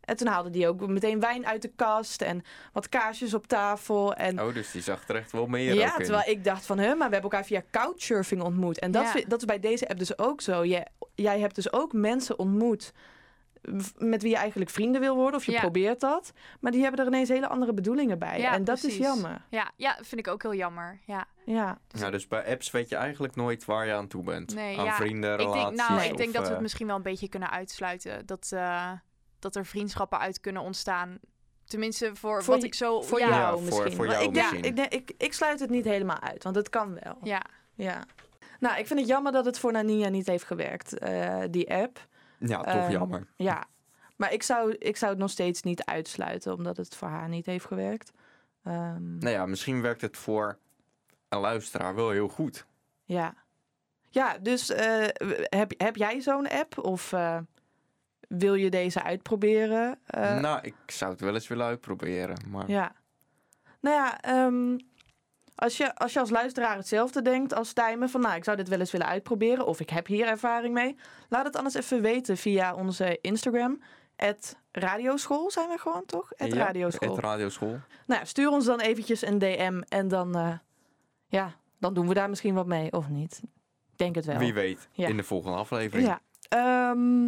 En 0.01 0.17
toen 0.17 0.27
haalde 0.27 0.51
die 0.51 0.69
ook 0.69 0.87
meteen 0.87 1.21
wijn 1.21 1.47
uit 1.47 1.63
de 1.63 1.73
kast 1.77 2.23
en 2.23 2.43
wat 2.73 2.89
kaarsjes 2.89 3.35
op 3.35 3.47
tafel. 3.47 4.15
En 4.15 4.41
Oh, 4.43 4.55
dus 4.55 4.71
die 4.71 4.83
zag 4.83 5.09
er 5.09 5.17
echt 5.17 5.33
wel 5.33 5.47
meer 5.47 5.75
ja, 5.75 5.87
ook 5.93 5.99
in. 5.99 6.05
terwijl 6.05 6.31
ik 6.31 6.45
dacht 6.45 6.67
van, 6.67 6.79
hè, 6.79 6.87
maar 6.95 7.09
we 7.09 7.13
hebben 7.13 7.31
elkaar 7.31 7.45
via 7.45 7.63
couchsurfing 7.71 8.43
ontmoet. 8.43 8.79
En 8.79 8.91
dat, 8.91 9.03
Ja. 9.03 9.11
vind- 9.11 9.31
dat 9.31 9.39
is 9.39 9.45
bij 9.47 9.61
deze 9.61 9.89
app 9.89 9.99
dus 9.99 10.19
ook 10.19 10.41
zo. 10.41 10.65
Jij, 10.65 10.87
jij 11.15 11.41
hebt 11.41 11.55
dus 11.55 11.73
ook 11.73 11.93
mensen 11.93 12.39
ontmoet 12.39 12.93
met 13.99 14.23
wie 14.23 14.31
je 14.31 14.37
eigenlijk 14.37 14.71
vrienden 14.71 15.01
wil 15.01 15.15
worden. 15.17 15.41
Of 15.41 15.47
je 15.47 15.53
Ja. 15.53 15.61
probeert 15.61 16.01
dat. 16.01 16.33
Maar 16.61 16.73
die 16.73 16.83
hebben 16.83 17.01
er 17.01 17.07
ineens 17.07 17.29
hele 17.29 17.49
andere 17.49 17.73
bedoelingen 17.75 18.19
bij. 18.19 18.39
Ja, 18.41 18.53
en 18.53 18.65
dat 18.65 18.83
is 18.85 18.97
jammer. 18.97 19.43
Ja, 19.51 19.71
ja, 19.77 19.95
vind 20.01 20.21
ik 20.21 20.29
ook 20.29 20.43
heel 20.43 20.55
jammer. 20.55 20.99
Ja. 21.07 21.25
Ja. 21.45 21.79
Ja, 21.89 22.11
dus 22.11 22.29
bij 22.29 22.47
apps 22.47 22.71
weet 22.71 22.89
je 22.89 22.97
eigenlijk 22.97 23.37
nooit 23.37 23.65
waar 23.65 23.87
je 23.87 23.93
aan 23.93 24.09
toe 24.09 24.23
bent. 24.23 24.55
Nee, 24.55 24.79
aan 24.79 24.85
ja, 24.85 24.95
vrienden, 24.95 25.33
Ik 25.33 25.39
relaties. 25.39 25.63
denk, 25.77 25.89
nou, 25.89 26.03
ik 26.03 26.11
of, 26.11 26.17
denk 26.17 26.33
dat 26.33 26.43
we 26.43 26.47
eh, 26.49 26.53
het 26.55 26.63
misschien 26.63 26.87
wel 26.87 26.97
een 26.97 27.03
beetje 27.03 27.29
kunnen 27.29 27.51
uitsluiten. 27.51 28.27
Dat, 28.27 28.51
eh, 28.53 28.91
dat 29.39 29.57
er 29.57 29.67
vriendschappen 29.67 30.19
uit 30.19 30.41
kunnen 30.41 30.63
ontstaan. 30.63 31.19
Tenminste, 31.65 32.11
voor, 32.15 32.43
Voor 32.43 32.53
wat 32.55 32.63
je- 32.63 32.69
ik 32.69 32.75
zo... 32.75 33.01
Voor 33.03 33.19
ja, 33.19 33.29
jou 33.29 33.41
Ja, 33.41 33.51
voor- 33.53 33.63
misschien. 33.63 33.93
voor 33.93 34.07
Maar 34.07 34.15
jou 34.15 34.27
ik, 34.29 34.35
denk, 34.35 34.51
misschien. 34.53 34.71
ik, 34.71 34.77
denk, 34.77 34.93
ik, 34.93 35.13
ik 35.19 35.33
sluit 35.33 35.61
het 35.61 35.71
niet 35.71 35.85
helemaal 35.85 36.21
uit, 36.21 36.43
want 36.43 36.57
het 36.57 36.69
kan 36.69 36.99
wel. 37.03 37.19
Ja, 37.23 37.43
Ja. 37.75 38.05
Nou, 38.61 38.79
ik 38.79 38.87
vind 38.87 38.99
het 38.99 39.09
jammer 39.09 39.33
dat 39.33 39.45
het 39.45 39.59
voor 39.59 39.73
Nania 39.73 40.09
niet 40.09 40.27
heeft 40.27 40.45
gewerkt, 40.45 40.99
eh, 40.99 41.43
die 41.51 41.75
app. 41.75 42.07
Ja, 42.49 42.57
toch 42.57 42.67
Ehm, 42.75 42.91
jammer. 42.91 43.27
Ja. 43.37 43.65
Maar 44.17 44.33
ik 44.33 44.43
zou, 44.43 44.73
ik 44.79 44.97
zou 44.97 45.11
het 45.11 45.21
nog 45.21 45.31
steeds 45.31 45.63
niet 45.63 45.85
uitsluiten, 45.85 46.55
omdat 46.55 46.77
het 46.77 46.95
voor 46.97 47.09
haar 47.09 47.29
niet 47.29 47.47
heeft 47.47 47.65
gewerkt. 47.65 48.13
Ehm, 48.65 49.19
Nou 49.19 49.31
ja, 49.31 49.47
misschien 49.47 49.81
werkt 49.83 50.01
het 50.01 50.17
voor 50.17 50.59
een 51.29 51.39
luisteraar 51.41 51.95
wel 51.95 52.11
heel 52.11 52.29
goed. 52.29 52.67
Ja. 53.05 53.35
Ja, 54.09 54.39
dus 54.39 54.71
eh, 54.71 55.07
heb, 55.43 55.73
heb 55.77 55.97
jij 55.97 56.21
zo'n 56.21 56.49
app? 56.49 56.79
Of 56.79 57.13
eh, 57.13 57.39
wil 58.29 58.55
je 58.55 58.71
deze 58.71 59.03
uitproberen? 59.03 59.99
Eh, 60.07 60.41
nou, 60.41 60.59
ik 60.63 60.75
zou 60.87 61.11
het 61.13 61.21
wel 61.21 61.35
eens 61.35 61.49
willen 61.49 61.67
uitproberen. 61.67 62.37
Maar 62.49 62.71
Ja. 62.71 62.93
Nou 63.81 63.97
ja, 63.97 64.21
ehm, 64.21 64.79
als, 65.63 65.77
je, 65.77 65.95
als 65.95 66.13
je 66.13 66.21
als 66.21 66.31
luisteraar 66.31 66.77
hetzelfde 66.77 67.23
denkt 67.23 67.55
als 67.55 67.73
Tijmen... 67.73 68.09
van 68.11 68.21
nou, 68.21 68.35
ik 68.37 68.45
zou 68.45 68.57
dit 68.57 68.69
wel 68.69 68.79
eens 68.81 68.91
willen 68.91 69.07
uitproberen... 69.07 69.67
of 69.67 69.81
ik 69.81 69.91
heb 69.91 70.07
hier 70.07 70.27
ervaring 70.27 70.75
mee... 70.75 70.97
laat 71.29 71.45
het 71.45 71.57
anders 71.57 71.75
even 71.75 72.01
weten 72.03 72.37
via 72.37 72.75
onze 72.75 73.19
Instagram... 73.21 73.81
Het 74.17 74.57
radioschool 74.73 75.51
zijn 75.51 75.69
we 75.69 75.79
gewoon, 75.79 76.05
toch? 76.07 76.33
Het 76.37 76.53
Ja, 76.53 76.65
radioschool. 76.65 77.15
Het 77.15 77.25
radioschool. 77.25 77.79
Nou 78.07 78.21
ja, 78.21 78.25
stuur 78.25 78.49
ons 78.49 78.65
dan 78.65 78.81
eventjes 78.81 79.23
een 79.23 79.39
DM 79.39 79.81
en 79.89 80.09
dan... 80.09 80.37
eh, 80.37 80.53
ja, 81.27 81.55
dan 81.79 81.95
doen 81.95 82.09
we 82.09 82.15
daar 82.15 82.29
misschien 82.29 82.55
wat 82.55 82.67
mee, 82.67 82.93
of 82.93 83.09
niet? 83.09 83.41
Denk 83.97 84.15
het 84.15 84.25
wel. 84.25 84.39
Wie 84.39 84.55
weet, 84.55 84.89
Ja. 84.93 85.09
in 85.09 85.17
de 85.17 85.23
volgende 85.23 85.57
aflevering. 85.57 86.09
Ja. 86.09 86.21
Ehm, 86.49 87.21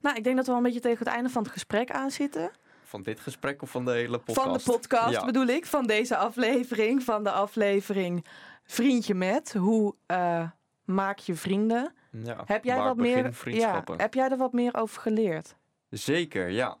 nou, 0.00 0.16
ik 0.16 0.24
denk 0.24 0.36
dat 0.36 0.44
we 0.46 0.50
al 0.50 0.56
een 0.56 0.62
beetje 0.62 0.80
tegen 0.80 0.98
het 0.98 1.14
einde 1.14 1.28
van 1.28 1.42
het 1.42 1.52
gesprek 1.52 1.90
aanzitten. 1.90 2.50
Van 2.88 3.02
dit 3.02 3.20
gesprek 3.20 3.62
of 3.62 3.70
van 3.70 3.84
de 3.84 3.90
hele 3.90 4.18
podcast? 4.18 4.40
Van 4.40 4.52
de 4.52 4.62
podcast 4.64 5.12
Ja. 5.12 5.24
bedoel 5.24 5.46
ik, 5.46 5.66
van 5.66 5.86
deze 5.86 6.16
aflevering. 6.16 7.02
Van 7.02 7.24
de 7.24 7.30
aflevering 7.30 8.26
Vriendje 8.64 9.14
met. 9.14 9.52
Hoe 9.52 9.94
eh, 10.06 10.50
maak 10.84 11.18
je 11.18 11.34
vrienden? 11.34 11.94
Ja. 12.10 12.42
Heb 12.44 12.64
jij, 12.64 12.78
wat 12.82 12.96
meer, 12.96 13.34
ja, 13.44 13.84
heb 13.96 14.14
jij 14.14 14.28
er 14.30 14.36
wat 14.36 14.52
meer 14.52 14.74
over 14.74 15.00
geleerd? 15.00 15.56
Zeker, 15.90 16.48
ja. 16.48 16.76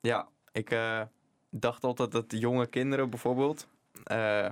Ja, 0.00 0.28
ik 0.52 0.70
eh, 0.70 1.00
dacht 1.50 1.84
altijd 1.84 2.10
dat 2.12 2.30
de 2.30 2.38
jonge 2.38 2.66
kinderen 2.66 3.10
bijvoorbeeld 3.10 3.66
eh, 4.04 4.44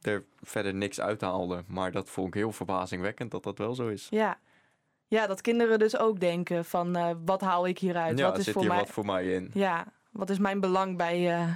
er 0.00 0.24
verder 0.42 0.74
niks 0.74 1.00
uithaalden. 1.00 1.64
Maar 1.68 1.92
dat 1.92 2.10
vond 2.10 2.28
ik 2.28 2.34
heel 2.34 2.52
verbazingwekkend 2.52 3.30
dat 3.30 3.42
dat 3.42 3.58
wel 3.58 3.74
zo 3.74 3.88
is. 3.88 4.06
Ja. 4.10 4.38
Ja, 5.08 5.26
dat 5.26 5.40
kinderen 5.40 5.78
dus 5.78 5.98
ook 5.98 6.20
denken 6.20 6.64
van 6.64 6.96
eh, 6.96 7.10
wat 7.24 7.40
haal 7.40 7.66
ik 7.66 7.78
hieruit? 7.78 8.18
ja, 8.18 8.28
wat 8.28 8.38
is 8.38 8.44
zit 8.44 8.52
voor 8.52 8.62
hier 8.62 8.70
mij... 8.70 8.80
wat 8.80 8.90
voor 8.90 9.04
mij 9.06 9.32
in? 9.32 9.50
Ja, 9.54 9.86
wat 10.10 10.30
is 10.30 10.38
mijn 10.38 10.60
belang 10.60 10.96
bij, 10.96 11.34
eh, 11.34 11.52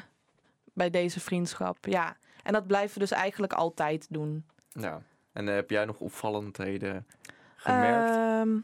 bij 0.73 0.91
deze 0.91 1.21
vriendschap? 1.21 1.77
Ja, 1.81 2.17
en 2.43 2.53
dat 2.53 2.67
blijven 2.67 2.95
we 2.95 3.01
dus 3.01 3.11
eigenlijk 3.11 3.53
altijd 3.53 4.07
doen. 4.11 4.47
Ja. 4.69 5.03
En 5.33 5.49
eh, 5.49 5.55
heb 5.55 5.71
jij 5.71 5.85
nog 5.85 6.01
opvallendheden 6.01 7.07
gemerkt? 7.57 8.11
Ehm, 8.11 8.59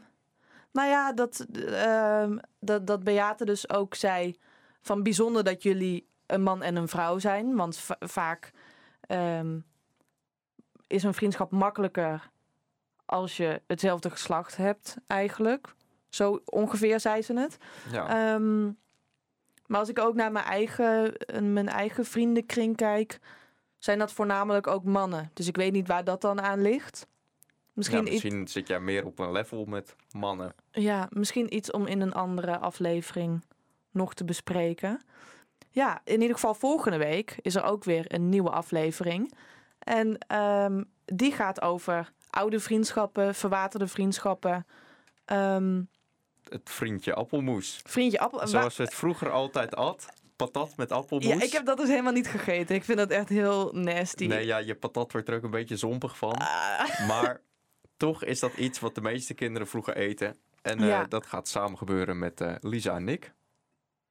nou 0.71 0.89
ja, 0.89 1.13
dat, 1.13 1.45
ehm, 1.65 2.37
dat, 2.59 2.87
dat 2.87 3.03
Beate 3.03 3.45
dus 3.45 3.69
ook 3.69 3.95
zei 3.95 4.35
van 4.81 5.03
bijzonder 5.03 5.43
dat 5.43 5.63
jullie 5.63 6.07
een 6.25 6.41
man 6.41 6.63
en 6.63 6.75
een 6.75 6.87
vrouw 6.87 7.19
zijn. 7.19 7.55
Want 7.55 7.77
va- 7.77 7.97
vaak 7.99 8.51
ehm, 9.01 9.59
is 10.87 11.03
een 11.03 11.13
vriendschap 11.13 11.51
makkelijker 11.51 12.29
als 13.07 13.37
je 13.37 13.61
hetzelfde 13.67 14.09
geslacht 14.09 14.57
hebt 14.57 14.95
eigenlijk. 15.07 15.73
Zo 16.09 16.41
ongeveer 16.45 16.99
zei 16.99 17.21
ze 17.21 17.33
het. 17.33 17.57
ja. 17.91 18.33
Ehm, 18.33 18.65
maar 19.65 19.79
als 19.79 19.89
ik 19.89 19.99
ook 19.99 20.15
naar 20.15 20.31
mijn 20.31 20.45
eigen, 20.45 21.17
eh, 21.17 21.41
mijn 21.41 21.67
eigen 21.69 22.05
vriendenkring 22.05 22.75
kijk, 22.75 23.19
zijn 23.77 23.99
dat 23.99 24.11
voornamelijk 24.11 24.67
ook 24.67 24.83
mannen. 24.83 25.31
Dus 25.33 25.47
ik 25.47 25.55
weet 25.55 25.71
niet 25.71 25.87
waar 25.87 26.03
dat 26.03 26.21
dan 26.21 26.41
aan 26.41 26.61
ligt. 26.61 27.07
Misschien, 27.73 28.05
ja, 28.05 28.11
iets, 28.11 28.23
misschien 28.23 28.47
zit 28.47 28.67
jij 28.67 28.79
meer 28.79 29.05
op 29.05 29.19
een 29.19 29.31
level 29.31 29.65
met 29.65 29.95
mannen. 30.11 30.53
ja, 30.71 31.07
misschien 31.09 31.55
iets 31.55 31.71
om 31.71 31.85
in 31.85 32.01
een 32.01 32.13
andere 32.13 32.57
aflevering 32.57 33.43
nog 33.91 34.13
te 34.13 34.25
bespreken. 34.25 35.01
Ja, 35.69 36.01
in 36.03 36.21
ieder 36.21 36.35
geval 36.35 36.53
volgende 36.53 36.97
week 36.97 37.37
is 37.41 37.55
er 37.55 37.63
ook 37.63 37.83
weer 37.83 38.13
een 38.13 38.29
nieuwe 38.29 38.49
aflevering. 38.49 39.33
En 39.79 40.17
ehm, 40.17 40.83
die 41.05 41.31
gaat 41.31 41.61
over 41.61 42.11
oude 42.37 42.59
vriendschappen, 42.59 43.35
verwaterde 43.35 43.87
vriendschappen. 43.87 44.65
Ehm, 45.25 45.81
Het 46.49 46.69
vriendje 46.69 47.13
appelmoes. 47.13 47.79
vriendje 47.83 48.19
appel. 48.19 48.47
Zoals 48.47 48.77
we 48.77 48.83
het 48.83 48.93
vroeger 48.93 49.31
altijd 49.31 49.75
at. 49.75 50.05
Patat 50.35 50.77
met 50.77 50.91
appelmoes. 50.91 51.27
Ja, 51.27 51.41
ik 51.41 51.51
heb 51.51 51.65
dat 51.65 51.77
dus 51.77 51.87
helemaal 51.89 52.13
niet 52.13 52.27
gegeten. 52.27 52.75
Ik 52.75 52.83
vind 52.83 52.97
dat 52.97 53.09
echt 53.09 53.29
heel 53.29 53.71
nasty. 53.73 54.25
Nee, 54.27 54.45
ja, 54.45 54.57
je 54.57 54.75
patat 54.75 55.11
wordt 55.11 55.29
er 55.29 55.35
ook 55.35 55.43
een 55.43 55.49
beetje 55.51 55.77
zompig 55.77 56.17
van. 56.17 56.33
Ah. 56.33 57.07
Maar 57.07 57.41
toch 57.97 58.23
is 58.23 58.39
dat 58.39 58.53
iets 58.53 58.79
wat 58.79 58.95
de 58.95 59.01
meeste 59.01 59.33
kinderen 59.33 59.67
vroeger 59.67 59.95
eten. 59.95 60.37
En 60.61 60.79
eh, 60.79 61.01
dat 61.09 61.25
gaat 61.25 61.47
samen 61.47 61.77
gebeuren 61.77 62.19
met 62.19 62.41
eh, 62.41 62.55
Lisa 62.59 62.95
en 62.95 63.03
Nick. 63.03 63.33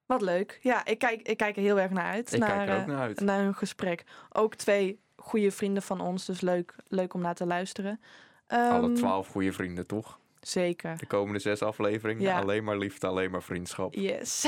Wat 0.06 0.22
leuk. 0.22 0.58
Ja, 0.62 0.84
ik 0.84 0.98
kijk, 0.98 1.28
ik 1.28 1.36
kijk 1.36 1.56
er 1.56 1.62
heel 1.62 1.80
erg 1.80 1.90
naar 1.90 2.12
uit. 2.12 2.32
Ik 2.32 2.40
naar, 2.40 2.48
kijk 2.48 2.68
er 2.68 2.74
ook 2.74 2.80
eh, 2.80 2.86
naar 2.86 3.00
uit. 3.00 3.20
naar 3.20 3.40
hun 3.42 3.54
gesprek. 3.54 4.04
Ook 4.32 4.54
twee 4.54 5.00
goede 5.26 5.50
vrienden 5.50 5.82
van 5.82 6.00
ons. 6.00 6.24
Dus 6.24 6.40
leuk, 6.40 6.74
leuk 6.88 7.14
om 7.14 7.20
naar 7.20 7.34
te 7.34 7.46
luisteren. 7.46 8.00
Alle 8.46 8.86
Ehm, 8.86 8.94
twaalf 8.94 9.28
goede 9.28 9.52
vrienden, 9.52 9.86
toch? 9.86 10.18
Zeker. 10.40 10.98
De 10.98 11.06
komende 11.06 11.38
zes 11.38 11.62
afleveringen. 11.62 12.22
Ja. 12.22 12.38
Alleen 12.40 12.64
maar 12.64 12.78
liefde, 12.78 13.06
alleen 13.06 13.30
maar 13.30 13.42
vriendschap. 13.42 13.94
Yes. 13.94 14.46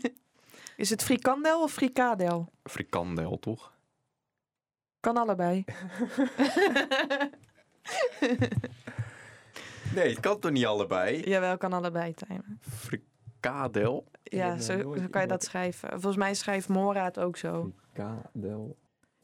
is 0.76 0.90
het 0.90 1.02
frikandel 1.02 1.62
of 1.62 1.72
frikadel? 1.72 2.48
Frikandel, 2.64 3.38
toch? 3.38 3.72
Kan 5.00 5.16
allebei. 5.16 5.64
Nee, 9.94 10.08
het 10.08 10.20
kan 10.20 10.40
toch 10.40 10.50
niet 10.50 10.66
allebei? 10.66 11.20
Jawel, 11.28 11.56
kan 11.56 11.72
allebei, 11.72 12.14
Tijmen. 12.14 12.60
Frikadel? 12.60 14.06
Ja, 14.22 14.58
zo, 14.58 14.94
kan 15.10 15.20
je 15.20 15.28
dat 15.28 15.44
schrijven. 15.44 15.88
Volgens 15.90 16.16
mij 16.16 16.34
schrijft 16.34 16.68
Mora 16.68 17.04
het 17.04 17.18
ook 17.18 17.36
zo. 17.36 17.72
Frikadel. 17.92 18.76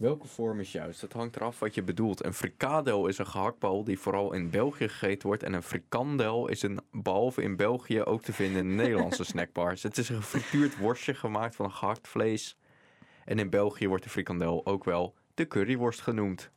Welke 0.03 0.29
vorm 0.29 0.61
is 0.61 0.73
juist? 0.73 1.01
Het 1.01 1.12
hangt 1.12 1.37
eraf 1.37 1.59
wat 1.59 1.75
je 1.75 1.83
bedoelt. 1.83 2.25
Een 2.25 2.35
frikadel 2.35 3.07
is 3.07 3.19
een 3.19 3.27
gehaktbal 3.27 3.85
die 3.85 3.99
vooral 3.99 4.33
in 4.33 4.51
België 4.51 4.88
gegeten 4.88 5.29
wordt. 5.29 5.43
En 5.43 5.53
een 5.53 5.62
frikandel 5.62 6.49
is 6.49 6.62
een, 6.62 6.81
behalve 6.91 7.43
in 7.43 7.57
België, 7.57 8.03
ook 8.03 8.23
te 8.23 8.33
vinden 8.33 8.61
in 8.61 8.69
de 8.69 8.83
Nederlandse 8.83 9.25
snackbars. 9.33 9.83
Het 9.83 9.99
is 9.99 10.09
een 10.09 10.17
gefrituurd 10.17 10.79
worstje 10.79 11.15
gemaakt 11.15 11.57
van 11.57 11.73
gehakt 11.73 12.09
vlees. 12.09 12.59
En 13.25 13.38
in 13.38 13.51
België 13.51 13.88
wordt 13.88 14.05
de 14.05 14.11
frikandel 14.11 14.67
ook 14.67 14.85
wel 14.85 15.15
de 15.35 15.47
curryworst 15.47 16.01
genoemd. 16.01 16.51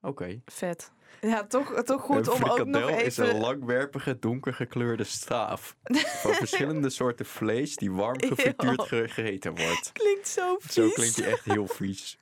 Oké. 0.00 0.40
Vet. 0.44 0.92
Ja, 1.20 1.46
toch, 1.46 1.82
toch 1.82 2.02
goed 2.02 2.28
om 2.28 2.44
ook 2.44 2.64
nog 2.64 2.90
is 2.90 3.16
een 3.16 3.24
even... 3.24 3.40
langwerpige, 3.40 4.18
donker 4.18 4.54
gekleurde 4.54 5.04
staaf. 5.04 5.76
van 6.22 6.34
verschillende 6.34 6.90
soorten 6.90 7.26
vlees 7.26 7.76
die 7.76 7.92
warm 7.92 8.20
gefrituurd 8.20 8.82
gegeten 8.82 9.56
wordt. 9.56 9.92
Klinkt 9.92 10.28
zo 10.28 10.56
vies. 10.58 10.72
Zo 10.74 10.88
klinkt 10.88 11.16
hij 11.16 11.26
echt 11.26 11.44
heel 11.44 11.66
vies. 11.66 12.18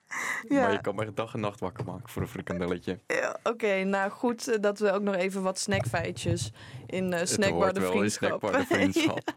Ja. 0.49 0.61
Maar 0.61 0.73
je 0.73 0.81
kan 0.81 0.95
me 0.95 1.13
dag 1.15 1.35
en 1.35 1.41
nacht 1.41 1.61
wakker 1.61 1.85
maken 1.85 2.09
voor 2.09 2.23
een 2.23 2.29
frikandelletje. 2.29 3.01
Ja, 3.07 3.39
Oké, 3.43 3.85
nou 3.85 4.11
goed 4.11 4.49
eh, 4.49 4.61
dat 4.61 4.79
we 4.79 4.93
ook 4.93 5.03
nog 5.03 5.15
even 5.15 5.43
wat 5.43 5.59
snackfeitjes 5.59 6.53
in 6.87 7.13
uh, 7.13 7.19
Het 7.19 7.29
Snackbar 7.29 7.73
de 7.73 7.81
wel 7.81 7.91
in 7.91 7.97
Vriendschap. 7.97 8.29
Snackbar 8.29 8.61
de 8.61 8.67
Vriendschap. 8.67 9.37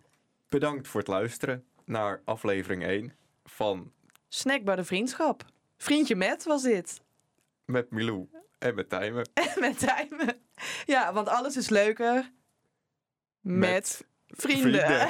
Bedankt 0.49 0.88
voor 0.88 0.99
het 0.99 1.10
luisteren 1.10 1.65
naar 1.86 2.21
aflevering 2.25 2.83
1 2.83 3.13
van 3.43 3.91
Snackbar 4.27 4.75
de 4.75 4.83
Vriendschap. 4.83 5.45
Vriendje 5.77 6.15
met 6.15 6.43
was 6.43 6.63
dit. 6.63 7.01
Met 7.65 7.91
Milou 7.91 8.28
en 8.60 8.76
met 8.76 8.89
Tijmen. 8.89 9.30
met 9.60 9.80
Tijmen. 9.80 10.41
Ja, 10.86 11.14
want 11.14 11.28
alles 11.28 11.58
is 11.58 11.70
leuker 11.70 12.32
met, 13.41 14.05
vrienden. 14.28 15.10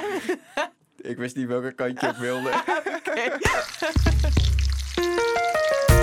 Ik 0.96 1.16
wist 1.16 1.36
niet 1.36 1.46
welke 1.46 1.72
kant 1.72 2.00
je 2.00 2.08
op 2.08 2.16
wilde. 2.16 2.50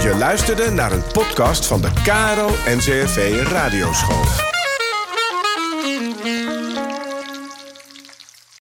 Je 0.01 0.15
luisterde 0.15 0.69
naar 0.69 0.91
een 0.91 1.03
podcast 1.11 1.65
van 1.65 1.81
de 1.81 1.91
KRO 2.03 2.47
NCRV 2.75 3.47
Radioschool. 3.51 4.54